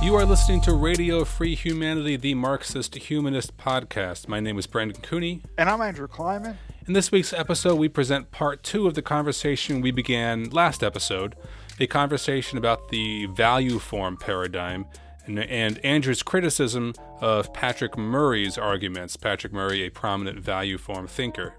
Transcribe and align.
You 0.00 0.14
are 0.14 0.24
listening 0.24 0.60
to 0.62 0.74
Radio 0.74 1.24
Free 1.24 1.56
Humanity, 1.56 2.16
the 2.16 2.34
Marxist 2.34 2.94
Humanist 2.94 3.56
podcast. 3.56 4.28
My 4.28 4.38
name 4.38 4.56
is 4.56 4.66
Brendan 4.68 5.02
Cooney. 5.02 5.42
And 5.58 5.68
I'm 5.68 5.80
Andrew 5.80 6.06
Kliman. 6.06 6.56
In 6.86 6.92
this 6.92 7.10
week's 7.10 7.32
episode, 7.32 7.74
we 7.74 7.88
present 7.88 8.30
part 8.30 8.62
two 8.62 8.86
of 8.86 8.94
the 8.94 9.02
conversation 9.02 9.80
we 9.80 9.90
began 9.90 10.50
last 10.50 10.84
episode 10.84 11.34
a 11.80 11.86
conversation 11.88 12.58
about 12.58 12.88
the 12.90 13.26
value 13.26 13.78
form 13.78 14.16
paradigm 14.16 14.86
and, 15.26 15.40
and 15.40 15.84
Andrew's 15.84 16.22
criticism 16.22 16.94
of 17.20 17.52
Patrick 17.52 17.98
Murray's 17.98 18.56
arguments. 18.56 19.16
Patrick 19.16 19.52
Murray, 19.52 19.84
a 19.84 19.90
prominent 19.90 20.38
value 20.40 20.78
form 20.78 21.06
thinker. 21.08 21.54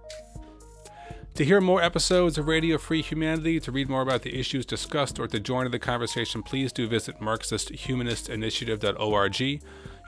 To 1.40 1.46
hear 1.46 1.62
more 1.62 1.82
episodes 1.82 2.38
of 2.38 2.50
Radio 2.50 2.78
Free 2.78 3.02
Humanity, 3.02 3.62
to 3.62 3.72
read 3.72 3.88
more 3.88 4.02
about 4.02 4.24
the 4.24 4.38
issues 4.38 4.66
discussed, 4.66 5.22
or 5.22 5.28
to 5.30 5.40
join 5.40 5.66
in 5.66 5.72
the 5.72 5.80
conversation, 5.80 6.44
please 6.44 6.73
do 6.73 6.86
visit 6.86 7.22
MarxistHumanistInitiative.org. 7.22 9.40
You 9.40 9.60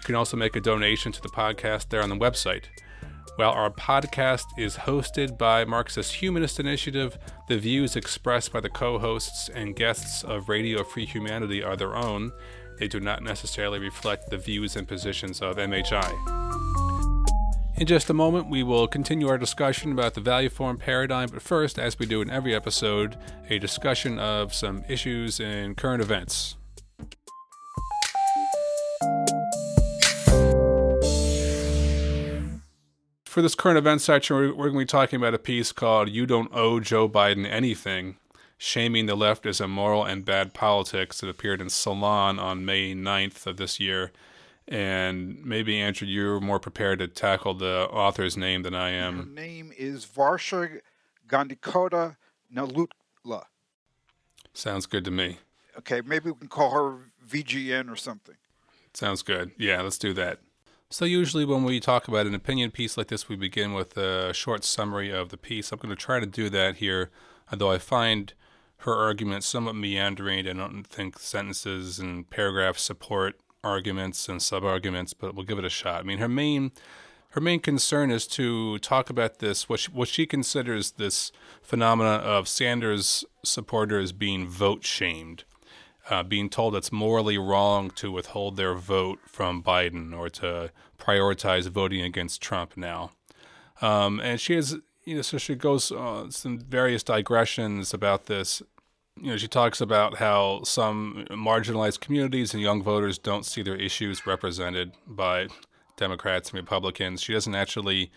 can 0.03 0.15
also 0.15 0.35
make 0.35 0.57
a 0.57 0.59
donation 0.59 1.13
to 1.13 1.21
the 1.21 1.29
podcast 1.29 1.87
there 1.87 2.03
on 2.03 2.09
the 2.09 2.17
website. 2.17 2.63
While 3.37 3.51
our 3.51 3.69
podcast 3.69 4.43
is 4.57 4.75
hosted 4.75 5.37
by 5.37 5.63
Marxist 5.63 6.15
Humanist 6.15 6.59
Initiative, 6.59 7.17
the 7.47 7.57
views 7.57 7.95
expressed 7.95 8.51
by 8.51 8.59
the 8.59 8.67
co 8.67 8.99
hosts 8.99 9.47
and 9.47 9.73
guests 9.73 10.25
of 10.25 10.49
Radio 10.49 10.83
Free 10.83 11.05
Humanity 11.05 11.63
are 11.63 11.77
their 11.77 11.95
own. 11.95 12.33
They 12.77 12.89
do 12.89 12.99
not 12.99 13.23
necessarily 13.23 13.79
reflect 13.79 14.29
the 14.29 14.37
views 14.37 14.75
and 14.75 14.85
positions 14.85 15.41
of 15.41 15.55
MHI. 15.55 16.50
In 17.81 17.87
just 17.87 18.11
a 18.11 18.13
moment, 18.13 18.47
we 18.47 18.61
will 18.61 18.87
continue 18.87 19.27
our 19.27 19.39
discussion 19.39 19.91
about 19.91 20.13
the 20.13 20.21
value 20.21 20.49
form 20.49 20.77
paradigm, 20.77 21.29
but 21.33 21.41
first, 21.41 21.79
as 21.79 21.97
we 21.97 22.05
do 22.05 22.21
in 22.21 22.29
every 22.29 22.53
episode, 22.53 23.17
a 23.49 23.57
discussion 23.57 24.19
of 24.19 24.53
some 24.53 24.83
issues 24.87 25.39
in 25.39 25.73
current 25.73 25.99
events. 25.99 26.57
For 33.25 33.41
this 33.41 33.55
current 33.55 33.79
events 33.79 34.03
section, 34.03 34.35
we're, 34.35 34.53
going 34.53 34.73
to 34.73 34.77
be 34.77 34.85
talking 34.85 35.17
about 35.17 35.33
a 35.33 35.39
piece 35.39 35.71
called 35.71 36.07
You 36.07 36.27
Don't 36.27 36.51
Owe 36.53 36.79
Joe 36.79 37.09
Biden 37.09 37.49
Anything 37.49 38.17
Shaming 38.59 39.07
the 39.07 39.15
Left 39.15 39.47
as 39.47 39.59
Immoral 39.59 40.05
and 40.05 40.23
Bad 40.23 40.53
Politics. 40.53 41.23
It 41.23 41.29
appeared 41.29 41.61
in 41.61 41.71
Salon 41.71 42.37
on 42.37 42.63
May 42.63 42.93
9th 42.93 43.47
of 43.47 43.57
this 43.57 43.79
year 43.79 44.11
and 44.71 45.43
maybe 45.43 45.79
Andrew, 45.81 46.07
you're 46.07 46.39
more 46.39 46.59
prepared 46.59 46.99
to 46.99 47.07
tackle 47.09 47.53
the 47.53 47.89
author's 47.91 48.37
name 48.37 48.63
than 48.63 48.73
I 48.73 48.91
am. 48.91 49.17
Her 49.17 49.25
name 49.25 49.73
is 49.77 50.05
Varsha 50.05 50.79
Gandikota 51.27 52.15
Nellutla. 52.55 53.43
Sounds 54.53 54.85
good 54.85 55.03
to 55.03 55.11
me. 55.11 55.39
Okay, 55.77 55.99
maybe 55.99 56.31
we 56.31 56.37
can 56.37 56.47
call 56.47 56.71
her 56.71 57.11
VGN 57.27 57.91
or 57.91 57.97
something. 57.97 58.35
Sounds 58.93 59.21
good. 59.21 59.51
Yeah, 59.57 59.81
let's 59.81 59.97
do 59.97 60.13
that. 60.13 60.39
So, 60.89 61.03
usually 61.03 61.45
when 61.45 61.63
we 61.63 61.79
talk 61.81 62.07
about 62.07 62.25
an 62.25 62.35
opinion 62.35 62.71
piece 62.71 62.97
like 62.97 63.07
this, 63.07 63.27
we 63.27 63.35
begin 63.35 63.73
with 63.73 63.97
a 63.97 64.33
short 64.33 64.63
summary 64.63 65.09
of 65.09 65.29
the 65.29 65.37
piece. 65.37 65.71
I'm 65.71 65.79
going 65.79 65.89
to 65.89 66.01
try 66.01 66.19
to 66.21 66.25
do 66.25 66.49
that 66.49 66.77
here, 66.77 67.11
although 67.51 67.71
I 67.71 67.77
find 67.77 68.33
her 68.77 68.93
argument 68.93 69.43
somewhat 69.43 69.75
meandering. 69.75 70.47
I 70.47 70.53
don't 70.53 70.83
think 70.83 71.19
sentences 71.19 71.99
and 71.99 72.29
paragraphs 72.29 72.83
support 72.83 73.35
arguments 73.63 74.27
and 74.27 74.41
sub 74.41 74.63
arguments, 74.63 75.13
but 75.13 75.35
we'll 75.35 75.45
give 75.45 75.59
it 75.59 75.65
a 75.65 75.69
shot. 75.69 76.01
I 76.01 76.03
mean, 76.03 76.19
her 76.19 76.29
main 76.29 76.71
her 77.31 77.41
main 77.41 77.61
concern 77.61 78.11
is 78.11 78.27
to 78.27 78.77
talk 78.79 79.09
about 79.09 79.39
this 79.39 79.69
what 79.69 79.79
she, 79.79 79.91
what 79.91 80.07
she 80.09 80.25
considers 80.25 80.91
this 80.91 81.31
phenomena 81.61 82.09
of 82.09 82.47
Sanders 82.47 83.23
supporters 83.43 84.11
being 84.11 84.47
vote 84.47 84.83
shamed, 84.83 85.45
uh, 86.09 86.23
being 86.23 86.49
told 86.49 86.75
it's 86.75 86.91
morally 86.91 87.37
wrong 87.37 87.89
to 87.91 88.11
withhold 88.11 88.57
their 88.57 88.73
vote 88.73 89.19
from 89.25 89.63
Biden 89.63 90.17
or 90.17 90.29
to 90.29 90.71
prioritize 90.99 91.69
voting 91.69 92.01
against 92.01 92.41
Trump 92.41 92.75
now. 92.75 93.11
Um, 93.81 94.19
and 94.19 94.39
she 94.39 94.55
has, 94.55 94.77
you 95.05 95.15
know, 95.15 95.21
so 95.21 95.37
she 95.37 95.55
goes 95.55 95.91
uh, 95.91 96.29
some 96.29 96.59
various 96.59 97.01
digressions 97.01 97.93
about 97.93 98.25
this 98.25 98.61
you 99.17 99.31
know, 99.31 99.37
she 99.37 99.47
talks 99.47 99.81
about 99.81 100.17
how 100.17 100.61
some 100.63 101.25
marginalized 101.29 101.99
communities 101.99 102.53
and 102.53 102.61
young 102.61 102.81
voters 102.81 103.17
don't 103.17 103.45
see 103.45 103.61
their 103.61 103.75
issues 103.75 104.25
represented 104.25 104.93
by 105.05 105.47
Democrats 105.97 106.49
and 106.49 106.59
Republicans. 106.59 107.21
She 107.21 107.33
doesn't 107.33 107.55
actually 107.55 108.11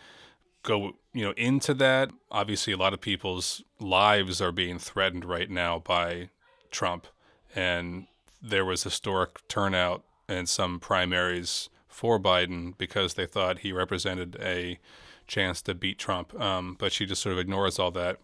go, 0.63 0.93
you 1.13 1.25
know, 1.25 1.33
into 1.37 1.75
that. 1.75 2.11
Obviously, 2.31 2.73
a 2.73 2.77
lot 2.77 2.95
of 2.95 3.01
people's 3.01 3.63
lives 3.81 4.41
are 4.41 4.53
being 4.53 4.79
threatened 4.79 5.25
right 5.25 5.51
now 5.51 5.81
by 5.81 6.31
Trump, 6.71 7.07
and 7.55 8.07
there 8.41 8.65
was 8.65 8.83
historic 8.83 9.47
turnout 9.49 10.05
in 10.29 10.47
some 10.47 10.81
primaries 10.81 11.69
for 11.89 12.19
Biden 12.19 12.77
because 12.77 13.15
they 13.15 13.27
thought 13.27 13.61
he 13.61 13.73
represented 13.73 14.37
a 14.41 14.79
chance 15.27 15.63
to 15.63 15.75
beat 15.75 15.99
Trump. 15.99 16.39
Um, 16.41 16.77
but 16.79 16.93
she 16.93 17.07
just 17.07 17.23
sort 17.23 17.35
of 17.35 17.39
ignores 17.39 17.79
all 17.79 17.91
that 17.93 18.19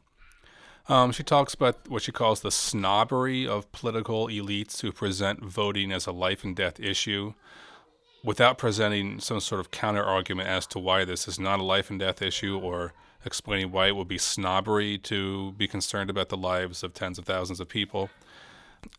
um, 0.91 1.13
she 1.13 1.23
talks 1.23 1.55
about 1.55 1.89
what 1.89 2.03
she 2.03 2.11
calls 2.11 2.41
the 2.41 2.51
snobbery 2.51 3.47
of 3.47 3.71
political 3.71 4.27
elites 4.27 4.81
who 4.81 4.91
present 4.91 5.41
voting 5.41 5.93
as 5.93 6.07
a 6.07 6.13
life 6.13 6.43
and 6.43 6.57
death 6.57 6.81
issue 6.81 7.33
without 8.25 8.59
presenting 8.59 9.21
some 9.21 9.39
sort 9.39 9.61
of 9.61 9.71
counter 9.71 10.03
argument 10.03 10.49
as 10.49 10.67
to 10.67 10.81
why 10.81 11.05
this 11.05 11.29
is 11.29 11.39
not 11.39 11.61
a 11.61 11.63
life 11.63 11.91
and 11.91 12.01
death 12.01 12.21
issue 12.21 12.59
or 12.59 12.93
explaining 13.25 13.71
why 13.71 13.87
it 13.87 13.95
would 13.95 14.09
be 14.09 14.19
snobbery 14.19 14.99
to 14.99 15.53
be 15.53 15.69
concerned 15.69 16.11
about 16.11 16.29
the 16.29 16.37
lives 16.37 16.83
of 16.83 16.93
tens 16.93 17.19
of 17.19 17.25
thousands 17.25 17.61
of 17.61 17.69
people. 17.69 18.11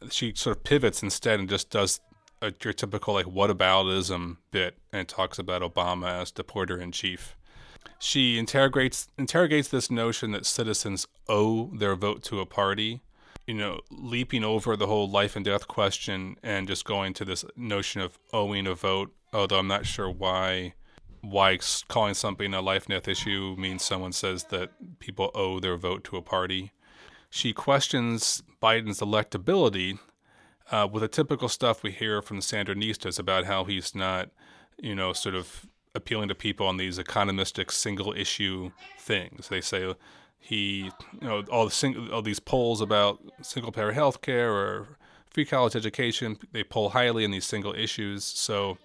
She 0.10 0.34
sort 0.34 0.56
of 0.56 0.64
pivots 0.64 1.04
instead 1.04 1.40
and 1.42 1.50
just 1.50 1.70
does 1.70 2.00
a, 2.42 2.54
your 2.64 2.74
typical 2.74 3.16
like 3.16 3.26
whataboutism 3.26 4.38
bit 4.52 4.78
and 4.94 5.10
talks 5.10 5.38
about 5.38 5.62
Obama 5.62 6.22
as 6.22 6.32
deporter 6.32 6.80
in 6.80 6.94
chief 6.94 7.36
she 8.00 8.38
interrogates 8.38 9.10
interrogates 9.18 9.68
this 9.68 9.92
notion 9.92 10.32
that 10.32 10.46
citizens 10.46 11.08
owe 11.28 11.68
their 11.76 11.96
vote 11.96 12.24
to 12.24 12.40
a 12.40 12.46
party 12.46 13.02
you 13.48 13.54
know 13.54 13.80
leaping 13.92 14.44
over 14.44 14.76
the 14.76 14.88
whole 14.88 15.10
life 15.10 15.36
and 15.36 15.46
death 15.46 15.68
question 15.68 16.36
and 16.44 16.68
just 16.68 16.86
going 16.86 17.14
to 17.14 17.26
this 17.26 17.46
notion 17.56 18.02
of 18.02 18.20
owing 18.34 18.68
a 18.68 18.76
vote 18.76 19.14
although 19.34 19.60
i'm 19.60 19.68
not 19.68 19.86
sure 19.86 20.10
why 20.10 20.74
why 21.22 21.58
calling 21.88 22.14
something 22.14 22.54
a 22.54 22.62
life 22.62 22.86
and 22.86 22.96
death 22.96 23.08
issue 23.08 23.56
means 23.58 23.84
someone 23.84 24.12
says 24.12 24.46
that 24.46 24.72
people 25.00 25.32
owe 25.36 25.60
their 25.60 25.78
vote 25.78 26.04
to 26.06 26.18
a 26.18 26.22
party. 26.22 26.72
She 27.30 27.54
questions 27.54 28.44
biden's 28.62 29.00
electability 29.00 30.00
uh, 30.72 30.88
with 30.92 31.02
the 31.02 31.08
typical 31.08 31.48
stuff 31.48 31.84
we 31.84 31.92
hear 31.92 32.22
from 32.22 32.38
the 32.38 32.44
sandernistas 32.44 33.20
about 33.20 33.46
how 33.46 33.64
he's 33.66 33.96
not 33.96 34.30
you 34.78 34.96
know 34.96 35.14
sort 35.14 35.36
of 35.36 35.68
appealing 35.94 36.30
to 36.30 36.36
people 36.36 36.68
on 36.68 36.78
these 36.78 36.98
economistic 36.98 37.72
single 37.72 38.14
issue 38.14 38.72
things. 39.00 39.50
They 39.50 39.62
say 39.62 39.94
he, 40.40 40.92
you 41.22 41.28
know, 41.28 41.44
all 41.52 41.66
the 41.66 41.72
sing- 41.72 42.10
all 42.12 42.22
these 42.22 42.40
polls 42.40 42.82
about 42.82 43.20
single 43.42 43.72
payer 43.72 43.92
health 43.92 44.22
care 44.22 44.52
or 44.52 44.98
free 45.30 45.46
college 45.46 45.76
education, 45.76 46.38
they 46.52 46.64
poll 46.64 46.90
highly 46.90 47.24
in 47.24 47.32
these 47.32 47.46
single 47.46 47.74
issues. 47.74 48.24
So, 48.24 48.78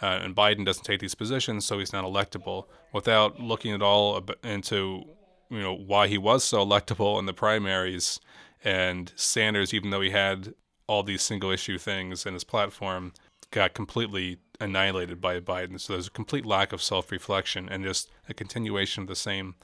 uh, 0.00 0.20
and 0.22 0.34
Biden 0.34 0.64
doesn't 0.64 0.84
take 0.84 1.00
these 1.00 1.14
positions, 1.14 1.64
so 1.64 1.78
he's 1.78 1.92
not 1.92 2.04
electable. 2.04 2.66
Without 2.92 3.40
looking 3.40 3.72
at 3.72 3.82
all 3.82 4.22
into, 4.42 5.04
you 5.50 5.60
know, 5.60 5.74
why 5.74 6.08
he 6.08 6.18
was 6.18 6.44
so 6.44 6.64
electable 6.64 7.18
in 7.18 7.26
the 7.26 7.34
primaries, 7.34 8.20
and 8.64 9.12
Sanders, 9.16 9.74
even 9.74 9.90
though 9.90 10.00
he 10.00 10.10
had 10.10 10.54
all 10.86 11.02
these 11.02 11.22
single 11.22 11.50
issue 11.50 11.78
things 11.78 12.26
in 12.26 12.34
his 12.34 12.44
platform, 12.44 13.12
got 13.50 13.74
completely 13.74 14.38
annihilated 14.62 15.20
by 15.20 15.40
Biden. 15.40 15.80
So 15.80 15.94
there's 15.94 16.06
a 16.06 16.10
complete 16.10 16.46
lack 16.46 16.72
of 16.72 16.82
self 16.82 17.10
reflection 17.10 17.68
and 17.68 17.84
just 17.84 18.10
a 18.28 18.34
continuation 18.34 19.02
of 19.02 19.08
the 19.08 19.16
same 19.16 19.54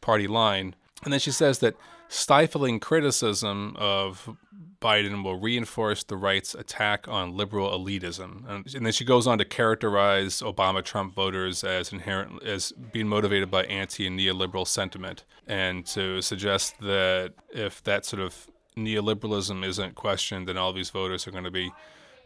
party 0.00 0.26
line. 0.26 0.74
And 1.04 1.12
then 1.12 1.20
she 1.20 1.32
says 1.32 1.58
that 1.60 1.74
stifling 2.08 2.78
criticism 2.78 3.74
of 3.78 4.36
Biden 4.80 5.24
will 5.24 5.38
reinforce 5.38 6.04
the 6.04 6.16
right's 6.16 6.54
attack 6.54 7.08
on 7.08 7.36
liberal 7.36 7.70
elitism. 7.70 8.48
And, 8.48 8.74
and 8.74 8.84
then 8.84 8.92
she 8.92 9.04
goes 9.04 9.26
on 9.26 9.38
to 9.38 9.44
characterize 9.44 10.40
Obama 10.40 10.84
Trump 10.84 11.14
voters 11.14 11.64
as 11.64 11.92
inherent 11.92 12.42
as 12.42 12.72
being 12.92 13.08
motivated 13.08 13.50
by 13.50 13.64
anti 13.64 14.06
and 14.06 14.18
neoliberal 14.18 14.66
sentiment 14.66 15.24
and 15.46 15.86
to 15.86 16.20
suggest 16.20 16.78
that 16.80 17.32
if 17.52 17.82
that 17.84 18.04
sort 18.04 18.22
of 18.22 18.46
neoliberalism 18.76 19.64
isn't 19.64 19.94
questioned, 19.94 20.48
then 20.48 20.56
all 20.56 20.72
these 20.72 20.90
voters 20.90 21.26
are 21.26 21.30
going 21.30 21.44
to 21.44 21.50
be 21.50 21.72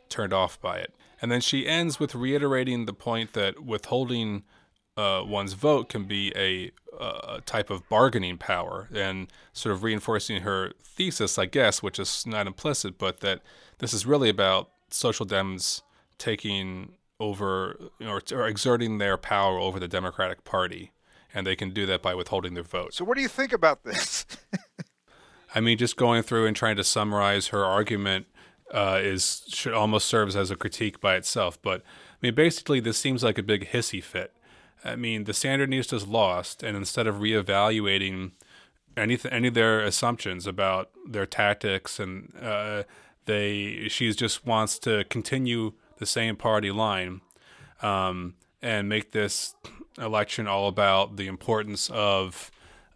turned 0.08 0.32
off 0.32 0.61
by 0.61 0.79
it. 0.79 0.94
And 1.20 1.32
then 1.32 1.41
she 1.41 1.67
ends 1.67 1.99
with 1.99 2.14
reiterating 2.14 2.87
the 2.87 2.93
point 2.93 3.32
that 3.32 3.64
withholding 3.64 4.44
uh, 4.97 5.23
one's 5.26 5.53
vote 5.53 5.88
can 5.88 6.05
be 6.05 6.32
a, 6.35 6.70
a, 6.99 7.41
type 7.43 7.70
of 7.70 7.87
bargaining 7.88 8.38
power 8.38 8.88
and 8.94 9.29
sort 9.53 9.75
of 9.75 9.82
reinforcing 9.82 10.43
her 10.43 10.73
thesis, 10.82 11.38
I 11.38 11.47
guess, 11.47 11.82
which 11.82 11.99
is 11.99 12.26
not 12.26 12.47
implicit, 12.47 12.99
but 12.99 13.20
that 13.20 13.43
this 13.79 13.93
is 13.93 14.06
really 14.06 14.29
about 14.29 14.70
social 14.91 15.26
Dems 15.26 15.82
taking 16.19 16.94
over 17.20 17.76
or, 18.00 18.23
or 18.32 18.47
exerting 18.47 18.99
their 18.99 19.17
power 19.17 19.59
over 19.59 19.79
the 19.79 19.88
Democratic 19.88 20.44
Party. 20.44 20.93
And 21.35 21.47
they 21.47 21.56
can 21.56 21.70
do 21.70 21.85
that 21.87 22.00
by 22.00 22.14
withholding 22.14 22.55
their 22.55 22.62
vote. 22.62 22.94
So, 22.94 23.05
what 23.05 23.17
do 23.17 23.23
you 23.23 23.29
think 23.29 23.52
about 23.52 23.85
this? 23.85 24.25
I 25.55 25.61
mean, 25.61 25.76
just 25.76 25.97
going 25.97 26.23
through 26.23 26.47
and 26.47 26.56
trying 26.56 26.76
to 26.76 26.85
summarize 26.85 27.49
her 27.49 27.64
argument 27.64 28.26
uh, 28.73 28.99
is 29.03 29.45
should 29.49 29.75
almost 29.75 30.07
serves 30.07 30.37
as 30.37 30.51
a 30.51 30.57
critique 30.57 31.01
by 31.01 31.17
itself. 31.17 31.61
But 31.63 31.83
I 31.83 32.17
mean, 32.23 32.35
basically, 32.35 32.81
this 32.81 32.99
seems 32.99 33.23
like 33.23 33.39
a 33.39 33.43
big 33.43 33.69
hissy 33.69 34.03
fit. 34.03 34.33
I 34.85 34.97
mean, 34.97 35.25
the 35.25 35.33
Sandernistas 35.33 36.09
lost, 36.09 36.63
and 36.63 36.77
instead 36.77 37.07
of 37.07 37.17
reevaluating 37.17 38.33
any 38.97 39.19
any 39.31 39.49
of 39.49 39.55
their 39.55 39.81
assumptions 39.81 40.47
about 40.47 40.91
their 41.07 41.27
tactics, 41.27 42.01
and 42.01 42.33
uh, 42.41 42.85
they 43.27 43.89
she 43.89 44.13
just 44.13 44.47
wants 44.47 44.79
to 44.81 45.05
continue 45.05 45.73
the 45.99 46.07
same 46.07 46.37
party 46.37 46.71
line 46.71 47.21
um, 47.83 48.35
and 48.62 48.89
make 48.89 49.12
this 49.12 49.55
election 49.99 50.47
all 50.47 50.69
about 50.69 51.17
the 51.17 51.27
importance 51.27 51.91
of 51.91 52.51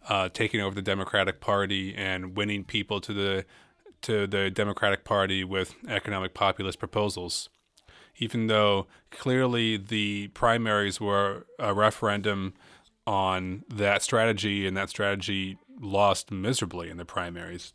uh, 0.07 0.29
taking 0.29 0.61
over 0.61 0.75
the 0.75 0.81
Democratic 0.81 1.39
Party 1.39 1.95
and 1.95 2.35
winning 2.35 2.63
people 2.63 2.99
to 3.01 3.13
the 3.13 3.45
to 4.03 4.27
the 4.27 4.49
Democratic 4.49 5.03
Party 5.03 5.43
with 5.43 5.75
economic 5.87 6.33
populist 6.33 6.79
proposals. 6.79 7.49
Even 8.17 8.47
though 8.47 8.87
clearly 9.09 9.77
the 9.77 10.27
primaries 10.29 10.99
were 10.99 11.45
a 11.57 11.73
referendum 11.73 12.53
on 13.07 13.63
that 13.67 14.01
strategy, 14.01 14.67
and 14.67 14.77
that 14.77 14.89
strategy 14.89 15.57
lost 15.79 16.31
miserably 16.31 16.89
in 16.89 16.97
the 16.97 17.05
primaries. 17.05 17.73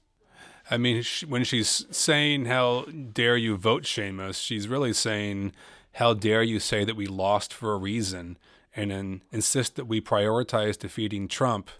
I 0.70 0.78
mean, 0.78 1.04
when 1.28 1.44
she's 1.44 1.86
saying, 1.90 2.46
How 2.46 2.82
dare 2.82 3.36
you 3.36 3.56
vote 3.56 3.86
shame 3.86 4.20
us, 4.20 4.38
she's 4.38 4.68
really 4.68 4.92
saying, 4.92 5.52
How 5.94 6.14
dare 6.14 6.42
you 6.42 6.60
say 6.60 6.84
that 6.84 6.96
we 6.96 7.06
lost 7.06 7.52
for 7.52 7.72
a 7.72 7.78
reason 7.78 8.38
and 8.74 8.90
then 8.90 9.22
insist 9.32 9.76
that 9.76 9.86
we 9.86 10.00
prioritize 10.00 10.78
defeating 10.78 11.28
Trump 11.28 11.70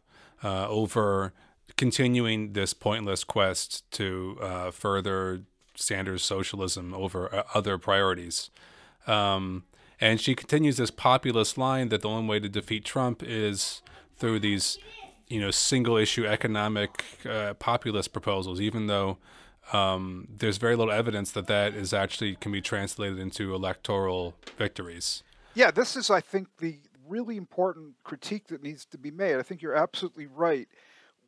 uh, 0.42 0.66
over 0.68 1.32
continuing 1.76 2.52
this 2.52 2.74
pointless 2.74 3.24
quest 3.24 3.90
to 3.92 4.38
uh, 4.40 4.70
further 4.70 5.42
Sanders 5.74 6.22
socialism 6.22 6.94
over 6.94 7.34
uh, 7.34 7.42
other 7.54 7.78
priorities. 7.78 8.50
Um, 9.06 9.64
and 10.00 10.20
she 10.20 10.34
continues 10.34 10.76
this 10.76 10.90
populist 10.90 11.56
line 11.56 11.88
that 11.90 12.02
the 12.02 12.08
only 12.08 12.28
way 12.28 12.40
to 12.40 12.48
defeat 12.48 12.84
Trump 12.84 13.22
is 13.22 13.82
through 14.16 14.40
these, 14.40 14.78
you 15.28 15.40
know, 15.40 15.50
single 15.50 15.96
issue 15.96 16.26
economic 16.26 17.04
uh, 17.28 17.54
populist 17.54 18.12
proposals, 18.12 18.60
even 18.60 18.86
though 18.86 19.18
um, 19.72 20.28
there's 20.34 20.58
very 20.58 20.76
little 20.76 20.92
evidence 20.92 21.30
that 21.32 21.46
that 21.46 21.74
is 21.74 21.92
actually 21.92 22.36
can 22.36 22.52
be 22.52 22.60
translated 22.60 23.18
into 23.18 23.54
electoral 23.54 24.34
victories. 24.56 25.22
Yeah, 25.54 25.70
this 25.70 25.96
is, 25.96 26.10
I 26.10 26.20
think, 26.20 26.48
the 26.58 26.78
really 27.08 27.36
important 27.36 27.94
critique 28.04 28.48
that 28.48 28.62
needs 28.62 28.84
to 28.86 28.98
be 28.98 29.10
made. 29.10 29.36
I 29.36 29.42
think 29.42 29.62
you're 29.62 29.74
absolutely 29.74 30.26
right. 30.26 30.68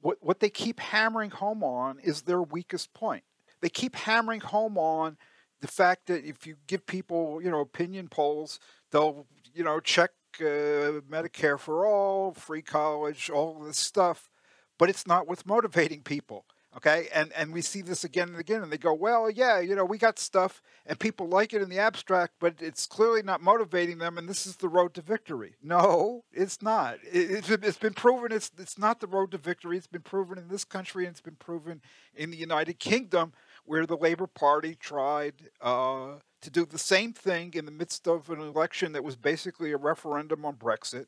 What 0.00 0.18
what 0.20 0.40
they 0.40 0.50
keep 0.50 0.80
hammering 0.80 1.30
home 1.30 1.62
on 1.64 1.98
is 2.00 2.22
their 2.22 2.42
weakest 2.42 2.94
point. 2.94 3.24
They 3.60 3.68
keep 3.68 3.96
hammering 3.96 4.40
home 4.40 4.78
on 4.78 5.16
the 5.60 5.66
fact 5.66 6.06
that 6.06 6.24
if 6.24 6.46
you 6.46 6.56
give 6.66 6.86
people, 6.86 7.42
you 7.42 7.50
know, 7.50 7.60
opinion 7.60 8.08
polls, 8.08 8.60
they'll, 8.92 9.26
you 9.52 9.64
know, 9.64 9.80
check 9.80 10.10
uh, 10.40 11.02
Medicare 11.10 11.58
for 11.58 11.84
all, 11.84 12.32
free 12.32 12.62
college, 12.62 13.28
all 13.28 13.58
this 13.58 13.78
stuff, 13.78 14.30
but 14.78 14.88
it's 14.88 15.06
not 15.06 15.26
what's 15.26 15.44
motivating 15.44 16.02
people. 16.02 16.44
Okay, 16.76 17.08
and 17.14 17.32
and 17.32 17.52
we 17.52 17.62
see 17.62 17.80
this 17.80 18.04
again 18.04 18.28
and 18.28 18.38
again, 18.38 18.62
and 18.62 18.70
they 18.70 18.76
go, 18.76 18.92
well, 18.92 19.30
yeah, 19.30 19.58
you 19.58 19.74
know, 19.74 19.86
we 19.86 19.96
got 19.96 20.18
stuff, 20.18 20.62
and 20.84 20.98
people 20.98 21.26
like 21.26 21.54
it 21.54 21.62
in 21.62 21.70
the 21.70 21.78
abstract, 21.78 22.34
but 22.38 22.56
it's 22.60 22.86
clearly 22.86 23.22
not 23.22 23.40
motivating 23.40 23.96
them, 23.98 24.18
and 24.18 24.28
this 24.28 24.46
is 24.46 24.56
the 24.56 24.68
road 24.68 24.92
to 24.94 25.00
victory. 25.00 25.54
No, 25.62 26.24
it's 26.30 26.60
not. 26.60 26.98
It, 27.10 27.48
it's 27.50 27.78
been 27.78 27.94
proven 27.94 28.32
it's 28.32 28.50
it's 28.58 28.78
not 28.78 29.00
the 29.00 29.06
road 29.06 29.30
to 29.30 29.38
victory. 29.38 29.78
It's 29.78 29.86
been 29.86 30.02
proven 30.02 30.36
in 30.36 30.48
this 30.48 30.64
country, 30.64 31.06
and 31.06 31.12
it's 31.12 31.22
been 31.22 31.36
proven 31.36 31.80
in 32.14 32.30
the 32.30 32.36
United 32.36 32.78
Kingdom, 32.78 33.32
where 33.64 33.86
the 33.86 33.96
Labour 33.96 34.26
Party 34.26 34.74
tried 34.74 35.34
uh, 35.62 36.16
to 36.42 36.50
do 36.50 36.66
the 36.66 36.78
same 36.78 37.14
thing 37.14 37.54
in 37.54 37.64
the 37.64 37.72
midst 37.72 38.06
of 38.06 38.28
an 38.28 38.40
election 38.40 38.92
that 38.92 39.02
was 39.02 39.16
basically 39.16 39.72
a 39.72 39.78
referendum 39.78 40.44
on 40.44 40.56
Brexit. 40.56 41.06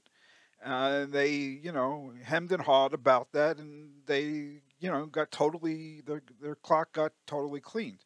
Uh, 0.64 1.06
they, 1.06 1.30
you 1.30 1.72
know, 1.72 2.12
hemmed 2.22 2.52
and 2.52 2.62
hawed 2.62 2.92
about 2.94 3.32
that, 3.32 3.58
and 3.58 3.90
they 4.06 4.62
you 4.80 4.90
know, 4.90 5.06
got 5.06 5.30
totally 5.30 6.02
their 6.06 6.22
their 6.40 6.56
clock 6.56 6.92
got 6.92 7.12
totally 7.26 7.60
cleaned. 7.60 8.00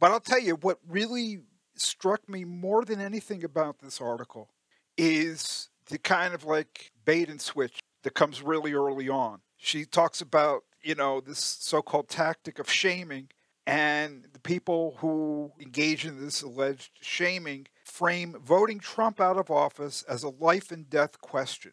But 0.00 0.10
I'll 0.10 0.20
tell 0.20 0.40
you 0.40 0.56
what 0.56 0.78
really 0.88 1.40
struck 1.76 2.28
me 2.28 2.44
more 2.44 2.84
than 2.84 3.00
anything 3.00 3.44
about 3.44 3.80
this 3.80 4.00
article 4.00 4.50
is 4.96 5.68
the 5.88 5.98
kind 5.98 6.34
of 6.34 6.44
like 6.44 6.92
bait 7.04 7.28
and 7.28 7.40
switch 7.40 7.80
that 8.02 8.14
comes 8.14 8.42
really 8.42 8.72
early 8.72 9.08
on. 9.08 9.40
She 9.56 9.84
talks 9.84 10.20
about, 10.20 10.62
you 10.82 10.94
know, 10.94 11.20
this 11.20 11.38
so-called 11.38 12.08
tactic 12.08 12.58
of 12.58 12.70
shaming 12.70 13.28
and 13.66 14.26
the 14.32 14.38
people 14.38 14.96
who 14.98 15.52
engage 15.58 16.04
in 16.04 16.22
this 16.22 16.42
alleged 16.42 16.90
shaming 17.00 17.66
frame 17.84 18.36
voting 18.44 18.78
Trump 18.78 19.20
out 19.20 19.38
of 19.38 19.50
office 19.50 20.02
as 20.08 20.22
a 20.22 20.28
life 20.28 20.70
and 20.70 20.88
death 20.88 21.20
question. 21.20 21.72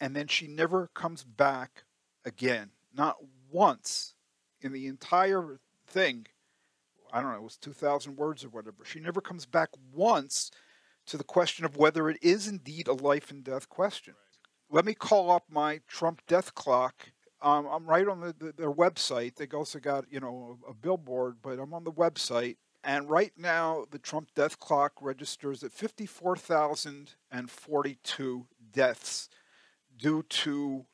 And 0.00 0.16
then 0.16 0.26
she 0.26 0.46
never 0.46 0.88
comes 0.94 1.22
back 1.22 1.84
again. 2.24 2.70
Not 2.92 3.16
once 3.50 4.14
in 4.60 4.72
the 4.72 4.86
entire 4.86 5.60
thing. 5.86 6.26
I 7.12 7.20
don't 7.20 7.32
know, 7.32 7.38
it 7.38 7.42
was 7.42 7.56
2,000 7.56 8.16
words 8.16 8.44
or 8.44 8.48
whatever. 8.48 8.84
She 8.84 9.00
never 9.00 9.20
comes 9.20 9.46
back 9.46 9.70
once 9.92 10.50
to 11.06 11.16
the 11.16 11.24
question 11.24 11.64
of 11.64 11.76
whether 11.76 12.08
it 12.08 12.18
is 12.22 12.46
indeed 12.46 12.86
a 12.86 12.92
life 12.92 13.30
and 13.30 13.42
death 13.42 13.68
question. 13.68 14.14
Right. 14.14 14.76
Let 14.76 14.84
me 14.84 14.94
call 14.94 15.30
up 15.30 15.44
my 15.50 15.80
Trump 15.88 16.22
death 16.28 16.54
clock. 16.54 17.10
Um, 17.42 17.66
I'm 17.66 17.86
right 17.86 18.06
on 18.06 18.20
the, 18.20 18.34
the, 18.38 18.52
their 18.52 18.70
website. 18.70 19.34
They 19.34 19.48
also 19.48 19.80
got, 19.80 20.04
you 20.10 20.20
know, 20.20 20.58
a, 20.66 20.70
a 20.70 20.74
billboard, 20.74 21.38
but 21.42 21.58
I'm 21.58 21.74
on 21.74 21.84
the 21.84 21.92
website. 21.92 22.56
And 22.84 23.10
right 23.10 23.32
now, 23.36 23.84
the 23.90 23.98
Trump 23.98 24.28
death 24.34 24.58
clock 24.58 24.92
registers 25.00 25.64
at 25.64 25.72
54,042 25.72 28.46
deaths 28.72 29.28
due 29.98 30.22
to 30.22 30.86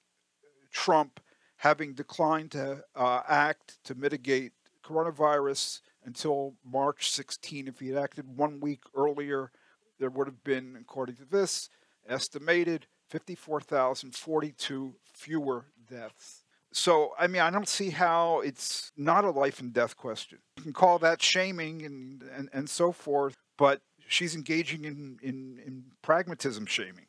Trump 0.72 1.20
having 1.56 1.94
declined 1.94 2.52
to 2.52 2.84
uh, 2.94 3.22
act 3.28 3.78
to 3.84 3.94
mitigate 3.94 4.52
coronavirus 4.84 5.80
until 6.04 6.54
March 6.64 7.10
16. 7.10 7.68
If 7.68 7.80
he 7.80 7.88
had 7.88 8.02
acted 8.02 8.36
one 8.36 8.60
week 8.60 8.82
earlier, 8.94 9.50
there 9.98 10.10
would 10.10 10.26
have 10.26 10.44
been, 10.44 10.76
according 10.80 11.16
to 11.16 11.24
this, 11.24 11.68
estimated 12.08 12.86
54,042 13.10 14.94
fewer 15.12 15.66
deaths. 15.88 16.42
So, 16.72 17.12
I 17.18 17.26
mean, 17.26 17.40
I 17.40 17.50
don't 17.50 17.68
see 17.68 17.90
how 17.90 18.40
it's 18.40 18.92
not 18.96 19.24
a 19.24 19.30
life 19.30 19.60
and 19.60 19.72
death 19.72 19.96
question. 19.96 20.38
You 20.58 20.62
can 20.62 20.72
call 20.72 20.98
that 20.98 21.22
shaming 21.22 21.84
and, 21.84 22.22
and, 22.36 22.50
and 22.52 22.68
so 22.68 22.92
forth, 22.92 23.36
but 23.56 23.80
she's 24.06 24.34
engaging 24.34 24.84
in, 24.84 25.18
in, 25.22 25.58
in 25.64 25.84
pragmatism 26.02 26.66
shaming. 26.66 27.05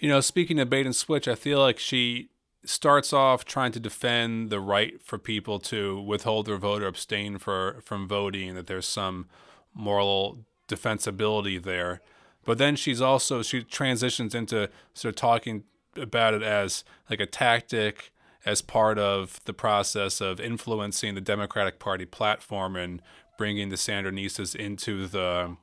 You 0.00 0.08
know, 0.08 0.20
speaking 0.20 0.58
of 0.58 0.70
bait 0.70 0.86
and 0.86 0.96
switch, 0.96 1.28
I 1.28 1.34
feel 1.34 1.60
like 1.60 1.78
she 1.78 2.30
starts 2.64 3.12
off 3.12 3.44
trying 3.44 3.72
to 3.72 3.80
defend 3.80 4.50
the 4.50 4.60
right 4.60 5.00
for 5.02 5.18
people 5.18 5.58
to 5.58 6.00
withhold 6.00 6.46
their 6.46 6.56
vote 6.56 6.82
or 6.82 6.86
abstain 6.86 7.38
for 7.38 7.80
from 7.84 8.08
voting, 8.08 8.54
that 8.54 8.66
there's 8.66 8.86
some 8.86 9.26
moral 9.74 10.44
defensibility 10.68 11.62
there. 11.62 12.00
But 12.44 12.56
then 12.58 12.76
she's 12.76 13.02
also 13.02 13.42
she 13.42 13.62
transitions 13.62 14.34
into 14.34 14.70
sort 14.94 15.14
of 15.14 15.16
talking 15.16 15.64
about 15.96 16.32
it 16.32 16.42
as 16.42 16.82
like 17.10 17.20
a 17.20 17.26
tactic 17.26 18.10
as 18.46 18.62
part 18.62 18.98
of 18.98 19.40
the 19.44 19.52
process 19.52 20.22
of 20.22 20.40
influencing 20.40 21.14
the 21.14 21.20
Democratic 21.20 21.78
Party 21.78 22.06
platform 22.06 22.74
and 22.74 23.02
bringing 23.36 23.68
the 23.68 23.76
Sandernistas 23.76 24.54
into 24.54 25.06
the 25.06 25.56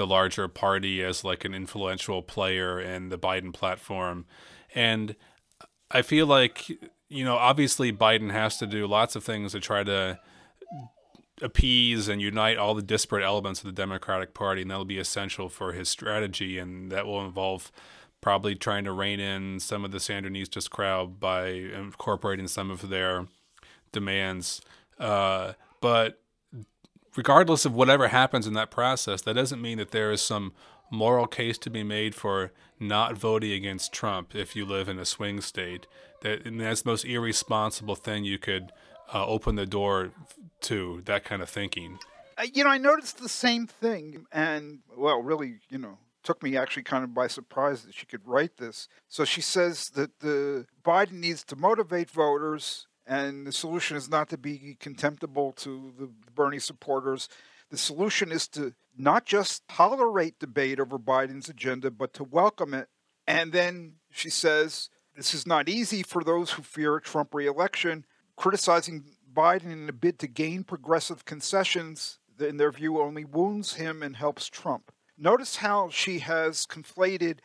the 0.00 0.06
larger 0.06 0.48
party 0.48 1.04
as 1.04 1.24
like 1.24 1.44
an 1.44 1.52
influential 1.52 2.22
player 2.22 2.80
in 2.80 3.10
the 3.10 3.18
Biden 3.18 3.52
platform. 3.52 4.24
And 4.74 5.14
I 5.90 6.00
feel 6.00 6.26
like, 6.26 6.70
you 7.10 7.22
know, 7.22 7.36
obviously 7.36 7.92
Biden 7.92 8.30
has 8.30 8.56
to 8.60 8.66
do 8.66 8.86
lots 8.86 9.14
of 9.14 9.22
things 9.22 9.52
to 9.52 9.60
try 9.60 9.84
to 9.84 10.18
appease 11.42 12.08
and 12.08 12.22
unite 12.22 12.56
all 12.56 12.74
the 12.74 12.80
disparate 12.80 13.22
elements 13.22 13.60
of 13.60 13.66
the 13.66 13.72
Democratic 13.72 14.32
Party, 14.32 14.62
and 14.62 14.70
that'll 14.70 14.86
be 14.86 14.98
essential 14.98 15.50
for 15.50 15.74
his 15.74 15.90
strategy. 15.90 16.58
And 16.58 16.90
that 16.90 17.04
will 17.04 17.22
involve 17.22 17.70
probably 18.22 18.54
trying 18.54 18.84
to 18.84 18.92
rein 18.92 19.20
in 19.20 19.60
some 19.60 19.84
of 19.84 19.92
the 19.92 19.98
Sandernistas 19.98 20.70
crowd 20.70 21.20
by 21.20 21.48
incorporating 21.48 22.48
some 22.48 22.70
of 22.70 22.88
their 22.88 23.26
demands. 23.92 24.62
Uh, 24.98 25.52
but 25.82 26.22
regardless 27.16 27.64
of 27.64 27.74
whatever 27.74 28.08
happens 28.08 28.46
in 28.46 28.54
that 28.54 28.70
process, 28.70 29.22
that 29.22 29.34
doesn't 29.34 29.60
mean 29.60 29.78
that 29.78 29.90
there 29.90 30.10
is 30.10 30.22
some 30.22 30.52
moral 30.90 31.26
case 31.26 31.56
to 31.58 31.70
be 31.70 31.82
made 31.82 32.14
for 32.14 32.52
not 32.78 33.16
voting 33.16 33.52
against 33.52 33.92
Trump 33.92 34.34
if 34.34 34.56
you 34.56 34.64
live 34.64 34.88
in 34.88 34.98
a 34.98 35.04
swing 35.04 35.40
state. 35.40 35.86
That 36.22 36.42
that's 36.44 36.82
the 36.82 36.88
most 36.88 37.04
irresponsible 37.04 37.94
thing 37.94 38.24
you 38.24 38.38
could 38.38 38.72
uh, 39.12 39.26
open 39.26 39.54
the 39.54 39.66
door 39.66 40.10
to 40.62 41.02
that 41.04 41.24
kind 41.24 41.42
of 41.42 41.48
thinking. 41.48 41.98
You 42.52 42.64
know, 42.64 42.70
I 42.70 42.78
noticed 42.78 43.18
the 43.18 43.28
same 43.28 43.66
thing, 43.66 44.26
and 44.32 44.80
well, 44.96 45.22
really, 45.22 45.58
you 45.68 45.78
know, 45.78 45.98
took 46.22 46.42
me 46.42 46.56
actually 46.56 46.82
kind 46.82 47.04
of 47.04 47.14
by 47.14 47.26
surprise 47.26 47.82
that 47.82 47.94
she 47.94 48.06
could 48.06 48.26
write 48.26 48.56
this. 48.56 48.88
So 49.08 49.24
she 49.24 49.40
says 49.40 49.90
that 49.90 50.20
the 50.20 50.66
Biden 50.84 51.12
needs 51.12 51.44
to 51.44 51.56
motivate 51.56 52.10
voters 52.10 52.86
And 53.06 53.46
the 53.46 53.52
solution 53.52 53.96
is 53.96 54.08
not 54.08 54.28
to 54.28 54.38
be 54.38 54.76
contemptible 54.78 55.52
to 55.52 55.92
the 55.98 56.10
Bernie 56.34 56.58
supporters. 56.58 57.28
The 57.70 57.78
solution 57.78 58.30
is 58.30 58.46
to 58.48 58.74
not 58.96 59.26
just 59.26 59.66
tolerate 59.68 60.38
debate 60.38 60.80
over 60.80 60.98
Biden's 60.98 61.48
agenda, 61.48 61.90
but 61.90 62.12
to 62.14 62.24
welcome 62.24 62.74
it. 62.74 62.88
And 63.26 63.52
then 63.52 63.94
she 64.10 64.30
says, 64.30 64.90
this 65.16 65.34
is 65.34 65.46
not 65.46 65.68
easy 65.68 66.02
for 66.02 66.22
those 66.22 66.52
who 66.52 66.62
fear 66.62 66.96
a 66.96 67.00
Trump 67.00 67.34
reelection. 67.34 68.04
Criticizing 68.36 69.04
Biden 69.32 69.72
in 69.72 69.88
a 69.88 69.92
bid 69.92 70.18
to 70.20 70.26
gain 70.26 70.64
progressive 70.64 71.24
concessions, 71.24 72.18
in 72.38 72.56
their 72.56 72.72
view, 72.72 73.00
only 73.00 73.24
wounds 73.24 73.74
him 73.74 74.02
and 74.02 74.16
helps 74.16 74.48
Trump. 74.48 74.92
Notice 75.18 75.56
how 75.56 75.90
she 75.90 76.20
has 76.20 76.66
conflated 76.66 77.38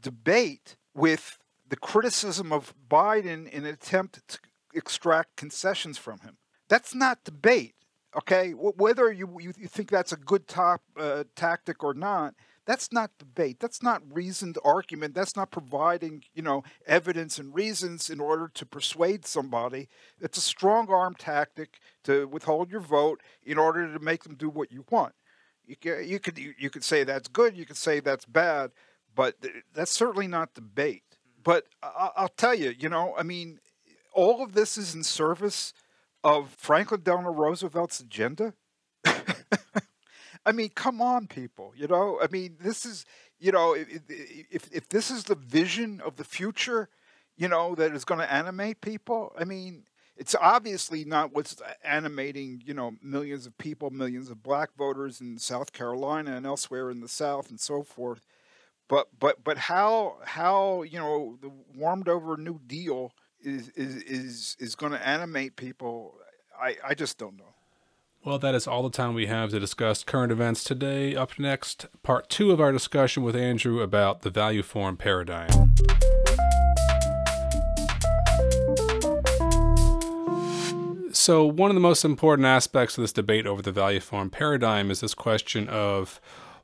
debate 0.00 0.76
with 0.94 1.38
the 1.68 1.76
criticism 1.76 2.52
of 2.52 2.74
Biden 2.90 3.48
in 3.48 3.64
an 3.64 3.72
attempt 3.72 4.26
to 4.28 4.38
extract 4.74 5.36
concessions 5.36 5.98
from 5.98 6.20
him. 6.20 6.36
That's 6.68 6.94
not 6.94 7.24
debate, 7.24 7.74
okay? 8.16 8.52
Whether 8.52 9.10
you, 9.12 9.38
you, 9.40 9.52
think 9.52 9.90
that's 9.90 10.12
a 10.12 10.16
good 10.16 10.46
top, 10.46 10.82
uh, 10.96 11.24
tactic 11.34 11.82
or 11.82 11.94
not, 11.94 12.34
that's 12.66 12.92
not 12.92 13.10
debate. 13.18 13.58
That's 13.58 13.82
not 13.82 14.02
reasoned 14.12 14.56
argument. 14.64 15.14
That's 15.14 15.34
not 15.34 15.50
providing, 15.50 16.22
you 16.34 16.42
know, 16.42 16.62
evidence 16.86 17.38
and 17.38 17.52
reasons 17.52 18.08
in 18.08 18.20
order 18.20 18.48
to 18.54 18.64
persuade 18.64 19.26
somebody. 19.26 19.88
It's 20.20 20.38
a 20.38 20.42
strong 20.42 20.88
arm 20.88 21.16
tactic 21.18 21.80
to 22.04 22.28
withhold 22.28 22.70
your 22.70 22.80
vote 22.80 23.22
in 23.42 23.58
order 23.58 23.92
to 23.92 23.98
make 23.98 24.22
them 24.22 24.36
do 24.36 24.48
what 24.48 24.70
you 24.70 24.84
want. 24.88 25.14
You, 25.66 25.76
can, 25.76 26.08
you 26.08 26.20
could 26.20 26.38
you 26.38 26.70
could 26.70 26.84
say 26.84 27.02
that's 27.02 27.28
good. 27.28 27.56
You 27.56 27.64
could 27.64 27.76
say 27.76 28.00
that's 28.00 28.24
bad, 28.24 28.72
but 29.14 29.34
that's 29.74 29.92
certainly 29.92 30.28
not 30.28 30.54
debate. 30.54 31.02
But 31.42 31.64
I'll 31.82 32.32
tell 32.36 32.54
you, 32.54 32.74
you 32.78 32.88
know, 32.88 33.14
I 33.18 33.22
mean, 33.22 33.58
all 34.12 34.42
of 34.42 34.52
this 34.52 34.76
is 34.76 34.94
in 34.94 35.02
service 35.02 35.72
of 36.22 36.50
Franklin 36.50 37.02
Delano 37.02 37.32
Roosevelt's 37.32 38.00
agenda. 38.00 38.54
I 40.46 40.52
mean, 40.52 40.70
come 40.74 41.00
on, 41.00 41.26
people. 41.26 41.72
You 41.76 41.86
know, 41.86 42.18
I 42.22 42.28
mean, 42.30 42.56
this 42.60 42.84
is, 42.84 43.04
you 43.38 43.52
know, 43.52 43.74
if 43.74 44.68
if, 44.72 44.88
this 44.88 45.10
is 45.10 45.24
the 45.24 45.34
vision 45.34 46.00
of 46.04 46.16
the 46.16 46.24
future, 46.24 46.88
you 47.36 47.48
know, 47.48 47.74
that 47.74 47.92
is 47.92 48.04
going 48.04 48.20
to 48.20 48.32
animate 48.32 48.80
people. 48.80 49.32
I 49.38 49.44
mean, 49.44 49.84
it's 50.16 50.34
obviously 50.38 51.04
not 51.04 51.34
what's 51.34 51.56
animating, 51.84 52.62
you 52.64 52.74
know, 52.74 52.92
millions 53.02 53.46
of 53.46 53.56
people, 53.58 53.90
millions 53.90 54.30
of 54.30 54.42
black 54.42 54.74
voters 54.76 55.20
in 55.20 55.38
South 55.38 55.72
Carolina 55.72 56.36
and 56.36 56.46
elsewhere 56.46 56.90
in 56.90 57.00
the 57.00 57.08
South 57.08 57.50
and 57.50 57.60
so 57.60 57.82
forth. 57.82 58.26
But 58.88 59.08
but 59.18 59.44
but 59.44 59.56
how 59.56 60.16
how 60.24 60.82
you 60.82 60.98
know 60.98 61.38
the 61.40 61.50
warmed 61.74 62.08
over 62.08 62.36
New 62.36 62.60
Deal 62.66 63.12
is 63.42 63.68
is 63.68 64.56
is 64.58 64.74
going 64.74 64.92
to 64.92 65.06
animate 65.06 65.56
people? 65.56 66.14
I 66.60 66.76
I 66.84 66.94
just 66.94 67.18
don't 67.18 67.36
know. 67.36 67.54
Well, 68.22 68.38
that 68.38 68.54
is 68.54 68.66
all 68.66 68.82
the 68.82 68.90
time 68.90 69.14
we 69.14 69.26
have 69.26 69.50
to 69.50 69.58
discuss 69.58 70.04
current 70.04 70.30
events 70.30 70.62
today. 70.62 71.16
Up 71.16 71.38
next, 71.38 71.86
part 72.02 72.28
two 72.28 72.50
of 72.50 72.60
our 72.60 72.70
discussion 72.70 73.22
with 73.22 73.34
Andrew 73.34 73.80
about 73.80 74.20
the 74.20 74.28
value 74.28 74.62
form 74.62 74.98
paradigm. 74.98 75.48
So, 81.12 81.44
one 81.44 81.70
of 81.70 81.74
the 81.74 81.80
most 81.80 82.04
important 82.04 82.46
aspects 82.46 82.98
of 82.98 83.02
this 83.02 83.12
debate 83.12 83.46
over 83.46 83.62
the 83.62 83.72
value 83.72 84.00
form 84.00 84.28
paradigm 84.28 84.90
is 84.90 85.00
this 85.00 85.14
question 85.14 85.66
of 85.68 86.20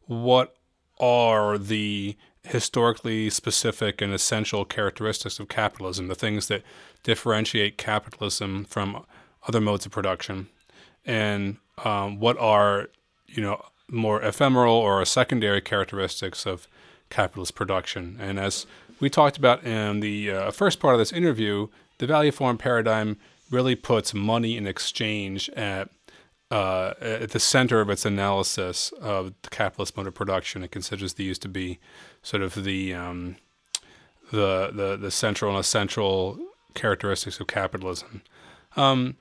what 0.07 0.57
are 0.99 1.57
the 1.57 2.17
historically 2.47 3.31
specific 3.31 4.01
and 4.01 4.13
essential 4.13 4.65
characteristics 4.65 5.39
of 5.39 5.49
capitalism, 5.49 6.09
the 6.09 6.15
things 6.15 6.49
that 6.49 6.63
differentiate 7.03 7.79
capitalism 7.79 8.65
from 8.65 9.05
other 9.47 9.61
modes 9.61 9.87
of 9.87 9.93
production 9.93 10.49
and 11.07 11.57
um, 11.85 12.19
what 12.19 12.37
are 12.39 12.89
you 13.27 13.43
know 13.43 13.63
more 13.89 14.21
ephemeral 14.23 14.75
or 14.75 15.05
secondary 15.05 15.61
characteristics 15.61 16.45
of 16.45 16.67
capitalist 17.09 17.55
production. 17.55 18.17
And 18.21 18.39
as 18.39 18.67
we 18.99 19.09
talked 19.09 19.37
about 19.37 19.63
in 19.63 20.01
the 20.01 20.31
uh, 20.31 20.51
first 20.51 20.81
part 20.81 20.95
of 20.95 20.99
this 20.99 21.13
interview, 21.13 21.69
the 21.99 22.07
value 22.07 22.33
form 22.33 22.59
paradigm 22.59 23.17
really 23.49 23.77
puts 23.77 24.13
money 24.13 24.57
in 24.57 24.67
exchange 24.67 25.49
at 25.51 25.89
uh, 26.51 26.95
at 27.01 27.31
the 27.31 27.41
center 27.41 27.81
of 27.81 27.91
its 27.91 28.05
analysis 28.05 28.93
of 29.01 29.33
the 29.43 29.51
capitalist 29.51 29.97
mode 29.97 30.07
of 30.07 30.15
production. 30.15 30.63
It 30.63 30.71
considers 30.71 31.15
these 31.15 31.39
to 31.41 31.49
be 31.49 31.79
sort 32.23 32.43
of 32.43 32.55
the 32.65 32.95
um, 32.95 33.37
the, 34.31 34.71
the 34.73 34.97
the 34.97 35.11
central 35.11 35.51
and 35.51 35.61
essential 35.61 36.39
characteristics 36.75 37.41
of 37.41 37.47
capitalism. 37.47 38.23
Um, 38.77 39.17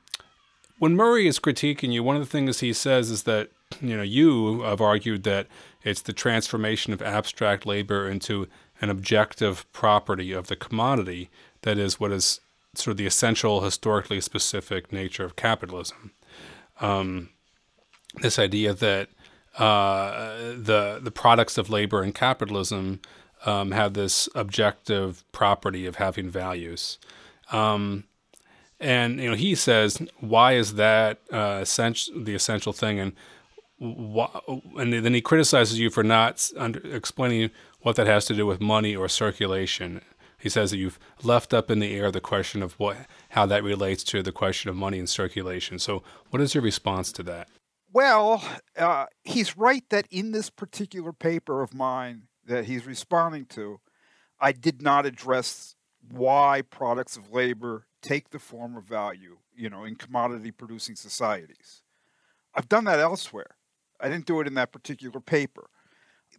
when 0.78 0.96
Murray 0.96 1.28
is 1.28 1.40
critiquing 1.40 1.94
you, 1.94 2.04
one 2.04 2.16
of 2.16 2.22
the 2.22 2.30
things 2.30 2.60
he 2.60 2.74
says 2.74 3.10
is 3.10 3.24
that 3.24 3.50
you 3.82 3.96
know 3.96 4.04
you 4.04 4.62
have 4.62 4.82
argued 4.82 5.24
that 5.24 5.48
it's 5.84 6.02
the 6.02 6.14
transformation 6.14 6.94
of 6.94 7.02
abstract 7.02 7.66
labor 7.66 8.10
into 8.10 8.48
an 8.82 8.90
objective 8.90 9.72
property 9.72 10.32
of 10.32 10.48
the 10.48 10.56
commodity 10.56 11.30
that 11.62 11.78
is 11.78 12.00
what 12.00 12.12
is 12.12 12.42
sort 12.74 12.92
of 12.92 12.98
the 12.98 13.06
essential 13.06 13.62
historically 13.62 14.20
specific 14.20 14.92
nature 14.92 15.24
of 15.24 15.36
capitalism. 15.36 16.12
Um, 16.80 17.30
this 18.22 18.40
idea 18.40 18.74
that 18.74 19.10
uh, 19.58 20.54
the 20.58 21.00
the 21.02 21.12
products 21.12 21.58
of 21.58 21.70
labor 21.70 22.02
and 22.02 22.14
capitalism 22.14 23.00
um, 23.46 23.72
have 23.72 23.94
this 23.94 24.28
objective 24.36 25.24
property 25.32 25.86
of 25.86 25.96
having 25.96 26.30
values. 26.30 26.98
Um, 27.52 28.06
and 28.80 29.20
you 29.20 29.30
know, 29.30 29.36
he 29.36 29.56
says, 29.56 30.02
"Why 30.20 30.54
is 30.54 30.76
that 30.76 31.20
uh, 31.32 31.60
essential, 31.62 32.24
the 32.24 32.36
essential 32.36 32.74
thing?" 32.74 33.00
And 33.00 33.14
why, 33.78 34.30
and 34.78 34.94
then 34.94 35.14
he 35.14 35.22
criticizes 35.22 35.80
you 35.80 35.90
for 35.90 36.04
not 36.04 36.50
under, 36.58 36.80
explaining 36.94 37.52
what 37.82 37.96
that 37.96 38.08
has 38.08 38.26
to 38.26 38.34
do 38.34 38.46
with 38.46 38.60
money 38.60 38.96
or 38.96 39.08
circulation. 39.08 40.02
He 40.46 40.50
says 40.50 40.70
that 40.70 40.78
you've 40.78 41.00
left 41.24 41.56
up 41.56 41.72
in 41.72 41.80
the 41.80 41.98
air 41.98 42.12
the 42.12 42.22
question 42.22 42.62
of 42.62 42.74
what, 42.74 42.98
how 43.30 43.48
that 43.48 43.64
relates 43.64 44.04
to 44.04 44.22
the 44.22 44.32
question 44.32 44.70
of 44.70 44.76
money 44.76 45.00
and 45.00 45.10
circulation. 45.10 45.80
So, 45.80 46.04
what 46.30 46.40
is 46.40 46.54
your 46.54 46.62
response 46.62 47.12
to 47.14 47.24
that? 47.24 47.48
Well, 47.92 48.44
uh, 48.78 49.08
he's 49.24 49.58
right 49.58 49.84
that 49.90 50.06
in 50.12 50.34
this 50.34 50.52
particular 50.52 51.14
paper 51.14 51.64
of 51.64 51.74
mine 51.74 52.28
that 52.46 52.66
he's 52.66 52.86
responding 52.86 53.48
to, 53.56 53.80
I 54.40 54.52
did 54.52 54.84
not 54.84 55.08
address 55.08 55.74
why 56.12 56.62
products 56.62 57.18
of 57.18 57.34
labor 57.34 57.88
take 58.04 58.30
the 58.30 58.38
form 58.38 58.78
of 58.78 58.84
value, 58.84 59.40
you 59.56 59.72
know, 59.72 59.84
in 59.84 59.96
commodity 59.96 60.52
producing 60.52 60.96
societies. 60.96 61.82
I've 62.54 62.70
done 62.70 62.84
that 62.84 63.00
elsewhere. 63.00 63.56
I 64.00 64.10
didn't 64.10 64.28
do 64.28 64.42
it 64.42 64.48
in 64.48 64.54
that 64.54 64.72
particular 64.72 65.20
paper. 65.20 65.72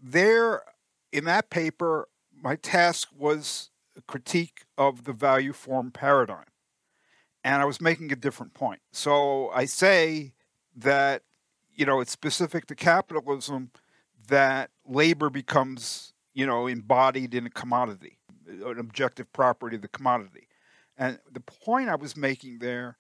There, 0.01 0.63
in 1.11 1.25
that 1.25 1.51
paper, 1.51 2.07
my 2.41 2.55
task 2.55 3.09
was 3.13 3.71
critique 4.03 4.65
of 4.77 5.05
the 5.05 5.13
value 5.13 5.53
form 5.53 5.91
paradigm. 5.91 6.45
And 7.45 7.63
I 7.63 7.65
was 7.65 7.81
making 7.81 8.13
a 8.13 8.17
different 8.17 8.55
point. 8.55 8.81
So 8.93 9.51
I 9.51 9.67
say 9.67 10.33
that, 10.77 11.23
you 11.75 11.87
know, 11.87 12.01
it's 12.01 12.13
specific 12.13 12.67
to 12.67 12.75
capitalism 12.75 13.71
that 14.29 14.71
labor 14.85 15.31
becomes, 15.31 16.13
you 16.35 16.47
know, 16.47 16.67
embodied 16.67 17.35
in 17.35 17.47
a 17.47 17.51
commodity, 17.51 18.19
an 18.47 18.79
objective 18.79 19.33
property 19.33 19.77
of 19.77 19.83
the 19.83 19.89
commodity. 19.89 20.49
And 20.99 21.19
the 21.31 21.41
point 21.41 21.89
I 21.89 21.95
was 21.95 22.17
making 22.17 22.59
there 22.59 22.97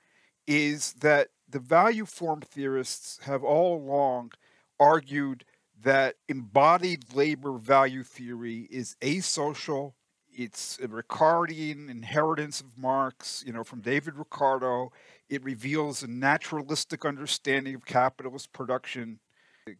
is 0.46 0.92
that 0.94 1.28
the 1.48 1.58
value 1.58 2.06
form 2.06 2.40
theorists 2.40 3.18
have 3.24 3.42
all 3.42 3.76
along 3.76 4.32
argued 4.78 5.44
that 5.82 6.16
embodied 6.28 7.14
labor 7.14 7.52
value 7.52 8.02
theory 8.02 8.68
is 8.70 8.96
asocial. 9.00 9.94
It's 10.38 10.78
a 10.80 10.88
Ricardian 10.88 11.88
inheritance 11.88 12.60
of 12.60 12.76
Marx, 12.76 13.42
you 13.46 13.54
know, 13.54 13.64
from 13.64 13.80
David 13.80 14.16
Ricardo. 14.16 14.92
It 15.30 15.42
reveals 15.42 16.02
a 16.02 16.06
naturalistic 16.06 17.06
understanding 17.06 17.74
of 17.74 17.86
capitalist 17.86 18.52
production. 18.52 19.20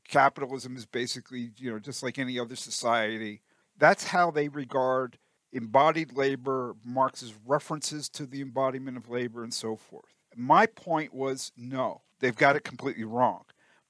Capitalism 0.09 0.75
is 0.75 0.87
basically, 0.87 1.51
you 1.59 1.71
know, 1.71 1.79
just 1.79 2.03
like 2.03 2.19
any 2.19 2.39
other 2.39 2.57
society. 2.57 3.43
That's 3.77 4.05
how 4.05 4.31
they 4.31 4.49
regard 4.49 5.19
embodied 5.53 6.17
labor, 6.17 6.75
Marx's 6.83 7.35
references 7.45 8.09
to 8.09 8.25
the 8.25 8.41
embodiment 8.41 8.97
of 8.97 9.11
labor, 9.11 9.45
and 9.45 9.53
so 9.53 9.77
forth. 9.77 10.15
My 10.35 10.65
point 10.65 11.13
was 11.13 11.53
no, 11.55 12.01
they've 12.21 12.35
got 12.35 12.57
it 12.57 12.65
completely 12.65 13.05
wrong. 13.05 13.45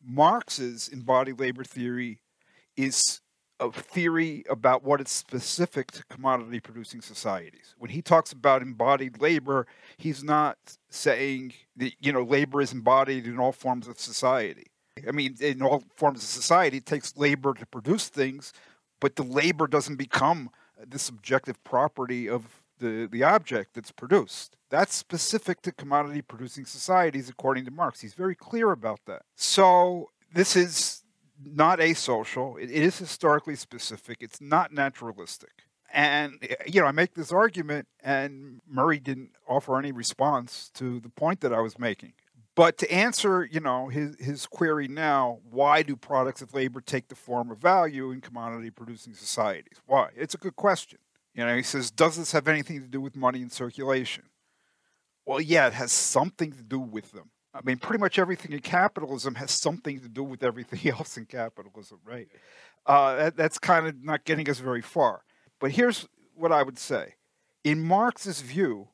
Marx's 0.05 0.89
embodied 0.89 1.39
labor 1.39 1.63
theory 1.63 2.19
is 2.77 3.21
a 3.59 3.71
theory 3.73 4.45
about 4.51 4.85
what 4.85 5.01
is 5.01 5.09
specific 5.09 5.91
to 5.93 6.05
commodity 6.05 6.61
producing 6.61 7.01
societies. 7.01 7.75
When 7.79 7.91
he 7.91 8.03
talks 8.03 8.33
about 8.33 8.63
embodied 8.63 9.21
labor, 9.21 9.67
he's 9.97 10.23
not 10.23 10.59
saying 10.91 11.55
that 11.77 11.93
you 12.01 12.13
know 12.13 12.23
labor 12.23 12.61
is 12.61 12.73
embodied 12.73 13.27
in 13.27 13.39
all 13.39 13.53
forms 13.53 13.89
of 13.89 13.99
society. 13.99 14.67
I 15.07 15.11
mean, 15.11 15.37
in 15.41 15.63
all 15.63 15.83
forms 15.97 16.19
of 16.19 16.29
society, 16.29 16.79
it 16.79 16.87
takes 16.87 17.17
labor 17.17 17.55
to 17.55 17.67
produce 17.67 18.09
things, 18.09 18.53
but 19.01 19.17
the 19.17 19.23
labor 19.23 19.67
doesn't 19.67 19.97
become 19.97 20.51
the 20.89 20.99
subjective 20.99 21.63
property 21.65 22.29
of 22.29 22.63
the, 22.79 23.09
the 23.11 23.23
object 23.23 23.75
that's 23.75 23.91
produced. 23.91 24.57
That's 24.71 24.95
specific 24.95 25.63
to 25.63 25.73
commodity 25.73 26.23
producing 26.23 26.65
societies, 26.65 27.29
according 27.29 27.65
to 27.67 27.71
Marx. 27.71 28.01
He's 28.01 28.15
very 28.15 28.35
clear 28.35 28.73
about 28.73 29.01
that. 29.07 29.23
So 29.35 30.11
this 30.33 30.57
is 30.57 31.05
not 31.45 31.79
asocial. 31.79 32.61
It 32.61 32.71
is 32.71 32.99
historically 32.99 33.57
specific. 33.57 34.19
It's 34.21 34.41
not 34.41 34.73
naturalistic. 34.73 35.53
And, 35.93 36.39
eh, 36.43 36.55
you 36.67 36.81
know, 36.81 36.87
I 36.87 36.93
make 36.93 37.15
this 37.15 37.33
argument, 37.33 37.89
and 38.03 38.61
Murray 38.69 38.99
didn't 38.99 39.31
offer 39.49 39.79
any 39.79 39.93
response 39.93 40.71
to 40.75 41.01
the 41.01 41.09
point 41.09 41.41
that 41.41 41.53
I 41.53 41.61
was 41.61 41.79
making. 41.79 42.13
But 42.55 42.79
to 42.79 42.91
answer, 42.91 43.45
you 43.45 43.61
know, 43.61 43.89
his, 43.89 44.17
his 44.19 44.47
query 44.47 44.89
now, 44.89 45.41
why 45.51 45.83
do 45.83 45.95
products 45.95 46.41
of 46.41 46.55
labor 46.55 46.81
take 46.81 47.09
the 47.09 47.15
form 47.15 47.51
of 47.51 47.59
value 47.59 48.11
in 48.11 48.23
commodity 48.23 48.71
producing 48.71 49.13
societies? 49.13 49.79
Why? 49.87 50.09
It's 50.17 50.35
a 50.35 50.39
good 50.39 50.57
question. 50.57 50.99
You 51.35 51.45
know, 51.45 51.55
he 51.55 51.63
says, 51.63 51.91
does 51.91 52.17
this 52.17 52.33
have 52.33 52.49
anything 52.49 52.81
to 52.81 52.89
do 52.89 53.01
with 53.01 53.15
money 53.15 53.43
in 53.43 53.51
circulation? 53.51 54.25
Well, 55.27 55.41
yeah, 55.41 55.67
it 55.67 55.75
has 55.75 55.93
something 55.93 56.53
to 56.53 56.63
do 56.63 56.79
with 56.79 57.13
them. 57.13 57.31
I 57.57 57.61
mean, 57.65 57.79
pretty 57.79 58.01
much 58.01 58.19
everything 58.19 58.53
in 58.53 58.61
capitalism 58.61 59.35
has 59.37 59.51
something 59.51 60.01
to 60.01 60.09
do 60.09 60.23
with 60.23 60.43
everything 60.43 60.91
else 60.93 61.17
in 61.17 61.27
capitalism, 61.27 61.99
right? 62.05 62.29
Uh, 62.85 63.17
that, 63.17 63.37
that's 63.37 63.59
kind 63.59 63.87
of 63.87 64.03
not 64.05 64.25
getting 64.25 64.49
us 64.49 64.59
very 64.59 64.83
far. 64.83 65.23
But 65.59 65.73
here's 65.73 66.07
what 66.35 66.53
I 66.53 66.63
would 66.63 66.79
say. 66.79 67.15
In 67.65 67.83
Marx's 67.83 68.43
view, 68.43 68.89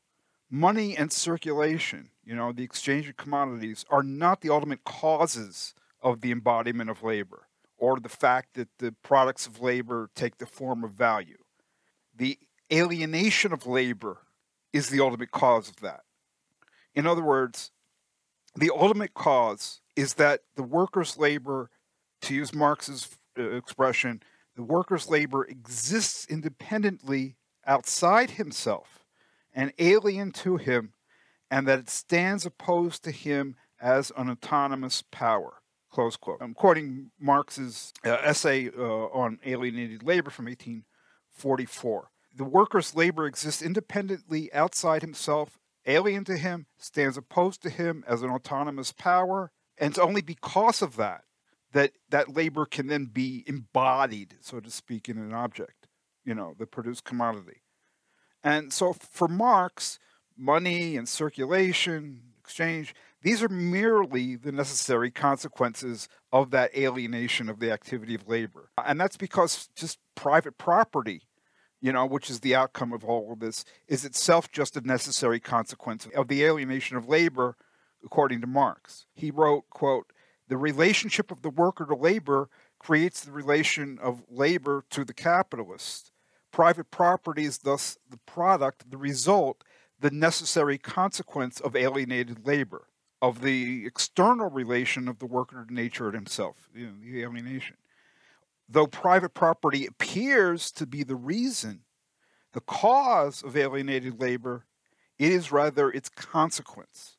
money 0.50 0.97
and 0.97 1.12
circulation, 1.12 2.11
you 2.25 2.35
know, 2.35 2.52
the 2.52 2.62
exchange 2.62 3.09
of 3.09 3.16
commodities, 3.16 3.85
are 3.90 4.02
not 4.02 4.40
the 4.40 4.50
ultimate 4.50 4.85
causes 4.85 5.75
of 6.00 6.21
the 6.21 6.31
embodiment 6.31 6.88
of 6.88 7.02
labor 7.02 7.49
or 7.78 7.99
the 7.99 8.09
fact 8.09 8.54
that 8.54 8.69
the 8.78 8.92
products 9.02 9.47
of 9.47 9.61
labor 9.61 10.09
take 10.14 10.38
the 10.38 10.47
form 10.47 10.85
of 10.85 10.92
value. 10.92 11.38
The 12.16 12.38
alienation 12.73 13.52
of 13.52 13.66
labor 13.66 14.19
is 14.73 14.88
the 14.88 15.00
ultimate 15.00 15.33
cause 15.33 15.69
of 15.69 15.76
that. 15.81 16.02
In 16.95 17.07
other 17.07 17.23
words, 17.23 17.71
the 18.54 18.71
ultimate 18.71 19.14
cause 19.14 19.80
is 19.97 20.14
that 20.14 20.40
the 20.56 20.62
workers' 20.62 21.16
labor, 21.18 21.71
to 22.23 22.35
use 22.35 22.54
Marx's 22.54 23.09
uh, 23.38 23.42
expression, 23.50 24.23
the 24.56 24.62
worker's 24.62 25.09
labor 25.09 25.44
exists 25.44 26.26
independently 26.28 27.37
outside 27.66 28.32
himself 28.32 29.04
and 29.54 29.73
alien 29.78 30.32
to 30.32 30.56
him, 30.56 30.92
and 31.50 31.66
that 31.68 31.78
it 31.78 31.90
stands 31.90 32.47
opposed 32.47 33.04
to 33.04 33.11
him 33.11 33.56
as 33.80 34.12
an 34.16 34.30
autonomous 34.30 35.02
power. 35.11 35.54
Close 35.90 36.16
quote. 36.16 36.38
I'm 36.40 36.54
quoting 36.54 37.11
Marx's 37.21 37.92
uh, 38.04 38.16
essay 38.23 38.71
uh, 38.71 38.82
on 38.82 39.38
alienated 39.44 40.02
labor 40.02 40.30
from 40.30 40.47
1844. 40.47 42.09
The 42.35 42.44
worker's 42.44 42.94
labor 42.94 43.26
exists 43.26 43.61
independently 43.61 44.52
outside 44.54 45.02
himself, 45.02 45.59
alien 45.87 46.25
to 46.25 46.37
him, 46.37 46.67
stands 46.79 47.17
opposed 47.17 47.62
to 47.62 47.71
him 47.71 48.05
as 48.07 48.23
an 48.23 48.31
autonomous 48.31 48.93
power, 48.93 49.51
and 49.79 49.91
it's 49.91 49.99
only 49.99 50.23
because 50.23 50.83
of 50.83 50.97
that 50.97 51.25
that 51.73 51.93
that 52.11 52.35
labor 52.35 52.67
can 52.67 52.87
then 52.87 53.07
be 53.07 53.45
embodied, 53.47 54.37
so 54.41 54.61
to 54.61 54.71
speak, 54.71 55.09
in 55.09 55.19
an 55.19 55.33
object, 55.33 55.89
you 56.25 56.35
know, 56.35 56.55
the 56.59 56.67
produced 56.67 57.05
commodity. 57.05 57.62
And 58.45 58.73
so 58.73 58.93
for 58.93 59.29
Marx, 59.29 59.99
money 60.37 60.97
and 60.97 61.09
circulation, 61.09 62.21
exchange, 62.41 62.95
these 63.23 63.43
are 63.43 63.49
merely 63.49 64.37
the 64.37 64.53
necessary 64.53 65.11
consequences 65.11 66.09
of 66.33 66.51
that 66.51 66.77
alienation 66.77 67.49
of 67.49 67.61
the 67.61 67.71
activity 67.71 68.15
of 68.15 68.29
labor. 68.29 68.71
And 68.77 69.01
that's 69.01 69.17
because 69.17 69.69
just 69.77 69.99
private 70.15 70.59
property, 70.59 71.23
you 71.83 71.93
know, 71.93 72.07
which 72.07 72.31
is 72.31 72.41
the 72.41 72.55
outcome 72.55 72.93
of 72.93 73.05
all 73.05 73.33
of 73.33 73.41
this, 73.41 73.65
is 73.89 74.05
itself 74.05 74.51
just 74.51 74.77
a 74.77 74.81
necessary 74.81 75.41
consequence 75.41 76.07
of 76.15 76.29
the 76.29 76.45
alienation 76.45 76.97
of 76.97 77.09
labor, 77.09 77.57
according 78.05 78.41
to 78.41 78.47
Marx. 78.47 79.05
He 79.15 79.33
wrote, 79.33 79.69
quote, 79.69 80.12
the 80.49 80.57
relationship 80.57 81.31
of 81.33 81.43
the 81.43 81.51
worker 81.51 81.85
to 81.85 81.95
labor 81.95 82.49
creates 82.79 83.25
the 83.25 83.33
relation 83.33 83.99
of 84.01 84.23
labor 84.31 84.85
to 84.91 85.05
the 85.05 85.12
capitalist. 85.12 86.12
Private 86.53 86.90
property 86.90 87.45
is 87.45 87.59
thus 87.59 87.99
the 88.09 88.18
product, 88.27 88.90
the 88.90 88.97
result, 88.97 89.64
the 89.99 90.11
necessary 90.11 90.79
consequence 90.79 91.59
of 91.59 91.75
alienated 91.75 92.47
labor, 92.47 92.87
of 93.21 93.40
the 93.40 93.87
external 93.87 94.51
relation 94.51 95.09
of 95.09 95.18
the 95.18 95.27
worker 95.27 95.64
to 95.64 95.75
nature 95.75 96.07
and 96.07 96.14
himself, 96.14 96.68
you 96.75 96.87
know, 96.87 96.92
the 97.03 97.23
alienation. 97.23 97.77
Though 98.72 98.87
private 98.87 99.35
property 99.35 99.85
appears 99.85 100.72
to 100.72 100.87
be 100.87 101.02
the 101.02 101.14
reason, 101.14 101.80
the 102.54 102.62
cause 102.62 103.42
of 103.42 103.54
alienated 103.54 104.18
labor, 104.18 104.64
it 105.18 105.30
is 105.30 105.52
rather 105.52 105.90
its 105.90 106.08
consequence. 106.08 107.18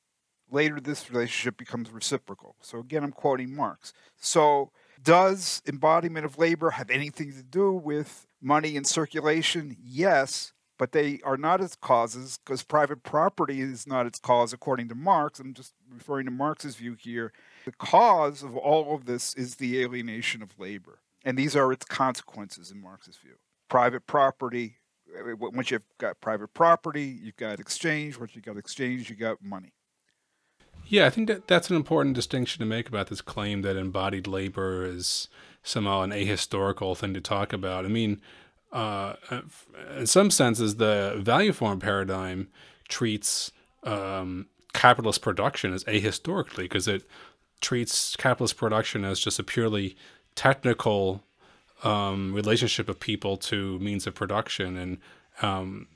Later, 0.50 0.80
this 0.80 1.12
relationship 1.12 1.58
becomes 1.58 1.92
reciprocal. 1.92 2.56
So, 2.62 2.80
again, 2.80 3.04
I'm 3.04 3.12
quoting 3.12 3.56
Marx. 3.56 3.94
So, 4.18 4.72
does 5.04 5.62
embodiment 5.68 6.26
of 6.26 6.40
labor 6.40 6.72
have 6.72 6.90
anything 6.90 7.32
to 7.34 7.44
do 7.44 7.72
with 7.72 8.26
money 8.42 8.76
in 8.76 8.84
circulation? 8.84 9.78
Yes, 9.80 10.54
but 10.80 10.92
they 10.92 11.20
are 11.24 11.38
not 11.38 11.62
its 11.62 11.76
causes 11.76 12.40
because 12.44 12.64
private 12.64 13.04
property 13.04 13.62
is 13.62 13.86
not 13.86 14.08
its 14.08 14.20
cause, 14.20 14.54
according 14.54 14.90
to 14.90 14.96
Marx. 14.96 15.40
I'm 15.40 15.54
just 15.54 15.76
referring 15.92 16.26
to 16.26 16.32
Marx's 16.32 16.78
view 16.78 16.96
here. 17.00 17.32
The 17.66 17.74
cause 17.74 18.42
of 18.42 18.58
all 18.58 18.96
of 18.96 19.06
this 19.06 19.36
is 19.36 19.56
the 19.56 19.80
alienation 19.82 20.42
of 20.42 20.60
labor. 20.60 20.98
And 21.24 21.38
these 21.38 21.56
are 21.56 21.72
its 21.72 21.86
consequences 21.86 22.72
in 22.72 22.82
Marx's 22.82 23.18
view. 23.18 23.36
Private 23.70 24.06
property, 24.06 24.78
once 25.40 25.72
you've 25.72 25.86
got 25.98 26.20
private 26.20 26.54
property, 26.54 27.20
you've 27.22 27.38
got 27.38 27.60
exchange. 27.60 28.20
Once 28.20 28.36
you've 28.36 28.46
got 28.46 28.58
exchange, 28.58 29.10
you've 29.10 29.20
got 29.20 29.42
money. 29.42 29.74
Yeah, 30.86 31.06
I 31.06 31.10
think 31.10 31.28
that 31.30 31.48
that's 31.48 31.70
an 31.70 31.76
important 31.76 32.16
distinction 32.16 32.60
to 32.60 32.66
make 32.66 32.90
about 32.90 33.08
this 33.08 33.22
claim 33.22 33.62
that 33.62 33.78
embodied 33.78 34.28
labor 34.28 34.86
is 34.86 35.30
somehow 35.64 36.02
an 36.02 36.12
ahistorical 36.12 36.98
thing 36.98 37.14
to 37.14 37.22
talk 37.22 37.54
about. 37.54 37.86
I 37.86 37.88
mean, 37.88 38.22
uh, 38.74 39.14
in 39.98 40.08
some 40.08 40.30
senses, 40.30 40.76
the 40.76 41.16
value 41.18 41.54
form 41.54 41.80
paradigm 41.80 42.50
treats 42.90 43.52
um, 43.84 44.48
capitalist 44.74 45.22
production 45.22 45.74
as 45.74 45.84
ahistorically 45.86 46.64
because 46.64 46.88
it 46.88 47.04
treats 47.62 48.16
capitalist 48.18 48.58
production 48.58 49.06
as 49.06 49.20
just 49.20 49.40
a 49.40 49.44
purely 49.44 49.96
technical 50.36 51.24
um, 51.84 52.34
relationship 52.34 52.90
of 52.90 53.00
people 53.00 53.38
to 53.38 53.80
means 53.80 54.08
of 54.08 54.16
production 54.16 54.78
and 54.78 54.98
um, 55.42 55.88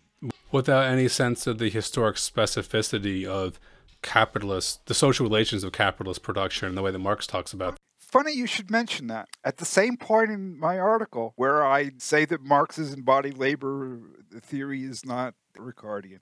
without 0.52 0.86
any 0.86 1.08
sense 1.08 1.48
of 1.48 1.58
the 1.58 1.70
historic 1.70 2.16
specificity 2.16 3.26
of 3.26 3.60
capitalist, 4.02 4.86
the 4.88 4.94
social 4.94 5.26
relations 5.26 5.64
of 5.64 5.72
capitalist 5.72 6.24
production 6.24 6.68
and 6.68 6.78
the 6.78 6.82
way 6.82 6.92
that 6.92 7.00
Marx 7.00 7.28
talks 7.28 7.54
about. 7.54 7.78
Funny 8.00 8.32
you 8.32 8.48
should 8.48 8.72
mention 8.72 9.08
that. 9.08 9.28
At 9.44 9.58
the 9.58 9.66
same 9.66 9.98
point 9.98 10.32
in 10.32 10.58
my 10.58 10.80
article 10.80 11.34
where 11.36 11.66
I 11.66 11.92
say 11.98 12.26
that 12.26 12.42
Marx's 12.42 12.94
embodied 12.94 13.38
labor 13.38 14.00
theory 14.42 14.84
is 14.84 15.06
not 15.06 15.34
Ricardian, 15.58 16.20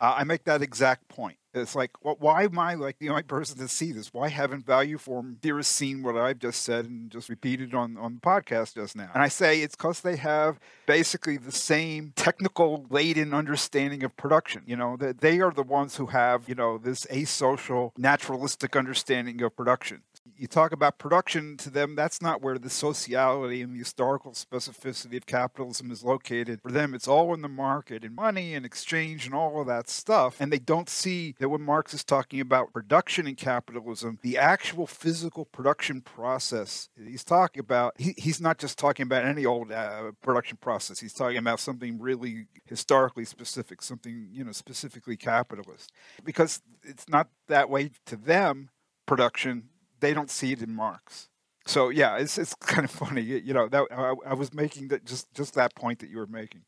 uh, 0.00 0.14
I 0.16 0.24
make 0.24 0.44
that 0.44 0.62
exact 0.62 1.08
point. 1.08 1.36
It's 1.56 1.74
like, 1.74 1.90
well, 2.02 2.16
why 2.18 2.44
am 2.44 2.58
I 2.58 2.74
like 2.74 2.98
the 2.98 3.08
only 3.10 3.22
person 3.22 3.58
to 3.58 3.68
see 3.68 3.92
this? 3.92 4.12
Why 4.12 4.28
haven't 4.28 4.66
value 4.66 4.98
form 4.98 5.38
theorists 5.42 5.74
seen 5.74 6.02
what 6.02 6.16
I've 6.16 6.38
just 6.38 6.62
said 6.62 6.86
and 6.86 7.10
just 7.10 7.28
repeated 7.28 7.74
on, 7.74 7.96
on 7.96 8.14
the 8.14 8.20
podcast 8.20 8.74
just 8.74 8.96
now? 8.96 9.10
And 9.14 9.22
I 9.22 9.28
say 9.28 9.60
it's 9.60 9.76
because 9.76 10.00
they 10.00 10.16
have 10.16 10.58
basically 10.86 11.36
the 11.36 11.52
same 11.52 12.12
technical 12.16 12.86
laden 12.90 13.34
understanding 13.34 14.02
of 14.04 14.16
production. 14.16 14.62
You 14.66 14.76
know, 14.76 14.96
that 14.98 15.20
they 15.20 15.40
are 15.40 15.52
the 15.52 15.62
ones 15.62 15.96
who 15.96 16.06
have, 16.06 16.48
you 16.48 16.54
know, 16.54 16.78
this 16.78 17.04
asocial, 17.06 17.92
naturalistic 17.96 18.76
understanding 18.76 19.42
of 19.42 19.56
production 19.56 20.02
you 20.38 20.46
talk 20.46 20.72
about 20.72 20.98
production 20.98 21.56
to 21.58 21.70
them, 21.70 21.94
that's 21.94 22.20
not 22.20 22.42
where 22.42 22.58
the 22.58 22.70
sociality 22.70 23.62
and 23.62 23.74
the 23.74 23.78
historical 23.78 24.32
specificity 24.32 25.16
of 25.16 25.26
capitalism 25.26 25.90
is 25.90 26.04
located. 26.04 26.60
For 26.62 26.72
them, 26.72 26.94
it's 26.94 27.08
all 27.08 27.34
in 27.34 27.42
the 27.42 27.48
market 27.48 28.04
and 28.04 28.14
money 28.14 28.54
and 28.54 28.64
exchange 28.66 29.26
and 29.26 29.34
all 29.34 29.60
of 29.60 29.66
that 29.66 29.88
stuff. 29.88 30.40
And 30.40 30.52
they 30.52 30.58
don't 30.58 30.88
see 30.88 31.34
that 31.38 31.48
when 31.48 31.62
Marx 31.62 31.94
is 31.94 32.04
talking 32.04 32.40
about 32.40 32.72
production 32.72 33.26
in 33.26 33.34
capitalism, 33.34 34.18
the 34.22 34.38
actual 34.38 34.86
physical 34.86 35.44
production 35.44 36.00
process 36.00 36.88
he's 37.02 37.24
talking 37.24 37.60
about, 37.60 37.94
he, 37.98 38.14
he's 38.16 38.40
not 38.40 38.58
just 38.58 38.78
talking 38.78 39.04
about 39.04 39.24
any 39.24 39.44
old 39.44 39.72
uh, 39.72 40.12
production 40.22 40.58
process. 40.58 41.00
He's 41.00 41.12
talking 41.12 41.38
about 41.38 41.60
something 41.60 41.98
really 42.00 42.46
historically 42.64 43.24
specific, 43.24 43.82
something, 43.82 44.28
you 44.32 44.44
know, 44.44 44.52
specifically 44.52 45.16
capitalist. 45.16 45.92
Because 46.24 46.62
it's 46.82 47.08
not 47.08 47.28
that 47.48 47.68
way 47.68 47.90
to 48.06 48.16
them 48.16 48.70
production 49.06 49.68
they 50.00 50.14
don't 50.14 50.30
see 50.30 50.52
it 50.52 50.62
in 50.62 50.74
Marx. 50.74 51.28
So 51.66 51.88
yeah, 51.88 52.16
it's 52.16 52.38
it's 52.38 52.54
kind 52.60 52.84
of 52.84 52.90
funny, 52.90 53.22
you 53.22 53.52
know. 53.52 53.68
That 53.68 53.86
I, 53.90 54.14
I 54.26 54.34
was 54.34 54.54
making 54.54 54.88
that 54.88 55.04
just 55.04 55.32
just 55.34 55.54
that 55.54 55.74
point 55.74 55.98
that 56.00 56.10
you 56.10 56.18
were 56.18 56.26
making, 56.26 56.62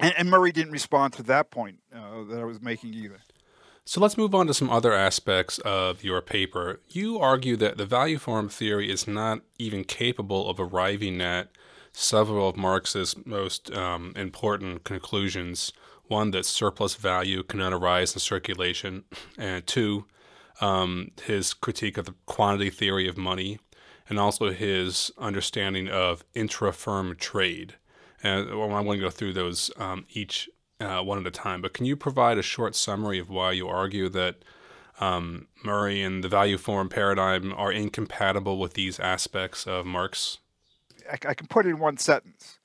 and, 0.00 0.14
and 0.18 0.30
Murray 0.30 0.52
didn't 0.52 0.72
respond 0.72 1.12
to 1.14 1.22
that 1.24 1.50
point 1.50 1.78
uh, 1.94 2.24
that 2.24 2.40
I 2.40 2.44
was 2.44 2.60
making 2.60 2.94
either. 2.94 3.20
So 3.86 4.00
let's 4.00 4.16
move 4.16 4.34
on 4.34 4.46
to 4.46 4.54
some 4.54 4.70
other 4.70 4.94
aspects 4.94 5.58
of 5.58 6.02
your 6.02 6.22
paper. 6.22 6.80
You 6.88 7.18
argue 7.18 7.54
that 7.56 7.76
the 7.76 7.84
value 7.84 8.18
form 8.18 8.48
theory 8.48 8.90
is 8.90 9.06
not 9.06 9.42
even 9.58 9.84
capable 9.84 10.48
of 10.48 10.58
arriving 10.58 11.20
at 11.20 11.50
several 11.92 12.48
of 12.48 12.56
Marx's 12.56 13.14
most 13.26 13.70
um, 13.72 14.14
important 14.16 14.84
conclusions. 14.84 15.72
One, 16.06 16.30
that 16.30 16.46
surplus 16.46 16.94
value 16.94 17.42
cannot 17.42 17.74
arise 17.74 18.14
in 18.14 18.20
circulation, 18.20 19.04
and 19.38 19.66
two, 19.66 20.06
um, 20.60 21.10
his 21.22 21.54
critique 21.54 21.98
of 21.98 22.06
the 22.06 22.14
quantity 22.26 22.70
theory 22.70 23.08
of 23.08 23.16
money, 23.16 23.58
and 24.08 24.18
also 24.18 24.52
his 24.52 25.10
understanding 25.18 25.88
of 25.88 26.24
intra-firm 26.34 27.16
trade. 27.16 27.74
And 28.22 28.50
I 28.50 28.54
want 28.54 28.88
to 28.90 28.98
go 28.98 29.10
through 29.10 29.32
those 29.32 29.70
um, 29.76 30.06
each 30.10 30.48
uh, 30.80 31.00
one 31.02 31.18
at 31.18 31.26
a 31.26 31.30
time. 31.30 31.62
But 31.62 31.74
can 31.74 31.86
you 31.86 31.96
provide 31.96 32.38
a 32.38 32.42
short 32.42 32.74
summary 32.74 33.18
of 33.18 33.30
why 33.30 33.52
you 33.52 33.68
argue 33.68 34.08
that 34.10 34.36
um, 35.00 35.48
Murray 35.64 36.02
and 36.02 36.22
the 36.22 36.28
value 36.28 36.58
form 36.58 36.88
paradigm 36.88 37.52
are 37.54 37.72
incompatible 37.72 38.58
with 38.58 38.74
these 38.74 39.00
aspects 39.00 39.66
of 39.66 39.86
Marx? 39.86 40.38
I, 41.10 41.14
I 41.28 41.34
can 41.34 41.46
put 41.46 41.66
it 41.66 41.70
in 41.70 41.78
one 41.78 41.96
sentence. 41.96 42.58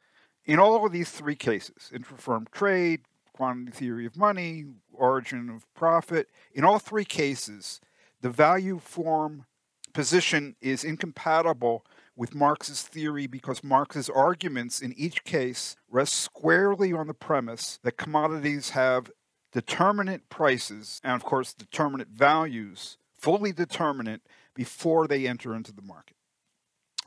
In 0.45 0.59
all 0.59 0.85
of 0.85 0.91
these 0.91 1.11
three 1.11 1.35
cases, 1.35 1.91
intra-firm 1.93 2.47
trade, 2.51 3.01
quantity 3.33 3.71
theory 3.71 4.05
of 4.05 4.17
money, 4.17 4.65
origin 4.99 5.49
of 5.49 5.71
profit, 5.73 6.29
in 6.53 6.63
all 6.63 6.79
three 6.79 7.05
cases, 7.05 7.79
the 8.21 8.29
value 8.29 8.79
form 8.79 9.45
position 9.93 10.55
is 10.61 10.83
incompatible 10.83 11.85
with 12.15 12.35
Marx's 12.35 12.83
theory 12.83 13.27
because 13.27 13.63
Marx's 13.63 14.09
arguments 14.09 14.81
in 14.81 14.93
each 14.97 15.23
case 15.23 15.75
rest 15.89 16.13
squarely 16.13 16.91
on 16.91 17.07
the 17.07 17.13
premise 17.13 17.79
that 17.83 17.97
commodities 17.97 18.71
have 18.71 19.09
determinate 19.51 20.29
prices 20.29 20.99
and, 21.03 21.13
of 21.13 21.23
course, 21.23 21.53
determinate 21.53 22.09
values, 22.09 22.97
fully 23.17 23.51
determinate 23.51 24.21
before 24.53 25.07
they 25.07 25.27
enter 25.27 25.55
into 25.55 25.71
the 25.71 25.81
market. 25.81 26.17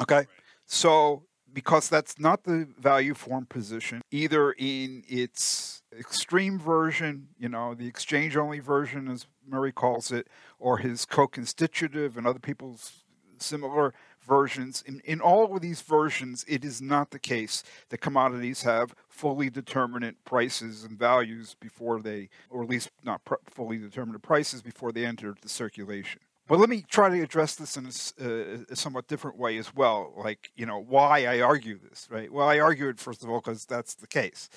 Okay? 0.01 0.27
So, 0.67 1.25
because 1.53 1.89
that's 1.89 2.19
not 2.19 2.45
the 2.45 2.69
value 2.79 3.15
form 3.15 3.47
position, 3.47 4.03
either 4.11 4.53
in 4.53 5.05
its 5.09 5.83
extreme 5.99 6.59
version, 6.59 7.29
you 7.39 7.49
know, 7.49 7.75
the 7.75 7.87
exchange 7.87 8.37
only 8.37 8.61
version, 8.61 9.09
as 9.09 9.27
Murray 9.47 9.73
calls 9.73 10.11
it, 10.11 10.29
or 10.59 10.79
his 10.79 11.05
co 11.05 11.27
constitutive 11.27 12.17
and 12.17 12.27
other 12.27 12.39
people's 12.39 13.05
similar 13.39 13.93
versions. 14.27 14.83
In, 14.87 15.01
in 15.05 15.21
all 15.21 15.55
of 15.55 15.61
these 15.61 15.83
versions, 15.83 16.45
it 16.49 16.65
is 16.65 16.81
not 16.81 17.11
the 17.11 17.19
case 17.19 17.63
that 17.89 17.99
commodities 17.99 18.63
have 18.63 18.95
fully 19.09 19.51
determinate 19.51 20.25
prices 20.25 20.85
and 20.85 20.99
values 20.99 21.57
before 21.61 22.01
they, 22.01 22.29
or 22.49 22.63
at 22.63 22.69
least 22.69 22.91
not 23.03 23.25
pr- 23.25 23.35
fully 23.47 23.79
determinate 23.79 24.23
prices 24.23 24.63
before 24.63 24.93
they 24.93 25.05
enter 25.05 25.35
the 25.43 25.49
circulation. 25.49 26.21
But 26.49 26.59
let 26.59 26.69
me 26.69 26.85
try 26.89 27.09
to 27.09 27.23
address 27.23 27.55
this 27.55 27.77
in 27.77 27.87
a, 27.87 28.25
uh, 28.25 28.65
a, 28.71 28.77
somewhat 28.77 29.07
different 29.07 29.39
way 29.39 29.59
as 29.59 29.75
well. 29.75 30.13
Like, 30.17 30.51
you 30.57 30.67
know, 30.67 30.79
why 30.79 31.25
I 31.25 31.41
argue 31.41 31.79
this, 31.79 32.09
right? 32.11 32.33
Well, 32.33 32.49
I 32.49 32.59
argue 32.59 32.89
it, 32.89 32.99
first 32.99 33.23
of 33.23 33.31
all, 33.31 33.41
because 33.41 33.65
that's 33.65 33.95
the 33.95 34.09
case. 34.09 34.49